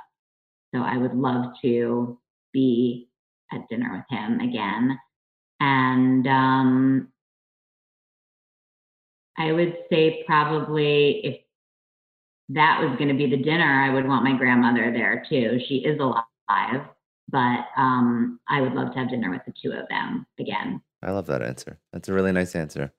So 0.75 0.83
I 0.83 0.99
would 0.99 1.15
love 1.15 1.55
to 1.63 2.19
be 2.53 3.09
at 3.51 3.69
dinner 3.69 3.93
with 3.97 4.19
him 4.19 4.41
again. 4.41 4.99
And 5.59 6.27
um, 6.27 7.09
I 9.39 9.53
would 9.53 9.77
say 9.91 10.23
probably 10.27 11.25
if 11.25 11.41
that 12.51 12.81
was 12.83 12.97
going 12.99 13.09
to 13.09 13.15
be 13.15 13.29
the 13.29 13.43
dinner, 13.43 13.85
I 13.85 13.93
would 13.93 14.07
want 14.07 14.25
my 14.25 14.37
grandmother 14.37 14.93
there 14.93 15.25
too. 15.29 15.61
She 15.67 15.77
is 15.77 15.99
alive, 15.99 16.25
but 17.31 17.67
um, 17.77 18.41
I 18.49 18.61
would 18.61 18.75
love 18.75 18.93
to 18.93 18.99
have 18.99 19.11
dinner 19.11 19.31
with 19.31 19.43
the 19.47 19.53
two 19.61 19.73
of 19.73 19.89
them 19.89 20.27
again. 20.39 20.81
I 21.03 21.13
love 21.13 21.27
that 21.27 21.43
answer. 21.43 21.79
That's 21.93 22.09
a 22.09 22.13
really 22.13 22.33
nice 22.33 22.55
answer. 22.55 22.93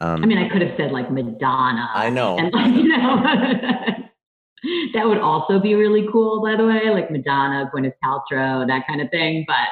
Um, 0.00 0.22
I 0.22 0.26
mean, 0.26 0.38
I 0.38 0.48
could 0.48 0.62
have 0.62 0.76
said 0.76 0.92
like 0.92 1.10
Madonna. 1.10 1.90
I 1.94 2.10
know. 2.10 2.38
And 2.38 2.52
like, 2.52 2.74
you 2.74 2.88
know, 2.88 3.22
that 4.94 5.06
would 5.06 5.18
also 5.18 5.58
be 5.58 5.74
really 5.74 6.06
cool, 6.12 6.42
by 6.42 6.56
the 6.56 6.66
way, 6.66 6.90
like 6.90 7.10
Madonna, 7.10 7.70
Gwyneth 7.74 7.94
Paltrow, 8.04 8.66
that 8.66 8.86
kind 8.86 9.00
of 9.00 9.10
thing. 9.10 9.44
But 9.46 9.68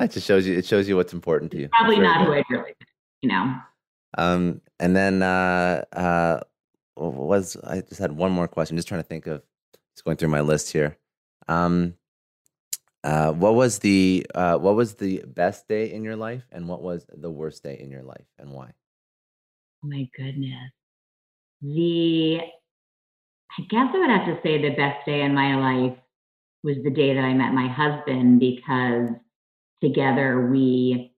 it 0.00 0.10
just 0.10 0.26
shows 0.26 0.46
you. 0.46 0.56
It 0.56 0.66
shows 0.66 0.88
you 0.88 0.96
what's 0.96 1.12
important 1.12 1.50
to 1.52 1.58
you. 1.58 1.68
Probably 1.76 1.98
not 1.98 2.26
who 2.26 2.32
I'd 2.32 2.44
really, 2.50 2.74
you 3.22 3.28
know. 3.28 3.54
Um, 4.16 4.60
and 4.80 4.96
then 4.96 5.22
uh, 5.22 5.84
uh, 5.92 6.40
was 6.96 7.56
I 7.56 7.80
just 7.80 8.00
had 8.00 8.12
one 8.12 8.32
more 8.32 8.48
question. 8.48 8.76
Just 8.76 8.88
trying 8.88 9.02
to 9.02 9.08
think 9.08 9.26
of. 9.26 9.42
Just 9.94 10.04
going 10.04 10.16
through 10.16 10.28
my 10.28 10.40
list 10.40 10.72
here. 10.72 10.96
Um, 11.48 11.94
uh, 13.04 13.32
what 13.32 13.54
was 13.54 13.78
the 13.78 14.26
uh, 14.34 14.58
what 14.58 14.74
was 14.74 14.94
the 14.94 15.24
best 15.26 15.68
day 15.68 15.92
in 15.92 16.04
your 16.04 16.16
life, 16.16 16.46
and 16.50 16.68
what 16.68 16.82
was 16.82 17.06
the 17.12 17.30
worst 17.30 17.62
day 17.62 17.78
in 17.78 17.90
your 17.90 18.02
life, 18.02 18.26
and 18.38 18.50
why? 18.50 18.72
Oh 19.84 19.88
my 19.88 20.08
goodness, 20.16 20.72
the 21.62 22.40
I 23.58 23.62
guess 23.70 23.88
I 23.94 23.98
would 23.98 24.10
have 24.10 24.26
to 24.26 24.40
say 24.42 24.60
the 24.60 24.74
best 24.76 25.06
day 25.06 25.22
in 25.22 25.34
my 25.34 25.56
life 25.56 25.98
was 26.62 26.76
the 26.82 26.90
day 26.90 27.14
that 27.14 27.24
I 27.24 27.34
met 27.34 27.52
my 27.52 27.68
husband 27.68 28.40
because 28.40 29.10
together 29.82 30.48
we 30.50 31.14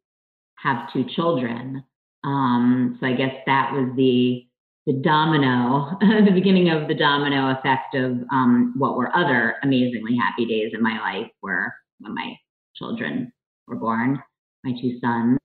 have 0.57 0.93
two 0.93 1.05
children. 1.05 1.85
Um, 2.25 2.99
so 3.01 3.07
I 3.07 3.15
guess 3.15 3.35
that 3.47 3.73
was 3.73 3.95
the 3.97 4.47
the 4.87 4.95
domino, 4.95 5.97
the 6.01 6.33
beginning 6.33 6.71
of 6.71 6.89
the 6.89 6.95
domino 6.95 7.57
effect 7.59 7.95
of 7.95 8.19
um, 8.33 8.75
what 8.77 8.97
were 8.97 9.15
other 9.15 9.57
amazingly 9.63 10.17
happy 10.17 10.47
days 10.47 10.73
in 10.75 10.83
my 10.83 10.99
life 10.99 11.31
were 11.43 11.73
when 11.99 12.15
my 12.15 12.35
children 12.75 13.33
were 13.67 13.77
born, 13.77 14.23
my 14.65 14.73
two 14.81 14.99
sons. 15.01 15.39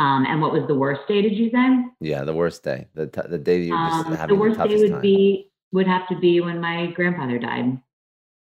Um, 0.00 0.24
and 0.26 0.40
what 0.40 0.52
was 0.52 0.66
the 0.66 0.74
worst 0.74 1.02
day? 1.06 1.20
Did 1.20 1.36
you 1.36 1.50
say? 1.50 1.84
Yeah, 2.00 2.24
the 2.24 2.32
worst 2.32 2.64
day. 2.64 2.88
The 2.94 3.06
t- 3.06 3.20
the 3.28 3.38
day 3.38 3.60
you 3.60 3.76
just 3.76 4.06
um, 4.06 4.14
having 4.14 4.34
the 4.34 4.40
worst 4.40 4.58
the 4.58 4.68
day 4.68 4.76
would 4.76 4.90
time. 4.92 5.00
be 5.02 5.50
would 5.72 5.86
have 5.86 6.08
to 6.08 6.18
be 6.18 6.40
when 6.40 6.58
my 6.58 6.90
grandfather 6.92 7.38
died. 7.38 7.78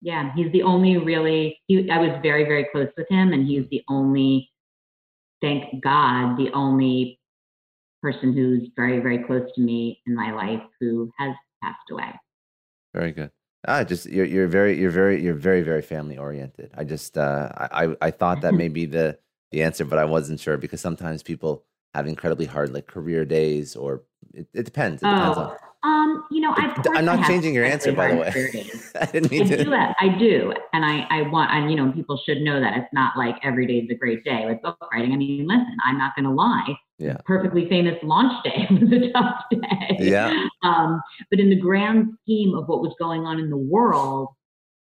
Yeah, 0.02 0.32
he's 0.36 0.52
the 0.52 0.62
only 0.62 0.98
really. 0.98 1.60
He, 1.66 1.90
I 1.90 1.98
was 1.98 2.20
very 2.22 2.44
very 2.44 2.68
close 2.72 2.90
with 2.96 3.08
him, 3.10 3.34
and 3.34 3.48
he's 3.48 3.66
the 3.72 3.82
only. 3.90 4.52
Thank 5.42 5.84
God, 5.84 6.38
the 6.38 6.52
only 6.54 7.20
person 8.02 8.34
who's 8.34 8.70
very, 8.76 9.00
very 9.00 9.20
close 9.20 9.50
to 9.56 9.62
me 9.62 10.02
in 10.06 10.16
my 10.16 10.32
life 10.32 10.62
who 10.80 11.12
has 11.18 11.34
passed 11.64 11.78
away. 11.92 12.12
Very 12.94 13.12
good. 13.12 13.32
Ah, 13.68 13.84
just 13.84 14.08
you're 14.08 14.26
you're 14.26 14.48
very 14.48 14.78
you're 14.80 14.90
very 14.90 15.22
you're 15.22 15.36
very 15.36 15.62
very 15.62 15.84
family 15.84 16.18
oriented. 16.18 16.72
I 16.76 16.84
just 16.84 17.18
uh, 17.18 17.50
I 17.56 17.96
I 18.02 18.10
thought 18.12 18.42
that 18.42 18.56
may 18.56 18.68
be 18.80 18.86
the 18.86 19.20
the 19.52 19.62
answer, 19.62 19.86
but 19.86 20.00
I 20.00 20.06
wasn't 20.06 20.40
sure 20.40 20.58
because 20.58 20.82
sometimes 20.82 21.22
people 21.22 21.64
have 21.94 22.08
incredibly 22.08 22.46
hard 22.46 22.74
like 22.74 22.88
career 22.88 23.24
days, 23.24 23.76
or 23.76 24.02
it, 24.34 24.48
it 24.54 24.64
depends. 24.64 25.04
It 25.04 25.06
depends 25.06 25.38
oh, 25.38 25.42
on 25.42 25.58
um, 25.84 26.26
you 26.30 26.42
know, 26.42 26.54
I, 26.56 26.76
I'm 26.94 27.06
not 27.06 27.26
changing 27.26 27.56
your 27.56 27.66
answer, 27.66 27.92
by 27.92 28.14
the 28.14 28.18
way. 28.18 28.28
I 29.02 29.06
didn't 29.08 29.32
mean 29.32 29.44
I 29.44 29.46
to. 29.48 29.64
Do. 29.64 29.74
I 29.74 30.16
do, 30.20 30.54
and 30.74 30.86
I, 30.86 31.08
I 31.10 31.22
want, 31.24 31.52
and 31.52 31.72
you 31.72 31.78
know, 31.78 31.92
people 31.92 32.22
should 32.24 32.42
know 32.42 32.60
that 32.60 32.78
it's 32.78 32.94
not 32.94 33.18
like 33.18 33.36
every 33.44 33.66
day 33.66 33.78
is 33.78 33.90
a 33.90 33.96
great 33.96 34.24
day 34.24 34.46
with 34.46 34.62
book 34.62 34.78
writing. 34.94 35.12
I 35.12 35.18
mean, 35.18 35.48
listen, 35.48 35.78
I'm 35.84 35.98
not 35.98 36.16
going 36.16 36.26
to 36.26 36.32
lie. 36.32 36.78
Yeah. 37.02 37.18
Perfectly 37.26 37.68
famous 37.68 37.96
launch 38.04 38.32
day 38.44 38.68
was 38.72 38.92
a 38.92 39.12
tough 39.12 39.44
day. 39.52 39.98
Yeah. 40.00 40.48
Um, 40.64 41.02
but 41.30 41.40
in 41.40 41.50
the 41.50 41.56
grand 41.56 42.14
scheme 42.22 42.54
of 42.56 42.68
what 42.68 42.82
was 42.82 42.94
going 43.00 43.26
on 43.26 43.40
in 43.40 43.50
the 43.50 43.58
world, 43.58 44.30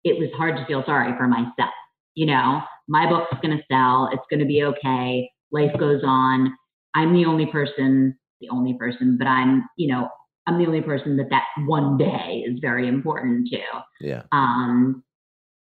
it 0.03 0.17
was 0.17 0.29
hard 0.35 0.57
to 0.57 0.65
feel 0.65 0.83
sorry 0.85 1.15
for 1.17 1.27
myself. 1.27 1.69
You 2.15 2.25
know, 2.25 2.61
my 2.87 3.07
book's 3.07 3.39
going 3.41 3.55
to 3.55 3.63
sell. 3.71 4.09
It's 4.11 4.23
going 4.29 4.39
to 4.39 4.45
be 4.45 4.63
okay. 4.63 5.29
Life 5.51 5.77
goes 5.79 6.01
on. 6.03 6.53
I'm 6.95 7.13
the 7.13 7.25
only 7.25 7.45
person, 7.45 8.17
the 8.41 8.49
only 8.49 8.73
person, 8.73 9.17
but 9.17 9.27
I'm, 9.27 9.69
you 9.77 9.93
know, 9.93 10.09
I'm 10.47 10.57
the 10.57 10.65
only 10.65 10.81
person 10.81 11.15
that 11.17 11.29
that 11.29 11.43
one 11.67 11.97
day 11.97 12.43
is 12.47 12.59
very 12.59 12.87
important 12.87 13.47
to. 13.49 13.59
Yeah. 14.01 14.23
Um, 14.31 15.03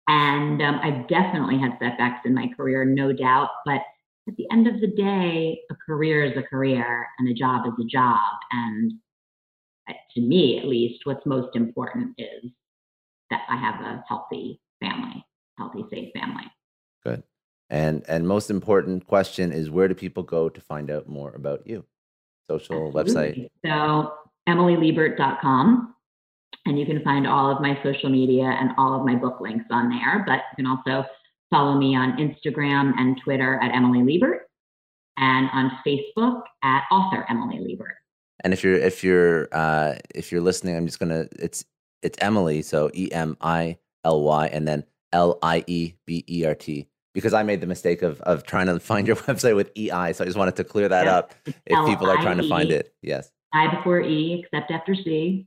and 0.09 0.61
um, 0.61 0.81
I've 0.83 1.07
definitely 1.07 1.59
had 1.59 1.79
setbacks 1.81 2.27
in 2.27 2.35
my 2.35 2.49
career, 2.57 2.85
no 2.85 3.13
doubt. 3.13 3.51
But 3.65 3.83
at 4.29 4.37
the 4.37 4.47
end 4.53 4.69
of 4.69 4.81
the 4.81 4.87
day, 4.89 5.61
a 5.71 5.75
career 5.75 6.25
is 6.25 6.37
a 6.37 6.43
career 6.43 7.07
and 7.19 7.29
a 7.29 7.35
job 7.35 7.67
is 7.67 7.73
a 7.85 7.89
job. 7.89 8.21
And 8.53 8.93
uh, 9.89 9.95
to 10.15 10.21
me, 10.21 10.59
at 10.59 10.67
least, 10.67 11.01
what's 11.05 11.27
most 11.27 11.57
important 11.57 12.15
is 12.19 12.51
that 13.31 13.43
I 13.49 13.57
have 13.57 13.81
a 13.81 14.05
healthy 14.09 14.61
family, 14.81 15.25
healthy, 15.59 15.85
safe 15.91 16.11
family. 16.15 16.45
Good. 17.05 17.23
And 17.71 18.05
and 18.07 18.29
most 18.29 18.51
important 18.51 19.07
question 19.07 19.51
is 19.51 19.71
where 19.71 19.89
do 19.89 19.95
people 19.95 20.23
go 20.23 20.49
to 20.49 20.61
find 20.61 20.91
out 20.91 21.09
more 21.09 21.35
about 21.35 21.67
you? 21.67 21.85
Social 22.49 22.93
Absolutely. 22.97 23.13
website. 23.13 23.49
So 23.65 24.13
emilyliebert.com. 24.49 25.95
And 26.65 26.79
you 26.79 26.87
can 26.87 27.03
find 27.03 27.27
all 27.27 27.51
of 27.51 27.61
my 27.61 27.77
social 27.83 28.09
media 28.09 28.45
and 28.45 28.71
all 28.79 28.95
of 28.95 29.05
my 29.05 29.17
book 29.17 29.41
links 29.41 29.65
on 29.71 29.89
there. 29.89 30.23
But 30.27 30.43
you 30.53 30.65
can 30.65 30.67
also 30.67 31.09
follow 31.53 31.77
me 31.77 31.95
on 31.95 32.17
Instagram 32.17 32.95
and 32.99 33.21
Twitter 33.23 33.61
at 33.63 33.73
Emily 33.73 34.03
Liebert 34.03 34.49
and 35.19 35.49
on 35.53 35.71
Facebook 35.87 36.43
at 36.65 36.83
author 36.91 37.27
Emily 37.29 37.61
Liebert. 37.61 37.95
And 38.43 38.53
if 38.53 38.65
you're 38.65 38.75
if 38.75 39.05
you're 39.05 39.49
uh, 39.53 39.95
if 40.15 40.33
you're 40.33 40.41
listening, 40.41 40.77
I'm 40.77 40.87
just 40.87 40.99
gonna 40.99 41.27
it's 41.39 41.65
it's 42.03 42.19
Emily, 42.21 42.63
so 42.63 42.91
E 42.95 43.13
M 43.13 43.37
I 43.41 43.79
L 44.03 44.23
Y 44.23 44.47
and 44.49 44.67
then 44.67 44.85
L 45.13 45.39
I 45.43 45.63
E 45.69 45.93
B 46.07 46.25
E 46.29 46.45
R 46.45 46.55
T 46.55 46.89
because 47.15 47.35
I 47.35 47.43
made 47.43 47.61
the 47.61 47.67
mistake 47.67 48.03
of 48.03 48.21
of 48.23 48.45
trying 48.45 48.67
to 48.67 48.81
find 48.81 49.07
your 49.07 49.17
website 49.29 49.55
with 49.55 49.71
E 49.77 49.91
I. 49.91 50.13
So 50.13 50.25
I 50.25 50.27
just 50.27 50.39
wanted 50.39 50.57
to 50.57 50.65
clear 50.65 50.89
that 50.89 51.07
up 51.07 51.35
if 51.47 51.87
people 51.87 52.11
are 52.11 52.17
trying 52.17 52.39
to 52.39 52.49
find 52.49 52.73
it. 52.73 52.95
Yes. 53.03 53.31
I 53.55 53.73
before 53.75 54.01
E, 54.01 54.43
except 54.43 54.71
after 54.71 54.95
C. 54.95 55.47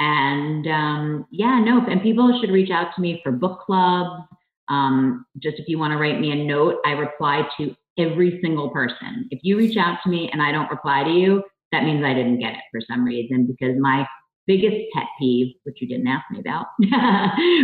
And 0.00 0.66
um, 0.66 1.26
yeah, 1.30 1.60
no, 1.60 1.84
and 1.86 2.02
people 2.02 2.38
should 2.40 2.50
reach 2.50 2.70
out 2.70 2.94
to 2.94 3.00
me 3.00 3.20
for 3.22 3.32
book 3.32 3.60
clubs. 3.60 4.22
Um, 4.68 5.24
just 5.38 5.58
if 5.58 5.68
you 5.68 5.78
want 5.78 5.92
to 5.92 5.98
write 5.98 6.20
me 6.20 6.30
a 6.30 6.44
note, 6.44 6.76
I 6.84 6.92
reply 6.92 7.48
to 7.58 7.74
every 7.98 8.40
single 8.42 8.70
person. 8.70 9.28
If 9.30 9.40
you 9.42 9.58
reach 9.58 9.76
out 9.76 9.98
to 10.04 10.10
me 10.10 10.30
and 10.32 10.42
I 10.42 10.52
don't 10.52 10.70
reply 10.70 11.04
to 11.04 11.10
you, 11.10 11.42
that 11.72 11.84
means 11.84 12.04
I 12.04 12.14
didn't 12.14 12.38
get 12.38 12.52
it 12.52 12.60
for 12.70 12.80
some 12.88 13.04
reason 13.04 13.46
because 13.46 13.76
my 13.78 14.06
biggest 14.46 14.76
pet 14.94 15.04
peeve, 15.18 15.54
which 15.64 15.80
you 15.80 15.88
didn't 15.88 16.06
ask 16.06 16.24
me 16.30 16.40
about, 16.40 16.66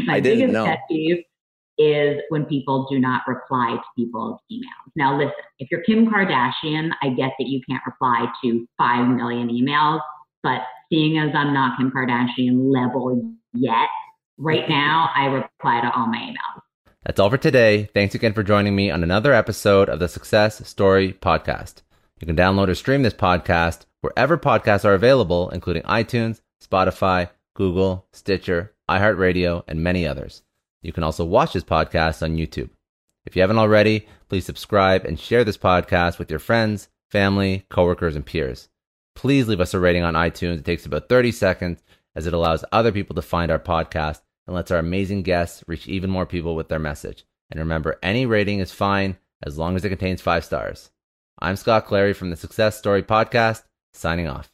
my 0.06 0.20
biggest 0.20 0.52
know. 0.52 0.66
pet 0.66 0.80
peeve 0.90 1.24
is 1.78 2.20
when 2.28 2.44
people 2.44 2.86
do 2.90 2.98
not 2.98 3.22
reply 3.26 3.76
to 3.76 3.82
people's 3.96 4.38
emails. 4.52 4.92
Now, 4.94 5.16
listen, 5.16 5.32
if 5.58 5.68
you're 5.70 5.82
Kim 5.82 6.06
Kardashian, 6.06 6.90
I 7.02 7.08
get 7.08 7.32
that 7.38 7.48
you 7.48 7.60
can't 7.68 7.82
reply 7.84 8.26
to 8.44 8.66
5 8.78 9.08
million 9.08 9.48
emails, 9.48 10.00
but 10.42 10.60
seeing 10.92 11.18
as 11.18 11.34
I'm 11.34 11.52
not 11.52 11.78
Kim 11.78 11.90
Kardashian 11.90 12.72
level 12.72 13.34
yet, 13.54 13.88
right 14.38 14.68
now 14.68 15.10
I 15.16 15.26
reply 15.26 15.80
to 15.80 15.92
all 15.96 16.06
my 16.06 16.18
emails. 16.18 16.60
That's 17.04 17.20
all 17.20 17.28
for 17.28 17.36
today. 17.36 17.90
Thanks 17.92 18.14
again 18.14 18.32
for 18.32 18.42
joining 18.42 18.74
me 18.74 18.90
on 18.90 19.02
another 19.02 19.34
episode 19.34 19.90
of 19.90 19.98
the 19.98 20.08
Success 20.08 20.66
Story 20.66 21.12
Podcast. 21.12 21.82
You 22.18 22.26
can 22.26 22.34
download 22.34 22.68
or 22.68 22.74
stream 22.74 23.02
this 23.02 23.12
podcast 23.12 23.84
wherever 24.00 24.38
podcasts 24.38 24.86
are 24.86 24.94
available, 24.94 25.50
including 25.50 25.82
iTunes, 25.82 26.40
Spotify, 26.66 27.28
Google, 27.54 28.06
Stitcher, 28.14 28.72
iHeartRadio, 28.88 29.64
and 29.68 29.82
many 29.82 30.06
others. 30.06 30.44
You 30.80 30.94
can 30.94 31.02
also 31.02 31.26
watch 31.26 31.52
this 31.52 31.62
podcast 31.62 32.22
on 32.22 32.38
YouTube. 32.38 32.70
If 33.26 33.36
you 33.36 33.42
haven't 33.42 33.58
already, 33.58 34.08
please 34.30 34.46
subscribe 34.46 35.04
and 35.04 35.20
share 35.20 35.44
this 35.44 35.58
podcast 35.58 36.18
with 36.18 36.30
your 36.30 36.40
friends, 36.40 36.88
family, 37.10 37.66
coworkers, 37.68 38.16
and 38.16 38.24
peers. 38.24 38.70
Please 39.14 39.46
leave 39.46 39.60
us 39.60 39.74
a 39.74 39.78
rating 39.78 40.04
on 40.04 40.14
iTunes. 40.14 40.60
It 40.60 40.64
takes 40.64 40.86
about 40.86 41.10
30 41.10 41.32
seconds 41.32 41.82
as 42.16 42.26
it 42.26 42.32
allows 42.32 42.64
other 42.72 42.92
people 42.92 43.14
to 43.14 43.20
find 43.20 43.50
our 43.50 43.58
podcast 43.58 44.22
and 44.46 44.54
lets 44.54 44.70
our 44.70 44.78
amazing 44.78 45.22
guests 45.22 45.64
reach 45.66 45.88
even 45.88 46.10
more 46.10 46.26
people 46.26 46.54
with 46.54 46.68
their 46.68 46.78
message. 46.78 47.24
And 47.50 47.60
remember, 47.60 47.98
any 48.02 48.26
rating 48.26 48.60
is 48.60 48.72
fine 48.72 49.16
as 49.42 49.58
long 49.58 49.76
as 49.76 49.84
it 49.84 49.90
contains 49.90 50.20
five 50.20 50.44
stars. 50.44 50.90
I'm 51.40 51.56
Scott 51.56 51.86
Clary 51.86 52.12
from 52.12 52.30
the 52.30 52.36
Success 52.36 52.78
Story 52.78 53.02
Podcast, 53.02 53.64
signing 53.92 54.28
off. 54.28 54.53